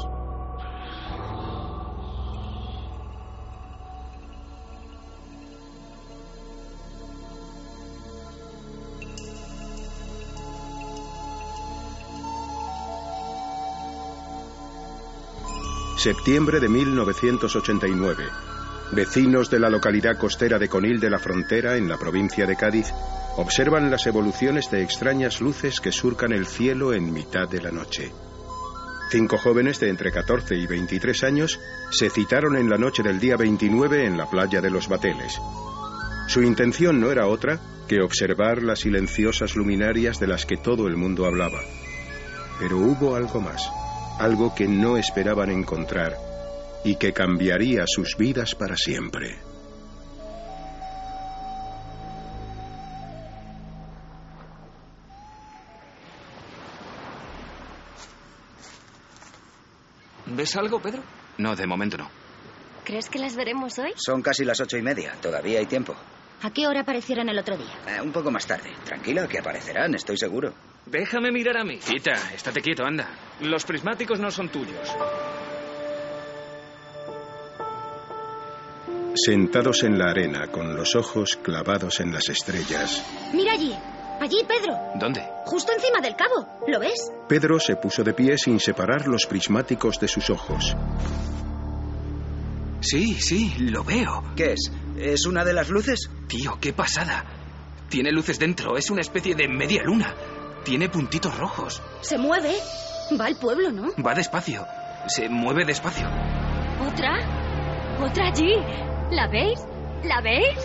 Septiembre 15.97 16.61
de 16.61 16.69
1989. 16.69 18.50
Vecinos 18.93 19.49
de 19.49 19.61
la 19.61 19.71
localidad 19.71 20.19
costera 20.19 20.59
de 20.59 20.69
Conil 20.69 20.99
de 20.99 21.11
la 21.11 21.21
Frontera, 21.21 21.77
en 21.77 21.89
la 21.89 21.97
provincia 21.97 22.45
de 22.45 22.57
Cádiz, 22.57 22.93
observan 23.37 23.89
las 23.89 24.05
evoluciones 24.09 24.69
de 24.69 24.83
extrañas 24.83 25.41
luces 25.41 25.79
que 25.81 25.93
surcan 25.93 26.33
el 26.33 26.45
cielo 26.45 26.93
en 26.93 27.13
mitad 27.13 27.49
de 27.49 27.61
la 27.61 27.71
noche. 27.71 28.11
Cinco 29.09 29.39
jóvenes 29.39 29.79
de 29.79 29.91
entre 29.91 30.11
14 30.11 30.57
y 30.57 30.67
23 30.67 31.23
años 31.23 31.61
se 31.93 32.11
citaron 32.11 32.57
en 32.57 32.69
la 32.69 32.79
noche 32.79 33.05
del 33.05 33.21
día 33.21 33.37
29 33.37 34.07
en 34.07 34.19
la 34.19 34.29
playa 34.29 34.61
de 34.61 34.71
los 34.71 34.89
Bateles. 34.89 35.41
Su 36.27 36.43
intención 36.43 37.01
no 37.01 37.13
era 37.13 37.29
otra 37.29 37.61
que 37.87 38.03
observar 38.03 38.61
las 38.61 38.81
silenciosas 38.81 39.55
luminarias 39.55 40.19
de 40.19 40.27
las 40.27 40.47
que 40.47 40.57
todo 40.57 40.89
el 40.89 40.97
mundo 40.97 41.27
hablaba. 41.27 41.61
Pero 42.59 42.79
hubo 42.79 43.15
algo 43.15 43.41
más, 43.41 43.71
algo 44.19 44.53
que 44.53 44.67
no 44.67 44.97
esperaban 44.97 45.51
encontrar 45.51 46.30
y 46.85 46.97
que 46.97 47.13
cambiaría 47.13 47.85
sus 47.87 48.17
vidas 48.17 48.55
para 48.55 48.77
siempre. 48.77 49.39
¿Ves 60.27 60.57
algo, 60.57 60.81
Pedro? 60.81 61.03
No, 61.39 61.57
de 61.57 61.67
momento 61.67 61.97
no. 61.99 62.09
¿Crees 62.85 63.09
que 63.09 63.19
las 63.19 63.37
veremos 63.37 63.79
hoy? 63.79 63.93
Son 63.97 64.23
casi 64.23 64.45
las 64.45 64.61
ocho 64.61 64.77
y 64.77 64.83
media. 64.83 65.15
Todavía 65.21 65.59
hay 65.59 65.67
tiempo. 65.67 65.95
¿A 66.43 66.51
qué 66.51 66.67
hora 66.67 66.81
aparecieron 66.81 67.29
el 67.29 67.39
otro 67.39 67.57
día? 67.57 67.73
Eh, 67.87 68.01
un 68.01 68.13
poco 68.13 68.31
más 68.31 68.47
tarde. 68.47 68.71
Tranquila, 68.85 69.29
que 69.29 69.39
aparecerán, 69.39 69.95
estoy 69.95 70.17
seguro. 70.17 70.55
Déjame 70.87 71.31
mirar 71.31 71.59
a 71.59 71.65
mí. 71.65 71.79
Quita, 71.79 72.13
estate 72.35 72.63
quieto, 72.63 72.85
anda. 72.85 73.09
Los 73.41 73.65
prismáticos 73.65 74.19
no 74.21 74.31
son 74.31 74.49
tuyos. 74.49 74.97
Sentados 79.15 79.83
en 79.83 79.99
la 79.99 80.11
arena, 80.11 80.47
con 80.49 80.77
los 80.77 80.95
ojos 80.95 81.37
clavados 81.43 81.99
en 82.01 82.13
las 82.13 82.29
estrellas. 82.29 83.03
Mira 83.33 83.53
allí. 83.53 83.75
Allí 84.21 84.45
Pedro. 84.47 84.79
¿Dónde? 84.95 85.27
Justo 85.47 85.73
encima 85.73 86.01
del 86.01 86.15
cabo. 86.15 86.47
¿Lo 86.69 86.79
ves? 86.79 87.11
Pedro 87.29 87.59
se 87.59 87.77
puso 87.77 88.05
de 88.05 88.13
pie 88.13 88.39
sin 88.39 88.61
separar 88.61 89.09
los 89.09 89.27
prismáticos 89.27 89.99
de 89.99 90.09
sus 90.09 90.31
ojos. 90.31 90.77
Sí, 92.81 93.15
sí, 93.15 93.55
lo 93.59 93.83
veo. 93.83 94.23
¿Qué 94.37 94.53
es? 94.53 94.71
¿Es 94.97 95.27
una 95.27 95.45
de 95.45 95.55
las 95.55 95.71
luces? 95.71 96.11
Tío, 96.29 96.59
qué 96.61 96.73
pasada. 96.73 97.25
Tiene 97.89 98.13
luces 98.13 98.39
dentro, 98.39 98.77
es 98.77 98.91
una 98.91 99.01
especie 99.01 99.35
de 99.35 99.49
media 99.49 99.83
luna. 99.83 100.15
Tiene 100.65 100.89
puntitos 100.89 101.37
rojos. 101.37 101.83
Se 102.03 102.17
mueve. 102.17 102.55
Va 103.21 103.27
al 103.27 103.37
pueblo, 103.37 103.73
¿no? 103.73 103.89
Va 104.05 104.15
despacio. 104.15 104.65
Se 105.09 105.29
mueve 105.29 105.65
despacio. 105.65 106.07
¿Otra? 106.87 107.19
¿Otra 108.01 108.29
allí? 108.29 108.55
¿La 109.11 109.27
veis? 109.27 109.59
¿La 110.05 110.21
veis? 110.21 110.57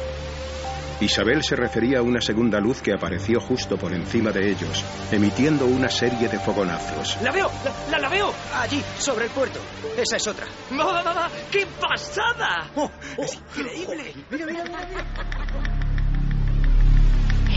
Isabel 1.02 1.43
se 1.43 1.56
refería 1.56 2.00
a 2.00 2.02
una 2.04 2.22
segunda 2.22 2.60
luz 2.60 2.82
que 2.82 2.93
apareció 2.93 3.41
justo 3.41 3.76
por 3.76 3.91
encima 3.91 4.32
de 4.32 4.52
ellos, 4.52 4.84
emitiendo 5.12 5.66
una 5.66 5.89
serie 5.89 6.30
de 6.30 6.39
fogonazos. 6.39 7.18
¡La 7.22 7.32
veo! 7.32 7.52
¡La, 7.89 8.00
la, 8.00 8.08
veo! 8.08 8.32
Allí, 8.54 8.82
sobre 9.00 9.26
el 9.26 9.32
puerto. 9.32 9.60
Esa 9.98 10.18
es 10.18 10.28
otra. 10.28 10.46
¡Ah, 10.80 11.28
¡Qué 11.52 11.66
pasada! 11.82 12.70
Oh, 12.76 12.89
¡Es 13.18 13.36
increíble! 13.36 14.14
Mira, 14.30 14.46
mira, 14.46 14.64
mira. 14.64 14.86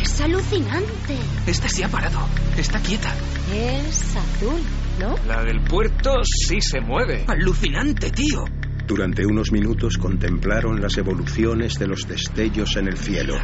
Es 0.03 0.21
alucinante. 0.21 1.19
Esta 1.47 1.69
se 1.69 1.85
ha 1.85 1.89
parado. 1.89 2.21
Está 2.57 2.81
quieta. 2.81 3.13
Es 3.55 4.17
azul, 4.17 4.61
¿no? 4.99 5.17
La 5.27 5.45
del 5.45 5.61
puerto 5.61 6.15
sí 6.25 6.61
se 6.61 6.81
mueve. 6.81 7.25
Alucinante, 7.29 8.11
tío. 8.11 8.45
Durante 8.89 9.27
unos 9.27 9.53
minutos 9.53 9.99
contemplaron 9.99 10.81
las 10.81 10.97
evoluciones 10.97 11.79
de 11.79 11.87
los 11.87 12.09
destellos 12.09 12.75
en 12.79 12.89
el 12.89 12.97
cielo. 12.97 13.35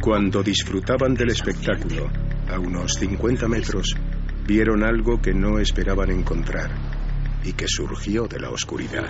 Cuando 0.00 0.42
disfrutaban 0.42 1.12
del 1.12 1.32
espectáculo, 1.32 2.10
a 2.48 2.58
unos 2.58 2.94
50 2.94 3.46
metros, 3.46 3.94
vieron 4.46 4.84
algo 4.84 5.20
que 5.20 5.34
no 5.34 5.58
esperaban 5.58 6.10
encontrar 6.10 6.70
y 7.44 7.52
que 7.52 7.66
surgió 7.68 8.26
de 8.26 8.40
la 8.40 8.48
oscuridad. 8.48 9.04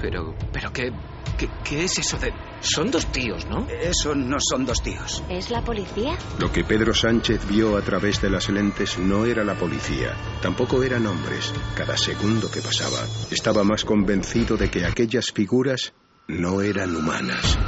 Pero, 0.00 0.34
pero 0.52 0.72
qué, 0.72 0.92
qué, 1.38 1.48
qué 1.64 1.84
es 1.84 1.98
eso 1.98 2.18
de... 2.18 2.32
Son 2.60 2.90
dos 2.90 3.06
tíos, 3.06 3.46
¿no? 3.46 3.66
Eso 3.68 4.14
no 4.14 4.38
son 4.40 4.64
dos 4.64 4.82
tíos. 4.82 5.22
¿Es 5.28 5.50
la 5.50 5.62
policía? 5.62 6.16
Lo 6.38 6.50
que 6.50 6.64
Pedro 6.64 6.94
Sánchez 6.94 7.46
vio 7.46 7.76
a 7.76 7.82
través 7.82 8.20
de 8.20 8.30
las 8.30 8.48
lentes 8.48 8.98
no 8.98 9.24
era 9.26 9.44
la 9.44 9.54
policía, 9.54 10.14
tampoco 10.42 10.82
eran 10.82 11.06
hombres. 11.06 11.52
Cada 11.76 11.96
segundo 11.96 12.50
que 12.50 12.60
pasaba, 12.60 12.98
estaba 13.30 13.62
más 13.64 13.84
convencido 13.84 14.56
de 14.56 14.70
que 14.70 14.84
aquellas 14.84 15.32
figuras 15.32 15.92
no 16.28 16.60
eran 16.60 16.96
humanas. 16.96 17.58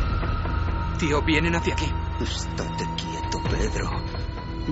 Tío, 0.99 1.22
vienen 1.22 1.55
hacia 1.55 1.74
aquí. 1.74 1.87
Estate 2.20 2.85
quieto, 2.97 3.41
Pedro. 3.49 3.91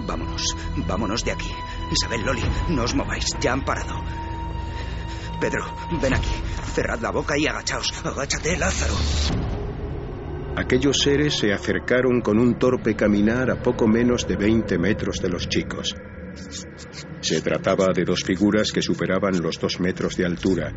Vámonos, 0.07 0.57
vámonos 0.87 1.25
de 1.25 1.33
aquí. 1.33 1.51
Isabel, 1.93 2.23
Loli, 2.25 2.43
no 2.69 2.83
os 2.83 2.95
mováis, 2.95 3.27
ya 3.41 3.53
han 3.53 3.65
parado. 3.65 3.95
Pedro, 5.41 5.65
ven 6.01 6.15
aquí. 6.15 6.31
Cerrad 6.75 7.01
la 7.01 7.11
boca 7.11 7.35
y 7.39 7.47
agachaos. 7.47 7.93
Agáchate, 8.05 8.57
Lázaro. 8.57 8.95
Aquellos 10.57 10.97
seres 10.99 11.37
se 11.39 11.53
acercaron 11.53 12.23
con 12.23 12.39
un 12.39 12.59
torpe 12.59 12.97
caminar 12.97 13.51
a 13.51 13.63
poco 13.63 13.87
menos 13.87 14.27
de 14.27 14.37
20 14.37 14.79
metros 14.79 15.21
de 15.21 15.29
los 15.29 15.49
chicos. 15.49 15.95
Se 17.21 17.41
trataba 17.43 17.89
de 17.95 18.05
dos 18.05 18.23
figuras 18.25 18.73
que 18.73 18.81
superaban 18.81 19.41
los 19.43 19.59
dos 19.61 19.81
metros 19.81 20.17
de 20.17 20.25
altura, 20.25 20.73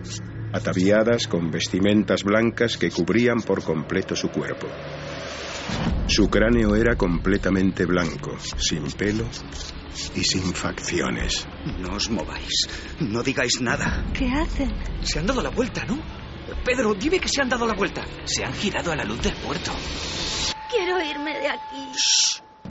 ataviadas 0.54 1.28
con 1.28 1.50
vestimentas 1.50 2.24
blancas 2.24 2.78
que 2.78 2.92
cubrían 2.92 3.42
por 3.42 3.64
completo 3.64 4.16
su 4.16 4.30
cuerpo. 4.30 4.68
Su 6.08 6.30
cráneo 6.30 6.76
era 6.76 6.96
completamente 6.96 7.86
blanco, 7.86 8.38
sin 8.58 8.84
pelo 8.92 9.26
y 10.16 10.24
sin 10.24 10.54
facciones. 10.54 11.48
No 11.80 11.96
os 11.96 12.10
mováis. 12.10 12.68
No 13.00 13.24
digáis 13.24 13.62
nada. 13.62 14.06
¿Qué 14.14 14.30
hacen? 14.30 14.74
Se 15.02 15.20
han 15.20 15.28
dado 15.28 15.42
la 15.42 15.50
vuelta, 15.50 15.86
¿no? 15.86 16.00
Pedro, 16.64 16.94
dime 16.94 17.20
que 17.20 17.30
se 17.30 17.42
han 17.42 17.50
dado 17.50 17.66
la 17.68 17.74
vuelta. 17.74 18.06
Se 18.26 18.44
han 18.44 18.54
girado 18.54 18.92
a 18.92 18.96
la 18.96 19.04
luz 19.04 19.22
del 19.22 19.36
puerto. 19.36 19.72
Quiero 20.70 21.02
irme 21.04 21.40
de 21.40 21.50
aquí. 21.50 21.90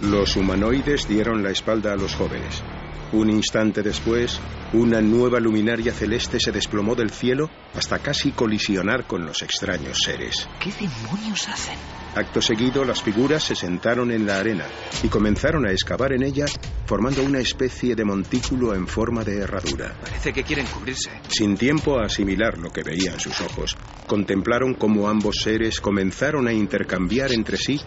Los 0.01 0.37
humanoides 0.37 1.09
dieron 1.09 1.43
la 1.43 1.51
espalda 1.51 1.93
a 1.93 1.97
los 1.97 2.15
jóvenes. 2.15 2.63
Un 3.11 3.31
instante 3.31 3.83
después, 3.83 4.39
una 4.75 5.01
nueva 5.01 5.41
luminaria 5.41 5.95
celeste 5.95 6.39
se 6.39 6.53
desplomó 6.53 6.95
del 6.95 7.11
cielo 7.11 7.49
hasta 7.75 8.01
casi 8.01 8.33
colisionar 8.33 9.07
con 9.07 9.25
los 9.25 9.41
extraños 9.43 9.99
seres. 10.05 10.47
¿Qué 10.61 10.71
demonios 10.73 11.49
hacen? 11.49 11.79
Acto 12.15 12.43
seguido, 12.43 12.85
las 12.85 13.03
figuras 13.03 13.45
se 13.45 13.55
sentaron 13.55 14.11
en 14.11 14.27
la 14.27 14.39
arena 14.39 14.67
y 15.03 15.09
comenzaron 15.09 15.67
a 15.67 15.73
excavar 15.73 16.13
en 16.13 16.23
ella, 16.23 16.47
formando 16.85 17.23
una 17.23 17.39
especie 17.39 17.95
de 17.95 18.05
montículo 18.05 18.75
en 18.75 18.87
forma 18.87 19.25
de 19.25 19.39
herradura. 19.39 19.95
Parece 20.03 20.33
que 20.33 20.43
quieren 20.43 20.67
cubrirse. 20.67 21.11
Sin 21.29 21.57
tiempo 21.57 21.99
a 21.99 22.07
asimilar 22.07 22.59
lo 22.59 22.71
que 22.71 22.83
veían 22.83 23.21
sus 23.21 23.41
ojos, 23.41 23.77
contemplaron 24.07 24.75
cómo 24.75 25.09
ambos 25.09 25.37
seres 25.43 25.81
comenzaron 25.81 26.47
a 26.47 26.53
intercambiar 26.53 27.33
entre 27.33 27.57
sí 27.57 27.81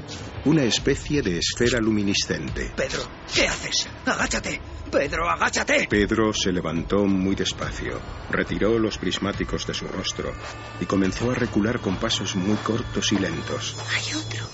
una 0.46 0.64
especie 0.64 1.22
de 1.22 1.38
esfera 1.40 1.80
luminiscente. 1.80 2.72
Pedro, 2.76 3.04
¿qué 3.34 3.48
haces? 3.48 3.88
Agáchate. 4.06 4.62
Pedro, 4.92 5.30
agáchate. 5.30 5.88
Pedro 5.90 6.34
se 6.34 6.52
levantó 6.52 7.06
muy 7.06 7.34
despacio, 7.34 8.00
retiró 8.30 8.78
los 8.78 8.98
prismáticos 8.98 9.66
de 9.66 9.74
su 9.74 9.88
rostro 9.88 10.34
y 10.82 10.86
comenzó 10.86 11.32
a 11.32 11.34
recular 11.34 11.80
con 11.80 11.98
pasos 11.98 12.36
muy 12.36 12.58
cortos 12.58 13.12
y 13.14 13.18
lentos. 13.18 13.78
Hay 13.90 14.14
otro. 14.14 14.46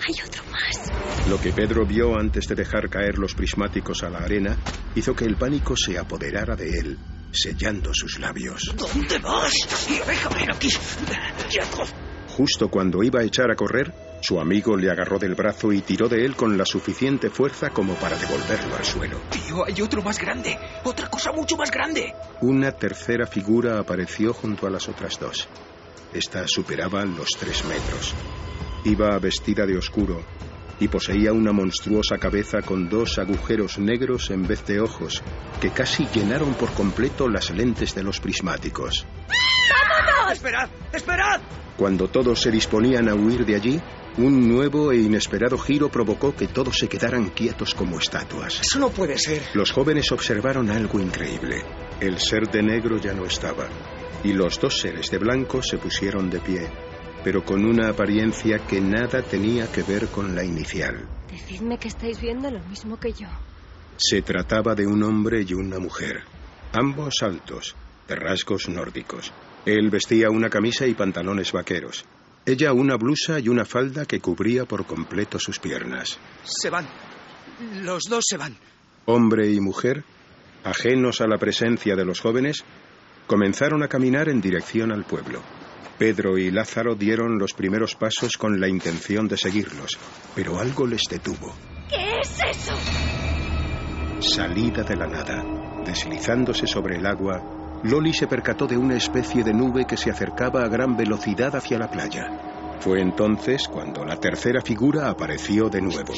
Hay 0.00 0.14
otro 0.26 0.42
más. 0.50 1.28
Lo 1.28 1.40
que 1.40 1.52
Pedro 1.52 1.86
vio 1.86 2.18
antes 2.18 2.48
de 2.48 2.56
dejar 2.56 2.88
caer 2.88 3.18
los 3.18 3.34
prismáticos 3.34 4.02
a 4.02 4.10
la 4.10 4.18
arena 4.18 4.56
hizo 4.94 5.14
que 5.14 5.24
el 5.24 5.36
pánico 5.36 5.76
se 5.76 5.96
apoderara 5.96 6.56
de 6.56 6.70
él, 6.70 6.98
sellando 7.30 7.94
sus 7.94 8.18
labios. 8.18 8.74
¿Dónde 8.76 9.18
vas? 9.18 9.52
Déjame 9.88 10.46
aquí. 10.52 10.70
Justo 12.36 12.68
cuando 12.68 13.02
iba 13.02 13.20
a 13.20 13.24
echar 13.24 13.50
a 13.50 13.56
correr, 13.56 13.92
su 14.20 14.40
amigo 14.40 14.76
le 14.76 14.90
agarró 14.90 15.18
del 15.18 15.34
brazo 15.34 15.72
y 15.72 15.80
tiró 15.82 16.08
de 16.08 16.24
él 16.24 16.34
con 16.36 16.56
la 16.58 16.64
suficiente 16.64 17.30
fuerza 17.30 17.70
como 17.70 17.94
para 17.94 18.16
devolverlo 18.16 18.76
al 18.76 18.84
suelo. 18.84 19.20
Tío, 19.30 19.64
hay 19.64 19.80
otro 19.80 20.02
más 20.02 20.18
grande. 20.18 20.58
Otra 20.84 21.08
cosa 21.08 21.32
mucho 21.32 21.56
más 21.56 21.70
grande. 21.70 22.14
Una 22.40 22.72
tercera 22.72 23.26
figura 23.26 23.78
apareció 23.78 24.32
junto 24.32 24.66
a 24.66 24.70
las 24.70 24.88
otras 24.88 25.18
dos. 25.18 25.48
Esta 26.12 26.44
superaba 26.46 27.04
los 27.04 27.28
tres 27.38 27.64
metros. 27.64 28.14
Iba 28.84 29.18
vestida 29.18 29.66
de 29.66 29.76
oscuro 29.76 30.24
y 30.80 30.88
poseía 30.88 31.32
una 31.32 31.52
monstruosa 31.52 32.18
cabeza 32.18 32.62
con 32.62 32.88
dos 32.88 33.18
agujeros 33.18 33.78
negros 33.78 34.30
en 34.30 34.46
vez 34.46 34.64
de 34.66 34.80
ojos, 34.80 35.22
que 35.60 35.70
casi 35.70 36.06
llenaron 36.14 36.54
por 36.54 36.72
completo 36.72 37.28
las 37.28 37.50
lentes 37.50 37.94
de 37.94 38.02
los 38.02 38.20
prismáticos. 38.20 39.06
¡Vámonos! 39.28 40.32
¡Esperad! 40.32 40.68
¡Esperad! 40.92 41.40
Cuando 41.76 42.08
todos 42.08 42.40
se 42.40 42.50
disponían 42.50 43.08
a 43.08 43.14
huir 43.14 43.44
de 43.44 43.54
allí, 43.54 43.80
un 44.18 44.48
nuevo 44.48 44.90
e 44.90 44.96
inesperado 44.96 45.56
giro 45.58 45.90
provocó 45.90 46.34
que 46.34 46.48
todos 46.48 46.76
se 46.76 46.88
quedaran 46.88 47.30
quietos 47.30 47.72
como 47.74 47.98
estatuas. 47.98 48.60
Eso 48.60 48.80
no 48.80 48.90
puede 48.90 49.16
ser. 49.16 49.42
Los 49.54 49.70
jóvenes 49.70 50.10
observaron 50.10 50.70
algo 50.70 50.98
increíble. 50.98 51.62
El 52.00 52.18
ser 52.18 52.48
de 52.50 52.62
negro 52.62 52.98
ya 52.98 53.12
no 53.12 53.24
estaba, 53.24 53.68
y 54.24 54.32
los 54.32 54.60
dos 54.60 54.80
seres 54.80 55.10
de 55.10 55.18
blanco 55.18 55.62
se 55.62 55.78
pusieron 55.78 56.30
de 56.30 56.40
pie, 56.40 56.68
pero 57.24 57.44
con 57.44 57.64
una 57.64 57.88
apariencia 57.88 58.58
que 58.66 58.80
nada 58.80 59.22
tenía 59.22 59.70
que 59.70 59.82
ver 59.82 60.08
con 60.08 60.34
la 60.34 60.44
inicial. 60.44 61.08
Decidme 61.30 61.78
que 61.78 61.88
estáis 61.88 62.20
viendo 62.20 62.50
lo 62.50 62.60
mismo 62.64 62.98
que 62.98 63.12
yo. 63.12 63.28
Se 63.96 64.22
trataba 64.22 64.74
de 64.74 64.86
un 64.86 65.02
hombre 65.02 65.44
y 65.46 65.54
una 65.54 65.78
mujer, 65.78 66.22
ambos 66.72 67.22
altos, 67.22 67.74
de 68.06 68.14
rasgos 68.14 68.68
nórdicos. 68.68 69.32
Él 69.66 69.90
vestía 69.90 70.30
una 70.30 70.48
camisa 70.48 70.86
y 70.86 70.94
pantalones 70.94 71.52
vaqueros. 71.52 72.04
Ella 72.46 72.72
una 72.72 72.96
blusa 72.96 73.38
y 73.38 73.48
una 73.48 73.64
falda 73.64 74.06
que 74.06 74.20
cubría 74.20 74.64
por 74.64 74.86
completo 74.86 75.38
sus 75.38 75.58
piernas. 75.58 76.18
Se 76.44 76.70
van. 76.70 76.86
Los 77.82 78.04
dos 78.04 78.24
se 78.26 78.38
van. 78.38 78.56
Hombre 79.04 79.50
y 79.50 79.60
mujer, 79.60 80.04
ajenos 80.64 81.20
a 81.20 81.26
la 81.26 81.38
presencia 81.38 81.94
de 81.96 82.04
los 82.04 82.20
jóvenes, 82.20 82.64
comenzaron 83.26 83.82
a 83.82 83.88
caminar 83.88 84.28
en 84.28 84.40
dirección 84.40 84.92
al 84.92 85.04
pueblo. 85.04 85.42
Pedro 85.98 86.38
y 86.38 86.52
Lázaro 86.52 86.94
dieron 86.94 87.38
los 87.38 87.54
primeros 87.54 87.96
pasos 87.96 88.36
con 88.36 88.60
la 88.60 88.68
intención 88.68 89.26
de 89.26 89.36
seguirlos, 89.36 89.98
pero 90.34 90.60
algo 90.60 90.86
les 90.86 91.02
detuvo. 91.10 91.52
¿Qué 91.88 92.20
es 92.20 92.38
eso? 92.48 92.74
Salida 94.20 94.84
de 94.84 94.94
la 94.94 95.08
nada, 95.08 95.44
deslizándose 95.84 96.68
sobre 96.68 96.98
el 96.98 97.06
agua, 97.06 97.80
Loli 97.82 98.12
se 98.12 98.28
percató 98.28 98.66
de 98.66 98.76
una 98.76 98.96
especie 98.96 99.42
de 99.42 99.52
nube 99.52 99.86
que 99.86 99.96
se 99.96 100.10
acercaba 100.10 100.62
a 100.62 100.68
gran 100.68 100.96
velocidad 100.96 101.56
hacia 101.56 101.78
la 101.78 101.90
playa. 101.90 102.76
Fue 102.78 103.00
entonces 103.00 103.66
cuando 103.66 104.04
la 104.04 104.16
tercera 104.16 104.60
figura 104.60 105.10
apareció 105.10 105.68
de 105.68 105.80
nuevo. 105.80 106.14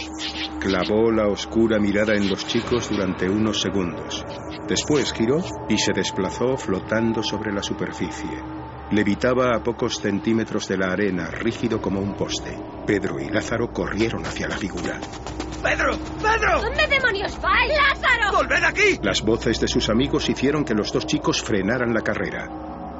Clavó 0.61 1.11
la 1.11 1.29
oscura 1.29 1.79
mirada 1.79 2.15
en 2.15 2.29
los 2.29 2.47
chicos 2.47 2.91
durante 2.91 3.31
unos 3.31 3.63
segundos. 3.63 4.25
Después 4.69 5.13
giró 5.15 5.43
y 5.71 5.79
se 5.79 5.93
desplazó 5.95 6.59
flotando 6.59 7.23
sobre 7.23 7.51
la 7.51 7.63
superficie. 7.63 8.60
Levitaba 8.91 9.55
a 9.55 9.63
pocos 9.63 10.01
centímetros 10.01 10.67
de 10.67 10.77
la 10.77 10.93
arena, 10.93 11.31
rígido 11.31 11.81
como 11.81 12.01
un 12.01 12.15
poste. 12.15 12.59
Pedro 12.87 13.21
y 13.21 13.29
Lázaro 13.29 13.73
corrieron 13.73 14.27
hacia 14.27 14.49
la 14.49 14.57
figura. 14.57 14.99
¡Pedro! 15.63 15.97
¡Pedro! 16.21 16.61
¿Dónde 16.63 16.87
demonios 16.89 17.41
vais? 17.41 17.73
¡Lázaro! 17.73 18.33
¡Volved 18.39 18.65
aquí! 18.65 18.99
Las 19.03 19.23
voces 19.23 19.61
de 19.61 19.69
sus 19.69 19.89
amigos 19.91 20.29
hicieron 20.29 20.65
que 20.65 20.75
los 20.75 20.93
dos 20.93 21.07
chicos 21.07 21.41
frenaran 21.41 21.95
la 21.95 22.01
carrera. 22.01 22.49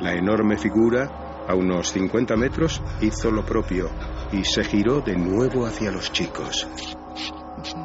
La 0.01 0.15
enorme 0.15 0.57
figura, 0.57 1.45
a 1.49 1.55
unos 1.57 1.91
50 1.91 2.37
metros, 2.37 2.81
hizo 3.01 3.33
lo 3.33 3.45
propio 3.45 3.91
y 4.31 4.45
se 4.45 4.63
giró 4.63 5.01
de 5.01 5.17
nuevo 5.17 5.67
hacia 5.67 5.91
los 5.91 6.13
chicos. 6.13 6.69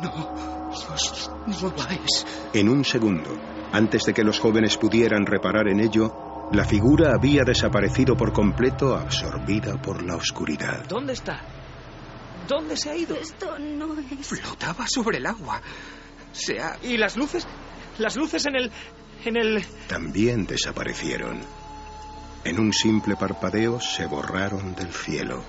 No, 0.04 0.34
os 0.70 1.62
mováis. 1.62 2.26
En 2.54 2.70
un 2.70 2.86
segundo, 2.86 3.36
antes 3.72 4.04
de 4.04 4.14
que 4.14 4.24
los 4.24 4.40
jóvenes 4.40 4.78
pudieran 4.78 5.26
reparar 5.26 5.68
en 5.70 5.80
ello, 5.80 6.35
la 6.52 6.64
figura 6.64 7.14
había 7.14 7.44
desaparecido 7.44 8.16
por 8.16 8.32
completo, 8.32 8.96
absorbida 8.96 9.82
por 9.82 10.04
la 10.04 10.16
oscuridad. 10.16 10.86
¿Dónde 10.88 11.14
está? 11.14 11.42
¿Dónde 12.48 12.78
se 12.78 12.90
ha 12.90 12.96
ido? 12.96 13.16
Esto 13.16 13.58
no 13.58 13.96
es... 14.00 14.28
Flotaba 14.28 14.86
sobre 14.88 15.18
el 15.18 15.26
agua. 15.26 15.62
Se 16.32 16.60
ha... 16.60 16.78
¿Y 16.84 16.98
las 16.98 17.18
luces? 17.18 17.48
Las 17.98 18.16
luces 18.16 18.46
en 18.46 18.56
el... 18.56 18.72
en 19.26 19.38
el... 19.38 19.66
También 19.88 20.46
desaparecieron. 20.46 21.40
En 22.44 22.60
un 22.60 22.72
simple 22.74 23.16
parpadeo 23.16 23.80
se 23.82 24.06
borraron 24.06 24.76
del 24.76 24.94
cielo. 24.94 25.44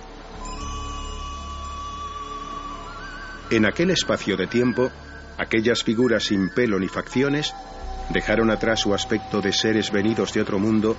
En 3.51 3.67
aquel 3.67 3.91
espacio 3.91 4.37
de 4.37 4.47
tiempo, 4.47 4.91
aquellas 5.37 5.85
figuras 5.85 6.25
sin 6.25 6.49
pelo 6.49 6.81
ni 6.81 6.89
facciones 6.89 7.55
dejaron 8.11 8.51
atrás 8.51 8.81
su 8.81 8.95
aspecto 8.95 9.41
de 9.41 9.53
seres 9.53 9.91
venidos 9.91 10.33
de 10.33 10.41
otro 10.41 10.59
mundo 10.59 10.97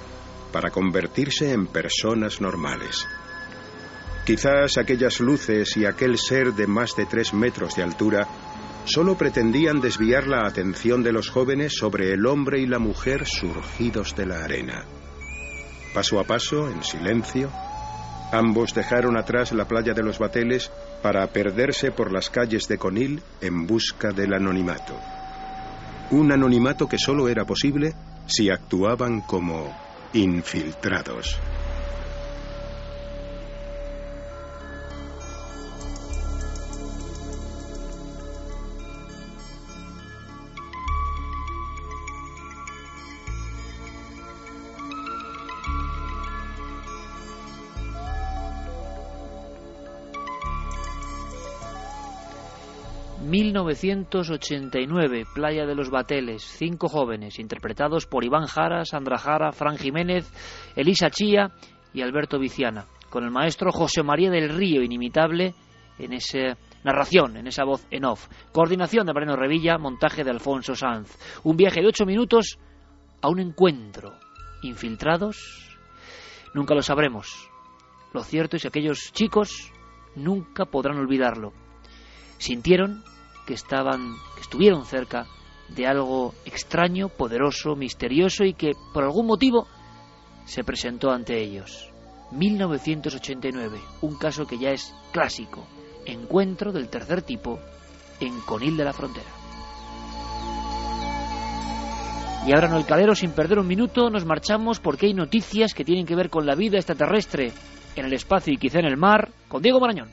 para 0.51 0.69
convertirse 0.69 1.51
en 1.51 1.67
personas 1.67 2.41
normales. 2.41 3.07
Quizás 4.25 4.77
aquellas 4.77 5.19
luces 5.19 5.77
y 5.77 5.85
aquel 5.85 6.17
ser 6.17 6.53
de 6.53 6.67
más 6.67 6.95
de 6.97 7.05
tres 7.05 7.33
metros 7.33 7.75
de 7.75 7.83
altura 7.83 8.27
solo 8.85 9.17
pretendían 9.17 9.79
desviar 9.79 10.27
la 10.27 10.45
atención 10.45 11.03
de 11.03 11.11
los 11.11 11.29
jóvenes 11.29 11.73
sobre 11.77 12.13
el 12.13 12.25
hombre 12.25 12.59
y 12.59 12.65
la 12.65 12.79
mujer 12.79 13.25
surgidos 13.25 14.15
de 14.15 14.25
la 14.25 14.43
arena. 14.43 14.83
Paso 15.93 16.19
a 16.19 16.25
paso, 16.25 16.69
en 16.69 16.83
silencio, 16.83 17.49
ambos 18.31 18.73
dejaron 18.73 19.17
atrás 19.17 19.51
la 19.51 19.65
playa 19.65 19.93
de 19.93 20.03
los 20.03 20.19
bateles 20.19 20.71
para 21.01 21.25
perderse 21.27 21.91
por 21.91 22.11
las 22.11 22.29
calles 22.29 22.67
de 22.67 22.77
Conil 22.77 23.21
en 23.41 23.65
busca 23.65 24.11
del 24.11 24.33
anonimato. 24.33 25.16
Un 26.09 26.31
anonimato 26.31 26.87
que 26.87 26.97
solo 26.97 27.27
era 27.27 27.43
posible 27.43 27.93
si 28.27 28.49
actuaban 28.49 29.21
como 29.21 29.73
infiltrados. 30.13 31.41
...1989, 53.57 55.25
Playa 55.33 55.65
de 55.65 55.73
los 55.73 55.89
Bateles, 55.89 56.43
cinco 56.43 56.87
jóvenes, 56.87 57.39
interpretados 57.39 58.05
por 58.05 58.23
Iván 58.23 58.45
Jara, 58.45 58.85
Sandra 58.85 59.17
Jara, 59.17 59.51
Fran 59.51 59.77
Jiménez, 59.77 60.31
Elisa 60.75 61.09
Chía 61.09 61.51
y 61.93 62.01
Alberto 62.01 62.37
Viciana, 62.37 62.85
con 63.09 63.23
el 63.23 63.31
maestro 63.31 63.71
José 63.71 64.03
María 64.03 64.29
del 64.29 64.49
Río, 64.49 64.83
inimitable 64.83 65.55
en 65.97 66.13
esa 66.13 66.57
narración, 66.83 67.37
en 67.37 67.47
esa 67.47 67.63
voz 67.63 67.85
en 67.89 68.05
off. 68.05 68.27
Coordinación 68.51 69.05
de 69.05 69.13
Mariano 69.13 69.35
Revilla, 69.35 69.77
montaje 69.77 70.23
de 70.23 70.31
Alfonso 70.31 70.75
Sanz. 70.75 71.17
Un 71.43 71.57
viaje 71.57 71.81
de 71.81 71.87
ocho 71.87 72.05
minutos 72.05 72.59
a 73.21 73.29
un 73.29 73.39
encuentro. 73.39 74.13
¿Infiltrados? 74.61 75.75
Nunca 76.53 76.75
lo 76.75 76.81
sabremos. 76.81 77.49
Lo 78.13 78.23
cierto 78.23 78.55
es 78.55 78.61
que 78.61 78.67
aquellos 78.69 79.11
chicos 79.11 79.71
nunca 80.15 80.65
podrán 80.65 80.97
olvidarlo. 80.97 81.53
Sintieron 82.37 83.03
que 83.47 83.55
estaban, 83.55 84.15
que 84.35 84.41
estuvieron 84.41 84.85
cerca 84.85 85.25
de 85.69 85.87
algo 85.87 86.35
extraño, 86.45 87.09
poderoso, 87.09 87.75
misterioso 87.75 88.43
y 88.43 88.53
que 88.53 88.73
por 88.93 89.03
algún 89.03 89.25
motivo 89.25 89.67
se 90.45 90.63
presentó 90.63 91.09
ante 91.09 91.41
ellos. 91.41 91.91
1989, 92.31 93.79
un 94.01 94.17
caso 94.17 94.45
que 94.45 94.57
ya 94.57 94.71
es 94.71 94.93
clásico, 95.11 95.65
encuentro 96.05 96.71
del 96.71 96.89
tercer 96.89 97.21
tipo 97.21 97.59
en 98.19 98.39
Conil 98.41 98.77
de 98.77 98.83
la 98.83 98.93
Frontera. 98.93 99.29
Y 102.45 102.53
ahora 102.53 102.69
no 102.69 102.77
el 102.77 102.85
calero, 102.85 103.13
sin 103.13 103.31
perder 103.31 103.59
un 103.59 103.67
minuto, 103.67 104.09
nos 104.09 104.25
marchamos 104.25 104.79
porque 104.79 105.07
hay 105.07 105.13
noticias 105.13 105.73
que 105.73 105.83
tienen 105.83 106.05
que 106.05 106.15
ver 106.15 106.29
con 106.29 106.45
la 106.45 106.55
vida 106.55 106.77
extraterrestre 106.77 107.51
en 107.95 108.05
el 108.05 108.13
espacio 108.13 108.53
y 108.53 108.57
quizá 108.57 108.79
en 108.79 108.85
el 108.85 108.95
mar, 108.95 109.31
con 109.49 109.61
Diego 109.61 109.79
Marañón. 109.79 110.09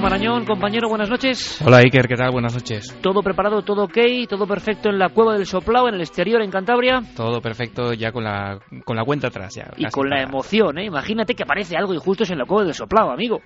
Marañón, 0.00 0.46
compañero, 0.46 0.88
buenas 0.88 1.10
noches. 1.10 1.60
Hola 1.64 1.78
Iker, 1.78 2.08
¿qué 2.08 2.14
tal? 2.16 2.30
Buenas 2.32 2.54
noches. 2.54 2.96
¿Todo 3.02 3.22
preparado, 3.22 3.62
todo 3.62 3.84
ok? 3.84 3.98
¿Todo 4.28 4.46
perfecto 4.46 4.88
en 4.88 4.98
la 4.98 5.10
cueva 5.10 5.34
del 5.34 5.46
Soplao, 5.46 5.88
en 5.88 5.94
el 5.94 6.00
exterior, 6.00 6.40
en 6.40 6.50
Cantabria? 6.50 7.02
Todo 7.14 7.40
perfecto 7.40 7.92
ya 7.92 8.10
con 8.10 8.24
la, 8.24 8.58
con 8.84 8.96
la 8.96 9.04
cuenta 9.04 9.28
atrás. 9.28 9.54
Ya, 9.54 9.70
y 9.76 9.84
con 9.90 10.08
la 10.08 10.22
emoción, 10.22 10.78
¿eh? 10.78 10.86
Imagínate 10.86 11.34
que 11.34 11.42
aparece 11.42 11.76
algo 11.76 11.92
injusto 11.92 12.24
en 12.30 12.38
la 12.38 12.46
cueva 12.46 12.64
del 12.64 12.74
Soplao, 12.74 13.10
amigo. 13.10 13.40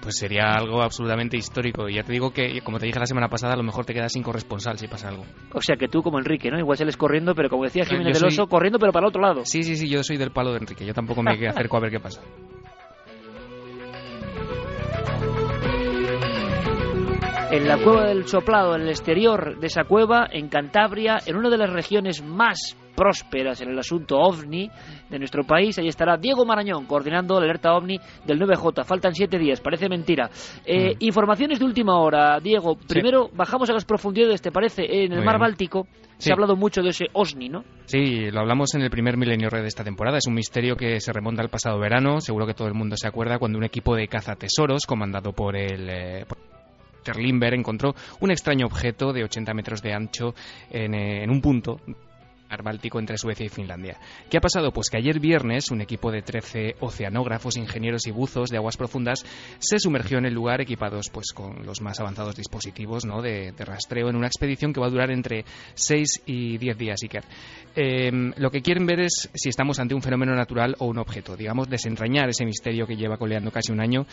Pues 0.00 0.16
sería 0.16 0.52
algo 0.52 0.82
absolutamente 0.82 1.36
histórico. 1.36 1.88
Y 1.88 1.94
ya 1.94 2.02
te 2.02 2.12
digo 2.12 2.30
que, 2.32 2.60
como 2.62 2.78
te 2.78 2.86
dije 2.86 2.98
la 2.98 3.06
semana 3.06 3.28
pasada, 3.28 3.54
a 3.54 3.56
lo 3.56 3.62
mejor 3.62 3.84
te 3.84 3.92
quedas 3.92 4.12
sin 4.12 4.22
corresponsal 4.22 4.78
si 4.78 4.88
pasa 4.88 5.08
algo. 5.08 5.24
O 5.52 5.60
sea 5.60 5.76
que 5.76 5.88
tú 5.88 6.02
como 6.02 6.18
Enrique, 6.18 6.50
¿no? 6.50 6.58
Igual 6.58 6.78
sales 6.78 6.96
corriendo, 6.96 7.34
pero 7.34 7.48
como 7.48 7.64
decía 7.64 7.84
Jiménez 7.84 8.18
del 8.18 8.28
Oso, 8.28 8.46
corriendo 8.46 8.78
pero 8.78 8.92
para 8.92 9.06
el 9.06 9.08
otro 9.08 9.22
lado. 9.22 9.42
Sí, 9.44 9.62
sí, 9.62 9.76
sí, 9.76 9.88
yo 9.88 10.02
soy 10.02 10.16
del 10.16 10.30
palo 10.30 10.52
de 10.52 10.58
Enrique. 10.58 10.84
Yo 10.86 10.94
tampoco 10.94 11.22
me 11.22 11.32
acerco 11.48 11.76
a 11.76 11.80
ver 11.80 11.90
qué 11.90 12.00
pasa. 12.00 12.22
En 17.50 17.66
la 17.66 17.78
cueva 17.78 18.06
del 18.06 18.28
Soplado, 18.28 18.76
en 18.76 18.82
el 18.82 18.90
exterior 18.90 19.58
de 19.58 19.66
esa 19.66 19.84
cueva, 19.84 20.28
en 20.30 20.48
Cantabria, 20.48 21.18
en 21.26 21.36
una 21.36 21.50
de 21.50 21.58
las 21.58 21.70
regiones 21.70 22.22
más 22.22 22.76
prósperas 22.94 23.60
en 23.60 23.70
el 23.70 23.78
asunto 23.78 24.18
ovni 24.18 24.70
de 25.08 25.18
nuestro 25.18 25.42
país. 25.44 25.78
Ahí 25.78 25.88
estará 25.88 26.16
Diego 26.16 26.44
Marañón 26.44 26.86
coordinando 26.86 27.38
la 27.40 27.46
alerta 27.46 27.74
ovni 27.74 27.98
del 28.26 28.38
9J. 28.38 28.84
Faltan 28.84 29.14
siete 29.14 29.38
días, 29.38 29.60
parece 29.60 29.88
mentira. 29.88 30.30
Eh, 30.64 30.94
mm. 30.94 30.96
Informaciones 31.00 31.58
de 31.58 31.64
última 31.64 31.98
hora, 31.98 32.38
Diego. 32.40 32.76
Primero 32.76 33.30
bajamos 33.32 33.68
a 33.70 33.72
las 33.72 33.84
profundidades, 33.84 34.42
¿te 34.42 34.52
parece? 34.52 35.04
En 35.04 35.12
el 35.12 35.24
mar 35.24 35.38
Báltico 35.38 35.86
se 36.18 36.30
ha 36.30 36.34
hablado 36.34 36.54
mucho 36.54 36.82
de 36.82 36.90
ese 36.90 37.06
OSNI, 37.14 37.48
¿no? 37.48 37.64
Sí, 37.86 38.30
lo 38.30 38.40
hablamos 38.40 38.74
en 38.74 38.82
el 38.82 38.90
primer 38.90 39.16
Milenio 39.16 39.48
Red 39.48 39.62
de 39.62 39.68
esta 39.68 39.82
temporada. 39.82 40.18
Es 40.18 40.26
un 40.26 40.34
misterio 40.34 40.76
que 40.76 41.00
se 41.00 41.12
remonta 41.12 41.42
al 41.42 41.48
pasado 41.48 41.78
verano. 41.80 42.20
Seguro 42.20 42.46
que 42.46 42.54
todo 42.54 42.68
el 42.68 42.74
mundo 42.74 42.96
se 42.96 43.08
acuerda 43.08 43.38
cuando 43.38 43.56
un 43.56 43.64
equipo 43.64 43.96
de 43.96 44.06
cazatesoros, 44.06 44.84
comandado 44.86 45.32
por 45.32 45.56
el... 45.56 45.88
Eh, 45.88 46.26
Terlimber 47.02 47.54
encontró 47.54 47.94
un 48.20 48.30
extraño 48.30 48.66
objeto 48.66 49.12
de 49.12 49.24
80 49.24 49.54
metros 49.54 49.82
de 49.82 49.92
ancho 49.92 50.34
en, 50.70 50.94
eh, 50.94 51.22
en 51.22 51.30
un 51.30 51.40
punto 51.40 51.80
mar 52.50 52.62
Báltico 52.62 52.98
entre 52.98 53.16
Suecia 53.16 53.46
y 53.46 53.48
Finlandia. 53.48 53.96
¿Qué 54.28 54.36
ha 54.36 54.40
pasado? 54.40 54.72
Pues 54.72 54.90
que 54.90 54.98
ayer 54.98 55.20
viernes 55.20 55.70
un 55.70 55.80
equipo 55.80 56.10
de 56.10 56.22
13 56.22 56.76
oceanógrafos, 56.80 57.56
ingenieros 57.56 58.06
y 58.06 58.10
buzos 58.10 58.50
de 58.50 58.56
aguas 58.56 58.76
profundas 58.76 59.24
se 59.60 59.78
sumergió 59.78 60.18
en 60.18 60.26
el 60.26 60.34
lugar 60.34 60.60
equipados 60.60 61.10
pues 61.10 61.32
con 61.32 61.64
los 61.64 61.80
más 61.80 62.00
avanzados 62.00 62.34
dispositivos 62.34 63.04
de, 63.22 63.52
rastreo 63.58 64.08
en 64.08 64.16
una 64.16 64.26
expedición 64.26 64.72
que 64.72 64.80
va 64.80 64.86
a 64.86 64.90
durar 64.90 65.10
entre 65.10 65.44
6 65.74 66.22
y 66.26 66.58
10 66.58 66.76
días, 66.76 67.00
Iker. 67.02 67.24
Em, 67.76 68.32
lo 68.36 68.50
que 68.50 68.62
quieren 68.62 68.84
ver 68.84 69.00
es 69.00 69.30
si 69.32 69.48
estamos 69.48 69.78
ante 69.78 69.94
un 69.94 70.02
fenómeno 70.02 70.34
natural 70.34 70.74
o 70.80 70.86
un 70.86 70.98
objeto, 70.98 71.36
digamos, 71.36 71.68
desentrañar 71.68 72.28
ese 72.28 72.44
misterio 72.44 72.86
que 72.86 72.96
lleva 72.96 73.16
coleando 73.16 73.52
casi 73.52 73.70
un 73.70 73.80
año 73.80 74.06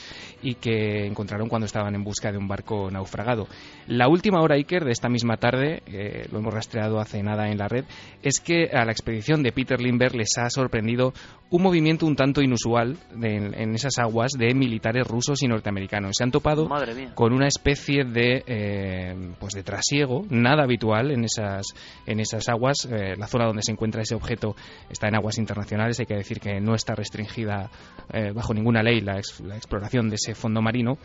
y 0.43 0.55
que 0.55 1.07
encontraron 1.07 1.49
cuando 1.49 1.65
estaban 1.65 1.95
en 1.95 2.03
busca 2.03 2.31
de 2.31 2.37
un 2.37 2.47
barco 2.47 2.91
naufragado. 2.91 3.47
La 3.87 4.07
última 4.07 4.41
hora, 4.41 4.55
Iker, 4.55 4.85
de 4.85 4.91
esta 4.91 5.09
misma 5.09 5.37
tarde, 5.37 5.81
eh, 5.87 6.27
lo 6.31 6.39
hemos 6.39 6.53
rastreado 6.53 6.99
hace 6.99 7.23
nada 7.23 7.49
en 7.49 7.57
la 7.57 7.67
red, 7.67 7.85
es 8.27 8.41
que 8.41 8.69
a 8.73 8.83
la 8.83 8.91
expedición 8.91 9.41
de 9.41 9.53
Peter 9.53 9.79
Lindbergh 9.79 10.15
les 10.15 10.37
ha 10.37 10.49
sorprendido 10.49 11.13
un 11.49 11.63
movimiento 11.63 12.05
un 12.05 12.17
tanto 12.17 12.41
inusual 12.41 12.97
en 13.21 13.73
esas 13.73 13.99
aguas 13.99 14.31
de 14.37 14.53
militares 14.53 15.07
rusos 15.07 15.41
y 15.43 15.47
norteamericanos. 15.47 16.11
Se 16.17 16.25
han 16.25 16.31
topado 16.31 16.67
con 17.15 17.31
una 17.31 17.47
especie 17.47 18.03
de, 18.03 18.43
eh, 18.45 19.15
pues 19.39 19.53
de 19.53 19.63
trasiego, 19.63 20.25
nada 20.29 20.63
habitual 20.63 21.11
en 21.11 21.23
esas, 21.23 21.67
en 22.05 22.19
esas 22.19 22.49
aguas. 22.49 22.85
Eh, 22.91 23.15
la 23.17 23.27
zona 23.27 23.45
donde 23.45 23.61
se 23.63 23.71
encuentra 23.71 24.01
ese 24.01 24.15
objeto 24.15 24.57
está 24.89 25.07
en 25.07 25.15
aguas 25.15 25.37
internacionales, 25.37 25.99
hay 26.01 26.05
que 26.05 26.15
decir 26.15 26.41
que 26.41 26.59
no 26.59 26.75
está 26.75 26.95
restringida 26.95 27.69
eh, 28.11 28.31
bajo 28.33 28.53
ninguna 28.53 28.83
ley 28.83 28.99
la, 28.99 29.21
la 29.45 29.55
exploración 29.55 30.09
de 30.09 30.15
ese 30.15 30.35
fondo 30.35 30.61
marino. 30.61 30.97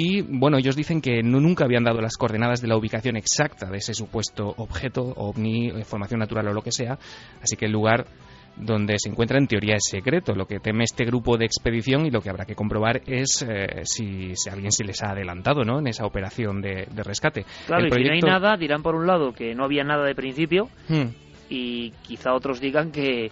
Y 0.00 0.22
bueno, 0.22 0.58
ellos 0.58 0.76
dicen 0.76 1.00
que 1.00 1.24
no, 1.24 1.40
nunca 1.40 1.64
habían 1.64 1.82
dado 1.82 2.00
las 2.00 2.16
coordenadas 2.16 2.60
de 2.60 2.68
la 2.68 2.76
ubicación 2.76 3.16
exacta 3.16 3.68
de 3.68 3.78
ese 3.78 3.94
supuesto 3.94 4.54
objeto, 4.56 5.12
ovni, 5.16 5.72
formación 5.82 6.20
natural 6.20 6.46
o 6.46 6.52
lo 6.58 6.62
que 6.62 6.72
sea, 6.72 6.98
así 7.40 7.56
que 7.56 7.66
el 7.66 7.72
lugar 7.72 8.06
donde 8.60 8.98
se 8.98 9.08
encuentra 9.08 9.38
en 9.38 9.46
teoría 9.46 9.76
es 9.76 9.84
secreto. 9.88 10.34
Lo 10.34 10.46
que 10.46 10.60
teme 10.60 10.84
este 10.84 11.04
grupo 11.04 11.36
de 11.36 11.44
expedición 11.44 12.06
y 12.06 12.10
lo 12.10 12.20
que 12.20 12.30
habrá 12.30 12.44
que 12.44 12.54
comprobar 12.54 13.02
es 13.06 13.44
eh, 13.48 13.82
si, 13.84 14.32
alguien 14.50 14.72
se 14.72 14.84
les 14.84 15.02
ha 15.02 15.10
adelantado 15.10 15.64
¿no? 15.64 15.78
en 15.78 15.86
esa 15.86 16.04
operación 16.04 16.60
de, 16.60 16.86
rescate. 17.04 17.44
Claro, 17.66 17.86
y 17.86 17.90
si 17.90 18.04
no 18.04 18.12
hay 18.12 18.20
nada, 18.20 18.56
dirán 18.56 18.82
por 18.82 18.94
un 18.94 19.06
lado 19.06 19.32
que 19.32 19.54
no 19.54 19.64
había 19.64 19.84
nada 19.84 20.04
de 20.04 20.14
principio. 20.14 20.68
Hmm. 20.88 21.08
Y 21.50 21.92
quizá 22.02 22.34
otros 22.34 22.60
digan 22.60 22.92
que, 22.92 23.30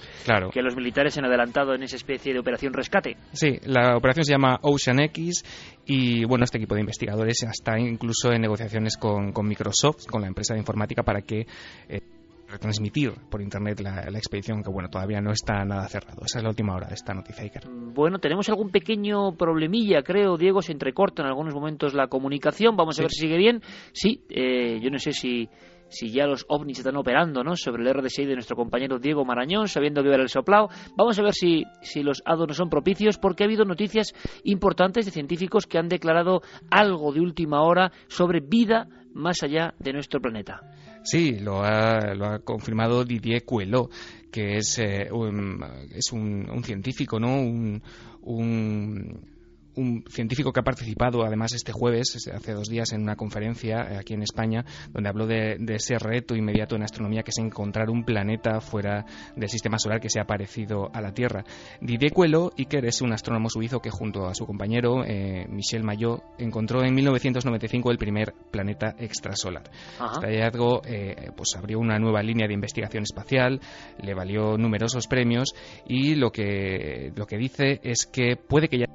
que 0.50 0.62
los 0.62 0.74
militares 0.74 1.12
se 1.12 1.20
han 1.20 1.26
adelantado 1.26 1.74
en 1.74 1.82
esa 1.82 1.96
especie 1.96 2.32
de 2.32 2.38
operación 2.38 2.72
rescate. 2.72 3.18
Sí, 3.32 3.58
la 3.66 3.94
operación 3.94 4.24
se 4.24 4.32
llama 4.32 4.58
Ocean 4.62 5.00
X 5.00 5.44
y 5.84 6.24
bueno, 6.24 6.44
este 6.44 6.56
equipo 6.56 6.74
de 6.76 6.80
investigadores 6.80 7.42
está 7.42 7.78
incluso 7.78 8.32
en 8.32 8.40
negociaciones 8.40 8.96
con, 8.96 9.34
Microsoft, 9.46 10.06
con 10.06 10.22
la 10.22 10.28
empresa 10.28 10.54
de 10.54 10.60
informática, 10.60 11.02
para 11.02 11.20
que 11.20 11.46
eh, 11.90 12.00
retransmitir 12.48 13.12
por 13.30 13.42
internet 13.42 13.80
la, 13.80 14.02
expedición, 14.16 14.62
que 14.62 14.70
bueno, 14.70 14.88
todavía 14.88 15.20
no 15.20 15.32
está 15.32 15.64
nada 15.64 15.88
cerrado. 15.88 16.22
Esa 16.24 16.38
es 16.38 16.44
la 16.44 16.50
última 16.50 16.74
hora 16.74 16.88
de 16.88 16.94
esta 16.94 17.14
noticia, 17.14 17.42
Iker. 17.42 17.68
Bueno, 17.68 18.18
tenemos 18.18 18.48
algún 18.48 18.70
pequeño 18.70 19.32
problemilla, 19.32 20.02
creo, 20.02 20.36
Diego, 20.36 20.62
se 20.62 20.72
entrecorta 20.72 21.22
en 21.22 21.28
algunos 21.28 21.54
momentos 21.54 21.94
la 21.94 22.08
comunicación. 22.08 22.76
Vamos 22.76 22.98
a 22.98 23.02
ver 23.02 23.10
si 23.10 23.22
sigue 23.22 23.36
bien. 23.36 23.62
Sí, 23.92 24.22
eh, 24.30 24.78
yo 24.80 24.90
no 24.90 24.98
sé 24.98 25.12
si 25.12 25.48
si 25.88 26.10
ya 26.10 26.26
los 26.26 26.44
ovnis 26.48 26.78
están 26.78 26.96
operando 26.96 27.44
¿no? 27.44 27.56
sobre 27.56 27.82
el 27.82 27.94
RD6 27.94 28.26
de 28.26 28.34
nuestro 28.34 28.56
compañero 28.56 28.98
Diego 28.98 29.24
Marañón, 29.24 29.68
sabiendo 29.68 30.02
que 30.02 30.08
era 30.08 30.22
el 30.22 30.28
soplao. 30.28 30.68
Vamos 30.96 31.18
a 31.18 31.22
ver 31.22 31.32
si, 31.32 31.64
si 31.80 32.02
los 32.02 32.22
hados 32.24 32.48
no 32.48 32.54
son 32.54 32.68
propicios, 32.68 33.18
porque 33.18 33.44
ha 33.44 33.46
habido 33.46 33.64
noticias 33.64 34.12
importantes 34.44 35.04
de 35.04 35.12
científicos 35.12 35.66
que 35.66 35.78
han 35.78 35.88
declarado 35.88 36.42
algo 36.70 37.12
de 37.12 37.20
última 37.20 37.62
hora 37.62 37.92
sobre 38.08 38.40
vida 38.40 38.88
más 39.14 39.42
allá 39.42 39.74
de 39.78 39.92
nuestro 39.92 40.20
planeta. 40.20 40.60
Sí, 41.06 41.38
lo 41.38 41.62
ha, 41.62 42.14
lo 42.14 42.26
ha 42.26 42.38
confirmado 42.40 43.04
Didier 43.04 43.44
Cuelot, 43.44 43.92
que 44.28 44.56
es, 44.56 44.76
eh, 44.80 45.08
un, 45.12 45.64
es 45.94 46.10
un, 46.10 46.50
un, 46.50 46.64
científico, 46.64 47.20
¿no? 47.20 47.28
un, 47.40 47.80
un 48.22 49.35
un 49.76 50.04
científico 50.08 50.52
que 50.52 50.60
ha 50.60 50.64
participado 50.64 51.24
además 51.24 51.52
este 51.52 51.72
jueves, 51.72 52.16
hace 52.32 52.52
dos 52.52 52.68
días, 52.68 52.92
en 52.92 53.02
una 53.02 53.16
conferencia 53.16 53.86
eh, 53.90 53.96
aquí 53.98 54.14
en 54.14 54.22
España, 54.22 54.64
donde 54.92 55.08
habló 55.08 55.26
de, 55.26 55.56
ese 55.68 55.98
reto 55.98 56.34
inmediato 56.34 56.76
en 56.76 56.82
astronomía 56.82 57.22
que 57.22 57.30
es 57.30 57.38
encontrar 57.38 57.90
un 57.90 58.04
planeta 58.04 58.60
fuera 58.60 59.04
del 59.34 59.48
sistema 59.48 59.78
solar 59.78 60.00
que 60.00 60.10
sea 60.10 60.24
parecido 60.24 60.90
a 60.92 61.00
la 61.00 61.12
Tierra. 61.12 61.44
Didier 61.80 62.12
Cuelo 62.12 62.52
Iker 62.56 62.84
es 62.86 63.02
un 63.02 63.12
astrónomo 63.12 63.48
suizo 63.48 63.80
que 63.80 63.90
junto 63.90 64.26
a 64.26 64.34
su 64.34 64.46
compañero 64.46 65.04
eh, 65.04 65.46
Michel 65.48 65.84
Maillot 65.84 66.22
encontró 66.38 66.82
en 66.82 66.94
1995 66.94 67.90
el 67.90 67.98
primer 67.98 68.32
planeta 68.50 68.94
extrasolar. 68.98 69.64
Este 70.12 70.26
hallazgo 70.26 70.82
eh, 70.84 71.30
pues 71.36 71.54
abrió 71.56 71.78
una 71.78 71.98
nueva 71.98 72.22
línea 72.22 72.46
de 72.46 72.54
investigación 72.54 73.02
espacial, 73.02 73.60
le 74.02 74.14
valió 74.14 74.56
numerosos 74.56 75.06
premios 75.06 75.54
y 75.86 76.14
lo 76.14 76.30
que, 76.30 77.12
lo 77.14 77.26
que 77.26 77.36
dice 77.36 77.80
es 77.82 78.06
que 78.06 78.36
puede 78.36 78.68
que 78.68 78.78
ya 78.78 78.86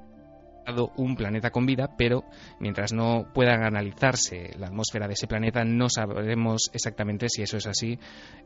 un 0.95 1.15
planeta 1.15 1.51
con 1.51 1.65
vida, 1.65 1.89
pero 1.97 2.23
mientras 2.59 2.93
no 2.93 3.25
puedan 3.33 3.63
analizarse 3.63 4.51
la 4.57 4.67
atmósfera 4.67 5.07
de 5.07 5.13
ese 5.13 5.27
planeta, 5.27 5.63
no 5.63 5.89
sabremos 5.89 6.69
exactamente 6.73 7.27
si 7.29 7.41
eso 7.41 7.57
es 7.57 7.67
así 7.67 7.97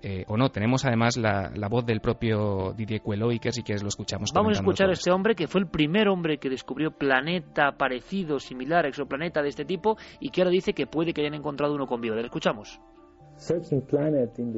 eh, 0.01 0.26
o 0.28 0.38
no. 0.38 0.49
Tenemos 0.49 0.86
además 0.86 1.17
la, 1.17 1.51
voz 1.69 1.86
del 1.86 2.01
propio 2.01 2.73
Didier 2.76 3.01
Queloz 3.01 3.36
y 3.36 3.39
que 3.39 3.51
si 3.51 3.63
quieres 3.63 3.84
lo 3.84 3.89
escuchamos. 3.89 4.32
Vamos 4.34 4.57
a 4.57 4.61
escuchar 4.61 4.89
a 4.89 4.93
este 4.93 5.11
hombre 5.11 5.36
que 5.36 5.47
fue 5.47 5.61
el 5.61 5.67
primer 5.67 6.07
hombre 6.07 6.38
que 6.38 6.49
descubrió 6.49 6.91
planeta 6.91 7.73
parecido, 7.78 8.39
similar, 8.39 8.86
exoplaneta 8.86 9.41
de 9.41 9.49
este 9.49 9.65
tipo 9.65 9.97
y 10.19 10.30
que 10.30 10.41
ahora 10.41 10.51
dice 10.51 10.73
que 10.73 10.88
puede 10.88 11.13
que 11.13 11.21
hayan 11.21 11.34
encontrado 11.34 11.73
uno 11.73 11.88
con 11.88 12.01
vida. 12.01 12.15
Le 12.15 12.21
escuchamos. 12.21 12.80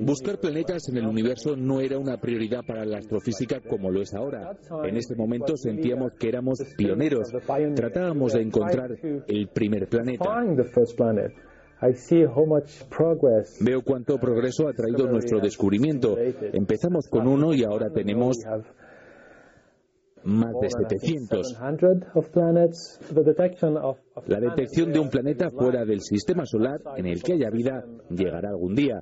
Buscar 0.03 0.39
planetas 0.39 0.87
en 0.89 0.97
el 0.97 1.07
universo 1.07 1.55
no 1.55 1.81
era 1.81 1.97
una 1.97 2.17
prioridad 2.17 2.61
para 2.65 2.85
la 2.85 2.99
astrofísica 2.99 3.59
como 3.61 3.91
lo 3.91 4.01
es 4.01 4.13
ahora. 4.13 4.55
En 4.83 4.95
ese 4.97 5.15
momento 5.15 5.57
sentíamos 5.57 6.13
que 6.13 6.29
éramos 6.29 6.59
pioneros. 6.77 7.31
Tratábamos 7.75 8.33
de 8.33 8.41
encontrar 8.41 8.91
el 9.27 9.47
primer 9.49 9.87
planeta. 9.87 10.25
Veo 13.61 13.81
cuánto 13.83 14.17
progreso 14.17 14.67
ha 14.67 14.73
traído 14.73 15.07
nuestro 15.07 15.39
descubrimiento. 15.39 16.17
Empezamos 16.17 17.07
con 17.07 17.27
uno 17.27 17.53
y 17.53 17.63
ahora 17.63 17.89
tenemos 17.91 18.37
más 20.23 20.53
de 20.59 20.69
700. 20.69 21.59
La 24.27 24.39
detección 24.39 24.91
de 24.91 24.99
un 24.99 25.09
planeta 25.09 25.49
fuera 25.51 25.85
del 25.85 26.01
sistema 26.01 26.45
solar 26.45 26.81
en 26.95 27.05
el 27.05 27.21
que 27.23 27.33
haya 27.33 27.49
vida 27.49 27.83
llegará 28.09 28.49
algún 28.49 28.75
día. 28.75 29.01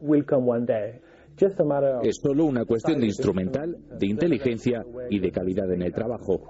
Es 2.03 2.17
solo 2.21 2.45
una 2.45 2.65
cuestión 2.65 2.99
de 2.99 3.07
instrumental, 3.07 3.77
de 3.99 4.07
inteligencia 4.07 4.85
y 5.09 5.19
de 5.19 5.31
calidad 5.31 5.71
en 5.71 5.81
el 5.81 5.93
trabajo. 5.93 6.41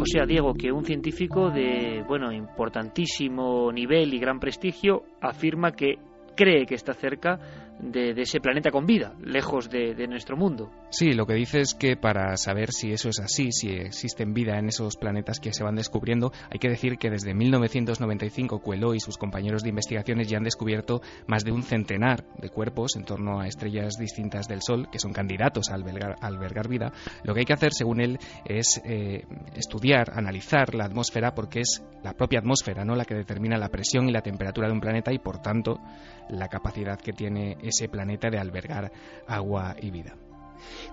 O 0.00 0.04
sea, 0.04 0.26
Diego, 0.26 0.54
que 0.54 0.70
un 0.70 0.84
científico 0.84 1.50
de, 1.50 2.04
bueno, 2.06 2.32
importantísimo 2.32 3.72
nivel 3.72 4.14
y 4.14 4.20
gran 4.20 4.38
prestigio 4.38 5.02
afirma 5.20 5.72
que 5.72 5.96
cree 6.36 6.66
que 6.66 6.76
está 6.76 6.94
cerca 6.94 7.67
de, 7.80 8.10
ese 8.20 8.40
planeta 8.40 8.70
con 8.70 8.86
vida, 8.86 9.14
lejos 9.22 9.70
de, 9.70 10.06
nuestro 10.08 10.36
mundo. 10.36 10.70
Sí, 10.90 11.12
lo 11.12 11.26
que 11.26 11.34
dice 11.34 11.60
es 11.60 11.74
que 11.74 11.96
para 11.96 12.36
saber 12.36 12.72
si 12.72 12.92
eso 12.92 13.08
es 13.08 13.20
así, 13.20 13.52
si 13.52 13.68
existen 13.68 14.32
vida 14.32 14.58
en 14.58 14.68
esos 14.68 14.96
planetas 14.96 15.38
que 15.38 15.52
se 15.52 15.62
van 15.62 15.76
descubriendo, 15.76 16.32
hay 16.50 16.58
que 16.58 16.68
decir 16.68 16.98
que 16.98 17.10
desde 17.10 17.34
1995 17.34 18.60
Cuelo 18.60 18.94
y 18.94 19.00
sus 19.00 19.18
compañeros 19.18 19.62
de 19.62 19.68
investigaciones 19.68 20.28
ya 20.28 20.38
han 20.38 20.44
descubierto 20.44 21.02
más 21.26 21.44
de 21.44 21.52
un 21.52 21.62
centenar 21.62 22.24
de 22.38 22.48
cuerpos 22.48 22.96
en 22.96 23.04
torno 23.04 23.40
a 23.40 23.46
estrellas 23.46 23.96
distintas 23.98 24.48
del 24.48 24.62
Sol 24.62 24.88
que 24.90 24.98
son 24.98 25.12
candidatos 25.12 25.70
a 25.70 25.74
albergar, 25.74 26.68
vida. 26.68 26.92
Lo 27.22 27.34
que 27.34 27.40
hay 27.40 27.46
que 27.46 27.52
hacer, 27.52 27.72
según 27.72 28.00
él, 28.00 28.18
es 28.44 28.80
eh, 28.84 29.24
estudiar, 29.54 30.12
analizar 30.14 30.74
la 30.74 30.84
atmósfera, 30.84 31.34
porque 31.34 31.60
es 31.60 31.82
la 32.02 32.14
propia 32.14 32.40
atmósfera 32.40 32.84
¿no? 32.84 32.94
la 32.94 33.04
que 33.04 33.14
determina 33.14 33.58
la 33.58 33.68
presión 33.68 34.08
y 34.08 34.12
la 34.12 34.22
temperatura 34.22 34.68
de 34.68 34.74
un 34.74 34.80
planeta 34.80 35.12
y, 35.12 35.18
por 35.18 35.40
tanto, 35.40 35.80
la 36.28 36.48
capacidad 36.48 36.98
que 36.98 37.12
tiene 37.12 37.56
ese 37.68 37.88
planeta 37.88 38.30
de 38.30 38.38
albergar 38.38 38.90
agua 39.26 39.76
y 39.80 39.90
vida. 39.90 40.16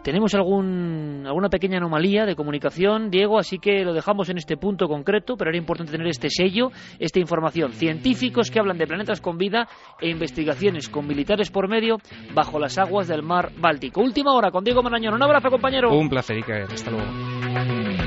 Tenemos 0.04 0.36
algún, 0.36 1.24
alguna 1.26 1.50
pequeña 1.50 1.78
anomalía 1.78 2.26
de 2.26 2.36
comunicación, 2.36 3.10
Diego, 3.10 3.40
así 3.40 3.58
que 3.58 3.84
lo 3.84 3.94
dejamos 3.94 4.30
en 4.30 4.38
este 4.38 4.58
punto 4.58 4.88
concreto, 4.88 5.36
pero 5.36 5.50
era 5.50 5.58
importante 5.58 5.92
tener 5.92 6.08
este 6.08 6.30
sello, 6.30 6.72
esta 7.00 7.20
información. 7.20 7.72
Científicos 7.72 8.52
que 8.52 8.60
hablan 8.60 8.78
de 8.78 8.88
planetas 8.88 9.22
con 9.22 9.38
vida 9.38 9.68
e 10.00 10.10
investigaciones 10.10 10.90
con 10.90 11.08
militares 11.08 11.50
por 11.50 11.68
medio 11.68 11.98
bajo 12.34 12.60
las 12.60 12.78
aguas 12.78 13.08
del 13.08 13.24
mar 13.24 13.52
Báltico. 13.58 14.02
Última 14.02 14.34
hora 14.34 14.52
con 14.52 14.64
Diego 14.64 14.84
Marañón. 14.84 15.16
Un 15.16 15.24
abrazo, 15.24 15.50
compañero. 15.50 15.92
Un 15.92 16.10
placer, 16.10 16.38
Iker. 16.38 16.64
Hasta 16.72 16.92
luego. 16.92 18.05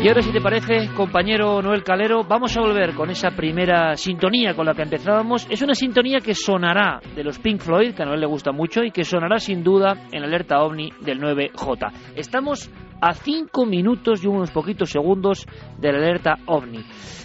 Y 0.00 0.06
ahora, 0.06 0.22
si 0.22 0.30
te 0.30 0.40
parece, 0.40 0.94
compañero 0.94 1.60
Noel 1.60 1.82
Calero, 1.82 2.22
vamos 2.22 2.56
a 2.56 2.60
volver 2.60 2.94
con 2.94 3.10
esa 3.10 3.32
primera 3.32 3.96
sintonía 3.96 4.54
con 4.54 4.64
la 4.64 4.72
que 4.72 4.82
empezábamos. 4.82 5.48
Es 5.50 5.60
una 5.60 5.74
sintonía 5.74 6.20
que 6.20 6.36
sonará 6.36 7.00
de 7.16 7.24
los 7.24 7.40
Pink 7.40 7.60
Floyd, 7.60 7.94
que 7.94 8.04
a 8.04 8.06
Noel 8.06 8.20
le 8.20 8.26
gusta 8.26 8.52
mucho, 8.52 8.84
y 8.84 8.92
que 8.92 9.02
sonará 9.02 9.38
sin 9.38 9.64
duda 9.64 10.06
en 10.12 10.22
alerta 10.22 10.62
ovni 10.62 10.92
del 11.00 11.20
9J. 11.20 12.14
Estamos 12.14 12.70
a 13.00 13.12
cinco 13.12 13.66
minutos 13.66 14.22
y 14.22 14.28
unos 14.28 14.52
poquitos 14.52 14.88
segundos 14.88 15.44
de 15.78 15.92
la 15.92 15.98
alerta 15.98 16.36
ovni. 16.46 16.84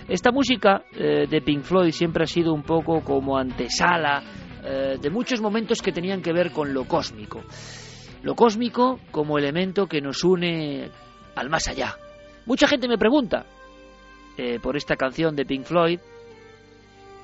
Esta 0.09 0.31
música 0.31 0.83
eh, 0.93 1.27
de 1.29 1.41
Pink 1.41 1.61
Floyd 1.61 1.91
siempre 1.91 2.23
ha 2.23 2.27
sido 2.27 2.53
un 2.53 2.63
poco 2.63 3.01
como 3.03 3.37
antesala 3.37 4.23
eh, 4.63 4.97
de 4.99 5.09
muchos 5.11 5.41
momentos 5.41 5.79
que 5.79 5.91
tenían 5.91 6.23
que 6.23 6.33
ver 6.33 6.51
con 6.51 6.73
lo 6.73 6.85
cósmico. 6.85 7.43
Lo 8.23 8.33
cósmico 8.33 8.99
como 9.11 9.37
elemento 9.37 9.85
que 9.85 10.01
nos 10.01 10.23
une 10.23 10.89
al 11.35 11.49
más 11.49 11.67
allá, 11.67 11.95
Mucha 12.45 12.67
gente 12.67 12.87
me 12.87 12.97
pregunta 12.97 13.45
eh, 14.37 14.59
por 14.59 14.75
esta 14.75 14.97
canción 14.97 15.35
de 15.35 15.45
Pink 15.45 15.65
Floyd, 15.65 15.99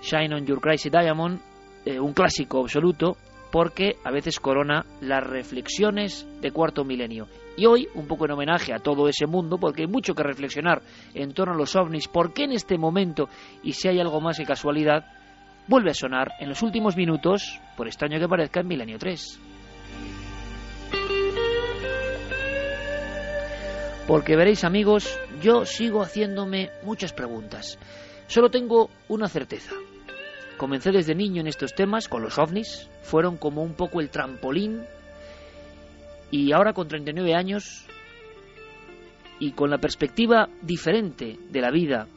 Shine 0.01 0.33
on 0.33 0.45
Your 0.45 0.61
Crazy 0.61 0.89
Diamond, 0.89 1.41
eh, 1.85 1.99
un 1.99 2.13
clásico 2.13 2.61
absoluto, 2.61 3.17
porque 3.51 3.97
a 4.03 4.11
veces 4.11 4.39
corona 4.39 4.85
las 5.01 5.25
reflexiones 5.25 6.25
de 6.39 6.51
cuarto 6.51 6.85
milenio. 6.85 7.27
Y 7.57 7.65
hoy, 7.65 7.87
un 7.95 8.07
poco 8.07 8.25
en 8.25 8.31
homenaje 8.31 8.73
a 8.73 8.79
todo 8.79 9.09
ese 9.09 9.25
mundo, 9.25 9.57
porque 9.57 9.81
hay 9.81 9.87
mucho 9.87 10.13
que 10.13 10.23
reflexionar 10.23 10.81
en 11.13 11.33
torno 11.33 11.53
a 11.53 11.57
los 11.57 11.75
ovnis, 11.75 12.07
¿por 12.07 12.33
qué 12.33 12.43
en 12.43 12.53
este 12.53 12.77
momento, 12.77 13.27
y 13.61 13.73
si 13.73 13.89
hay 13.89 13.99
algo 13.99 14.21
más 14.21 14.37
que 14.37 14.45
casualidad, 14.45 15.05
vuelve 15.67 15.91
a 15.91 15.95
sonar 15.95 16.31
en 16.39 16.47
los 16.47 16.61
últimos 16.61 16.95
minutos, 16.95 17.59
por 17.75 17.87
extraño 17.87 18.19
que 18.19 18.27
parezca, 18.27 18.61
en 18.61 18.67
Milenio 18.67 18.97
3. 18.97 19.48
Porque 24.09 24.35
veréis 24.35 24.63
amigos, 24.63 25.19
yo 25.39 25.65
sigo 25.65 26.01
haciéndome 26.01 26.71
muchas 26.81 27.13
preguntas. 27.13 27.77
Solo 28.25 28.49
tengo 28.49 28.89
una 29.07 29.27
certeza. 29.27 29.75
Comencé 30.57 30.91
desde 30.91 31.13
niño 31.13 31.41
en 31.41 31.47
estos 31.47 31.75
temas 31.75 32.07
con 32.07 32.23
los 32.23 32.39
ovnis, 32.39 32.89
fueron 33.03 33.37
como 33.37 33.61
un 33.61 33.75
poco 33.75 34.01
el 34.01 34.09
trampolín 34.09 34.81
y 36.31 36.51
ahora 36.53 36.73
con 36.73 36.87
39 36.87 37.35
años 37.35 37.85
y 39.37 39.51
con 39.51 39.69
la 39.69 39.77
perspectiva 39.77 40.49
diferente 40.63 41.37
de 41.47 41.61
la 41.61 41.69
vida, 41.69 42.07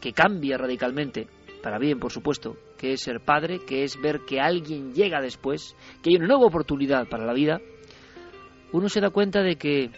que 0.00 0.12
cambia 0.12 0.56
radicalmente, 0.56 1.26
para 1.60 1.80
bien 1.80 1.98
por 1.98 2.12
supuesto, 2.12 2.56
que 2.78 2.92
es 2.92 3.00
ser 3.00 3.18
padre, 3.18 3.58
que 3.66 3.82
es 3.82 4.00
ver 4.00 4.20
que 4.28 4.38
alguien 4.38 4.94
llega 4.94 5.20
después, 5.20 5.74
que 6.04 6.10
hay 6.10 6.16
una 6.18 6.28
nueva 6.28 6.46
oportunidad 6.46 7.08
para 7.08 7.26
la 7.26 7.32
vida, 7.32 7.60
uno 8.70 8.88
se 8.88 9.00
da 9.00 9.10
cuenta 9.10 9.42
de 9.42 9.56
que 9.56 9.90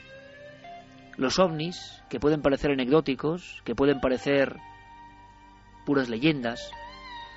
los 1.17 1.39
ovnis, 1.39 2.03
que 2.09 2.21
pueden 2.21 2.43
parecer 2.43 2.71
anecdóticos, 2.71 3.63
que 3.65 3.75
pueden 3.75 4.01
parecer 4.01 4.57
puras 5.85 6.09
leyendas, 6.09 6.71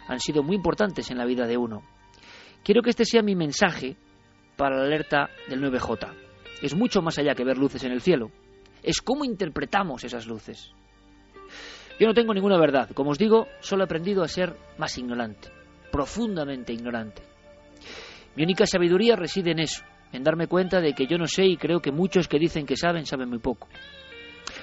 han 0.08 0.20
sido 0.20 0.44
muy 0.44 0.56
importantes 0.56 1.12
en 1.12 1.18
la 1.18 1.26
vida 1.26 1.46
de 1.48 1.58
uno. 1.58 1.84
Quiero 2.64 2.82
que 2.82 2.90
este 2.90 3.06
sea 3.06 3.22
mi 3.22 3.36
mensaje 3.36 3.98
para 4.56 4.78
la 4.78 4.84
alerta 4.84 5.30
del 5.48 5.62
9J. 5.62 6.14
Es 6.62 6.76
mucho 6.76 7.02
más 7.02 7.18
allá 7.20 7.36
que 7.36 7.44
ver 7.44 7.58
luces 7.58 7.84
en 7.84 7.92
el 7.92 8.02
cielo. 8.02 8.32
Es 8.82 9.02
cómo 9.02 9.26
interpretamos 9.26 10.04
esas 10.04 10.26
luces. 10.26 10.72
Yo 12.00 12.08
no 12.08 12.14
tengo 12.14 12.34
ninguna 12.34 12.58
verdad. 12.58 12.90
Como 12.94 13.12
os 13.12 13.18
digo, 13.18 13.48
solo 13.60 13.84
he 13.84 13.86
aprendido 13.86 14.24
a 14.24 14.28
ser 14.28 14.56
más 14.78 14.98
ignorante, 14.98 15.50
profundamente 15.92 16.74
ignorante. 16.74 17.22
Mi 18.36 18.44
única 18.44 18.66
sabiduría 18.66 19.16
reside 19.16 19.52
en 19.52 19.60
eso, 19.60 19.84
en 20.12 20.24
darme 20.24 20.48
cuenta 20.48 20.80
de 20.82 20.94
que 20.94 21.08
yo 21.08 21.18
no 21.18 21.28
sé 21.28 21.46
y 21.46 21.58
creo 21.58 21.80
que 21.80 21.92
muchos 21.92 22.28
que 22.28 22.40
dicen 22.40 22.66
que 22.66 22.78
saben 22.78 23.06
saben 23.06 23.30
muy 23.30 23.40
poco. 23.40 23.68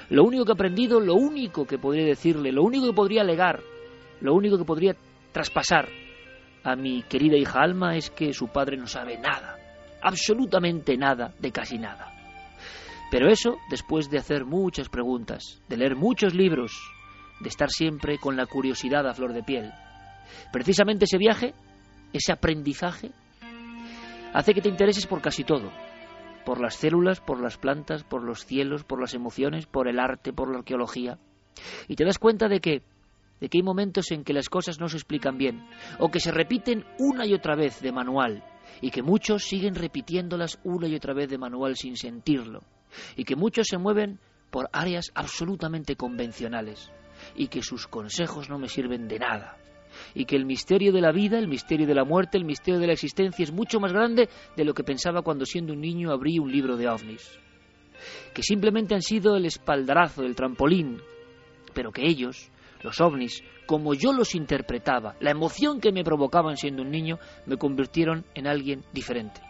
Lo 0.09 0.23
único 0.23 0.45
que 0.45 0.51
he 0.51 0.53
aprendido, 0.53 0.99
lo 0.99 1.15
único 1.15 1.65
que 1.65 1.77
podría 1.77 2.05
decirle, 2.05 2.51
lo 2.51 2.63
único 2.63 2.87
que 2.87 2.93
podría 2.93 3.21
alegar, 3.21 3.61
lo 4.21 4.33
único 4.33 4.57
que 4.57 4.65
podría 4.65 4.95
traspasar 5.31 5.87
a 6.63 6.75
mi 6.75 7.03
querida 7.03 7.37
hija 7.37 7.61
Alma 7.61 7.95
es 7.95 8.09
que 8.09 8.33
su 8.33 8.47
padre 8.47 8.77
no 8.77 8.87
sabe 8.87 9.17
nada, 9.17 9.57
absolutamente 10.01 10.97
nada 10.97 11.33
de 11.39 11.51
casi 11.51 11.77
nada. 11.77 12.11
Pero 13.11 13.29
eso 13.29 13.57
después 13.69 14.09
de 14.09 14.17
hacer 14.17 14.45
muchas 14.45 14.89
preguntas, 14.89 15.61
de 15.69 15.77
leer 15.77 15.95
muchos 15.95 16.33
libros, 16.33 16.71
de 17.39 17.49
estar 17.49 17.69
siempre 17.69 18.17
con 18.17 18.35
la 18.35 18.45
curiosidad 18.45 19.07
a 19.07 19.13
flor 19.13 19.33
de 19.33 19.43
piel. 19.43 19.71
Precisamente 20.51 21.05
ese 21.05 21.17
viaje, 21.17 21.53
ese 22.13 22.31
aprendizaje, 22.31 23.11
hace 24.35 24.53
que 24.53 24.61
te 24.61 24.67
intereses 24.67 25.07
por 25.07 25.21
casi 25.21 25.45
todo, 25.45 25.71
por 26.45 26.59
las 26.59 26.75
células, 26.75 27.21
por 27.21 27.41
las 27.41 27.57
plantas, 27.57 28.03
por 28.03 28.21
los 28.21 28.45
cielos, 28.45 28.83
por 28.83 28.99
las 28.99 29.13
emociones, 29.13 29.65
por 29.65 29.87
el 29.87 29.97
arte, 29.97 30.33
por 30.33 30.51
la 30.51 30.57
arqueología. 30.57 31.17
Y 31.87 31.95
te 31.95 32.03
das 32.03 32.19
cuenta 32.19 32.49
de 32.49 32.59
que 32.59 32.83
de 33.39 33.49
que 33.49 33.57
hay 33.57 33.63
momentos 33.63 34.11
en 34.11 34.23
que 34.23 34.33
las 34.33 34.47
cosas 34.47 34.79
no 34.79 34.87
se 34.87 34.95
explican 34.95 35.37
bien, 35.37 35.67
o 35.99 36.09
que 36.09 36.21
se 36.21 36.31
repiten 36.31 36.85
una 36.99 37.25
y 37.25 37.33
otra 37.33 37.55
vez 37.55 37.81
de 37.81 37.91
manual, 37.91 38.43
y 38.81 38.91
que 38.91 39.01
muchos 39.01 39.43
siguen 39.43 39.75
repitiéndolas 39.75 40.57
una 40.63 40.87
y 40.87 40.95
otra 40.95 41.13
vez 41.13 41.29
de 41.29 41.37
manual 41.37 41.75
sin 41.75 41.97
sentirlo, 41.97 42.61
y 43.17 43.25
que 43.25 43.35
muchos 43.35 43.67
se 43.69 43.77
mueven 43.77 44.19
por 44.51 44.69
áreas 44.71 45.11
absolutamente 45.15 45.97
convencionales, 45.97 46.91
y 47.35 47.47
que 47.47 47.61
sus 47.61 47.87
consejos 47.87 48.49
no 48.49 48.57
me 48.57 48.69
sirven 48.69 49.09
de 49.09 49.19
nada, 49.19 49.57
y 50.15 50.25
que 50.25 50.37
el 50.37 50.45
misterio 50.45 50.91
de 50.91 51.01
la 51.01 51.11
vida, 51.11 51.37
el 51.37 51.47
misterio 51.47 51.85
de 51.85 51.93
la 51.93 52.05
muerte, 52.05 52.37
el 52.37 52.45
misterio 52.45 52.79
de 52.79 52.87
la 52.87 52.93
existencia 52.93 53.43
es 53.43 53.51
mucho 53.51 53.79
más 53.79 53.91
grande 53.91 54.29
de 54.55 54.63
lo 54.63 54.73
que 54.73 54.83
pensaba 54.83 55.21
cuando 55.21 55.45
siendo 55.45 55.73
un 55.73 55.81
niño 55.81 56.11
abrí 56.11 56.39
un 56.39 56.51
libro 56.51 56.77
de 56.77 56.87
ovnis, 56.87 57.37
que 58.33 58.41
simplemente 58.41 58.95
han 58.95 59.01
sido 59.01 59.35
el 59.35 59.45
espaldarazo, 59.45 60.23
el 60.23 60.35
trampolín, 60.35 61.01
pero 61.73 61.91
que 61.91 62.07
ellos, 62.07 62.49
los 62.81 62.99
ovnis, 63.01 63.43
como 63.65 63.93
yo 63.93 64.13
los 64.13 64.33
interpretaba, 64.35 65.15
la 65.19 65.31
emoción 65.31 65.81
que 65.81 65.91
me 65.91 66.03
provocaban 66.03 66.55
siendo 66.55 66.81
un 66.81 66.91
niño, 66.91 67.19
me 67.45 67.57
convirtieron 67.57 68.25
en 68.33 68.47
alguien 68.47 68.83
diferente. 68.93 69.41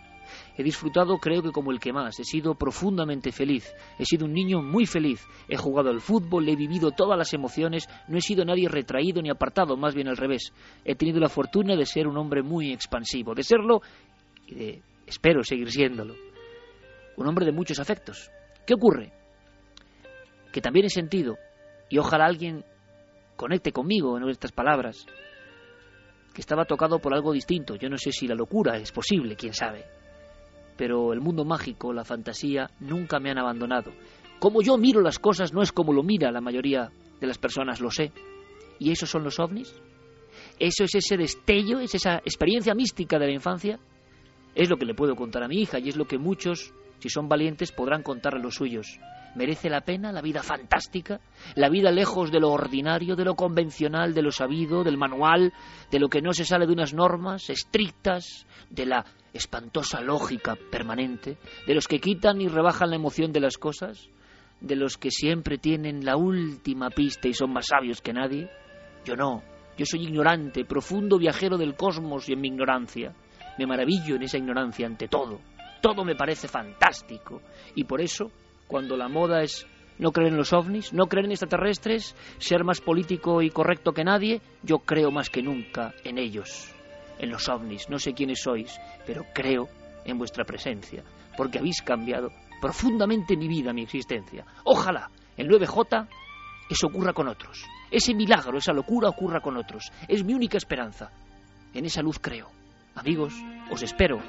He 0.57 0.63
disfrutado 0.63 1.17
creo 1.17 1.41
que 1.41 1.51
como 1.51 1.71
el 1.71 1.79
que 1.79 1.91
más, 1.91 2.19
he 2.19 2.23
sido 2.23 2.55
profundamente 2.55 3.31
feliz, 3.31 3.73
he 3.99 4.05
sido 4.05 4.25
un 4.25 4.33
niño 4.33 4.61
muy 4.61 4.85
feliz, 4.85 5.25
he 5.49 5.57
jugado 5.57 5.89
al 5.89 5.99
fútbol, 5.99 6.47
he 6.47 6.55
vivido 6.55 6.91
todas 6.91 7.17
las 7.17 7.33
emociones, 7.33 7.89
no 8.07 8.17
he 8.17 8.21
sido 8.21 8.45
nadie 8.45 8.69
retraído 8.69 9.21
ni 9.21 9.29
apartado, 9.29 9.75
más 9.75 9.93
bien 9.93 10.07
al 10.07 10.17
revés. 10.17 10.53
He 10.85 10.95
tenido 10.95 11.19
la 11.19 11.29
fortuna 11.29 11.75
de 11.75 11.85
ser 11.85 12.07
un 12.07 12.17
hombre 12.17 12.41
muy 12.41 12.71
expansivo, 12.71 13.35
de 13.35 13.43
serlo 13.43 13.81
y 14.47 14.55
de, 14.55 14.81
espero 15.05 15.43
seguir 15.43 15.69
siéndolo. 15.71 16.15
Un 17.17 17.27
hombre 17.27 17.45
de 17.45 17.51
muchos 17.51 17.79
afectos. 17.79 18.31
¿Qué 18.65 18.73
ocurre? 18.73 19.11
Que 20.53 20.61
también 20.61 20.85
he 20.85 20.89
sentido, 20.89 21.37
y 21.89 21.97
ojalá 21.97 22.25
alguien 22.25 22.63
conecte 23.35 23.73
conmigo 23.73 24.17
en 24.17 24.29
estas 24.29 24.53
palabras, 24.53 25.05
que 26.33 26.41
estaba 26.41 26.65
tocado 26.65 26.99
por 26.99 27.13
algo 27.13 27.33
distinto. 27.33 27.75
Yo 27.75 27.89
no 27.89 27.97
sé 27.97 28.11
si 28.11 28.27
la 28.27 28.35
locura 28.35 28.77
es 28.77 28.91
posible, 28.91 29.35
quién 29.35 29.53
sabe. 29.53 29.85
Pero 30.77 31.13
el 31.13 31.21
mundo 31.21 31.45
mágico, 31.45 31.93
la 31.93 32.03
fantasía, 32.03 32.69
nunca 32.79 33.19
me 33.19 33.31
han 33.31 33.37
abandonado. 33.37 33.91
Como 34.39 34.61
yo 34.61 34.77
miro 34.77 35.01
las 35.01 35.19
cosas 35.19 35.53
no 35.53 35.61
es 35.61 35.71
como 35.71 35.93
lo 35.93 36.03
mira 36.03 36.31
la 36.31 36.41
mayoría 36.41 36.91
de 37.19 37.27
las 37.27 37.37
personas, 37.37 37.79
lo 37.79 37.89
sé. 37.89 38.11
¿Y 38.79 38.91
esos 38.91 39.09
son 39.09 39.23
los 39.23 39.39
ovnis? 39.39 39.73
¿Eso 40.59 40.83
es 40.83 40.95
ese 40.95 41.17
destello, 41.17 41.79
es 41.79 41.95
esa 41.95 42.17
experiencia 42.17 42.75
mística 42.75 43.17
de 43.17 43.27
la 43.27 43.33
infancia? 43.33 43.79
Es 44.53 44.69
lo 44.69 44.77
que 44.77 44.85
le 44.85 44.93
puedo 44.93 45.15
contar 45.15 45.43
a 45.43 45.47
mi 45.47 45.61
hija 45.61 45.79
y 45.79 45.89
es 45.89 45.95
lo 45.95 46.05
que 46.05 46.17
muchos, 46.17 46.73
si 46.99 47.09
son 47.09 47.27
valientes, 47.27 47.71
podrán 47.71 48.03
contar 48.03 48.35
a 48.35 48.39
los 48.39 48.55
suyos. 48.55 48.99
¿Merece 49.35 49.69
la 49.69 49.81
pena 49.81 50.13
la 50.13 50.21
vida 50.21 50.41
fantástica? 50.41 51.19
La 51.55 51.69
vida 51.69 51.91
lejos 51.91 52.31
de 52.31 52.39
lo 52.39 52.51
ordinario, 52.51 53.17
de 53.17 53.25
lo 53.25 53.35
convencional, 53.35 54.13
de 54.13 54.21
lo 54.21 54.31
sabido, 54.31 54.83
del 54.83 54.97
manual, 54.97 55.51
de 55.91 55.99
lo 55.99 56.07
que 56.07 56.21
no 56.21 56.31
se 56.33 56.45
sale 56.45 56.65
de 56.65 56.71
unas 56.71 56.93
normas 56.93 57.49
estrictas, 57.49 58.47
de 58.69 58.85
la 58.85 59.05
espantosa 59.33 59.99
lógica 59.99 60.55
permanente, 60.71 61.37
de 61.67 61.75
los 61.75 61.87
que 61.87 61.99
quitan 61.99 62.39
y 62.39 62.47
rebajan 62.47 62.89
la 62.89 62.95
emoción 62.95 63.33
de 63.33 63.41
las 63.41 63.57
cosas, 63.57 64.09
de 64.61 64.77
los 64.77 64.97
que 64.97 65.11
siempre 65.11 65.57
tienen 65.57 66.05
la 66.05 66.15
última 66.15 66.89
pista 66.89 67.27
y 67.27 67.33
son 67.33 67.51
más 67.51 67.67
sabios 67.67 68.01
que 68.01 68.13
nadie. 68.13 68.49
Yo 69.03 69.17
no, 69.17 69.43
yo 69.77 69.85
soy 69.85 70.03
ignorante, 70.03 70.63
profundo 70.63 71.17
viajero 71.17 71.57
del 71.57 71.75
cosmos 71.75 72.29
y 72.29 72.33
en 72.33 72.39
mi 72.39 72.47
ignorancia. 72.47 73.13
Me 73.57 73.67
maravillo 73.67 74.15
en 74.15 74.23
esa 74.23 74.37
ignorancia 74.37 74.87
ante 74.87 75.09
todo. 75.09 75.41
Todo 75.81 76.05
me 76.05 76.15
parece 76.15 76.47
fantástico 76.47 77.41
y 77.75 77.83
por 77.83 77.99
eso 77.99 78.31
cuando 78.67 78.97
la 78.97 79.07
moda 79.07 79.43
es 79.43 79.65
no 79.97 80.11
creer 80.11 80.31
en 80.31 80.37
los 80.37 80.53
ovnis, 80.53 80.93
no 80.93 81.05
creer 81.07 81.25
en 81.25 81.31
extraterrestres, 81.31 82.15
ser 82.37 82.63
más 82.63 82.81
político 82.81 83.41
y 83.41 83.49
correcto 83.49 83.93
que 83.93 84.03
nadie, 84.03 84.41
yo 84.63 84.79
creo 84.79 85.11
más 85.11 85.29
que 85.29 85.41
nunca 85.41 85.93
en 86.03 86.17
ellos, 86.17 86.71
en 87.19 87.29
los 87.29 87.47
ovnis. 87.47 87.89
No 87.89 87.99
sé 87.99 88.13
quiénes 88.13 88.41
sois, 88.41 88.79
pero 89.05 89.25
creo 89.33 89.69
en 90.03 90.17
vuestra 90.17 90.43
presencia, 90.43 91.03
porque 91.37 91.59
habéis 91.59 91.81
cambiado 91.81 92.29
profundamente 92.61 93.37
mi 93.37 93.47
vida, 93.47 93.73
mi 93.73 93.83
existencia. 93.83 94.45
Ojalá 94.63 95.09
en 95.37 95.47
9J 95.47 96.07
eso 96.69 96.87
ocurra 96.87 97.13
con 97.13 97.27
otros. 97.27 97.63
Ese 97.91 98.13
milagro, 98.13 98.57
esa 98.57 98.73
locura 98.73 99.09
ocurra 99.09 99.39
con 99.39 99.55
otros. 99.55 99.91
Es 100.07 100.23
mi 100.23 100.33
única 100.33 100.57
esperanza. 100.57 101.11
En 101.73 101.85
esa 101.85 102.01
luz 102.01 102.17
creo. 102.19 102.49
Amigos, 102.95 103.33
os 103.69 103.83
espero 103.83 104.19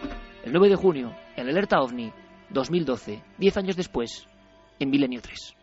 el 0.45 0.53
9 0.53 0.69
de 0.69 0.77
junio 0.77 1.15
en 1.37 1.49
Alerta 1.49 1.81
OVNI 1.81 2.13
2012, 2.51 3.23
diez 3.39 3.57
años 3.57 3.77
después, 3.77 4.27
en 4.79 4.91
Milenio 4.91 5.21
3. 5.21 5.57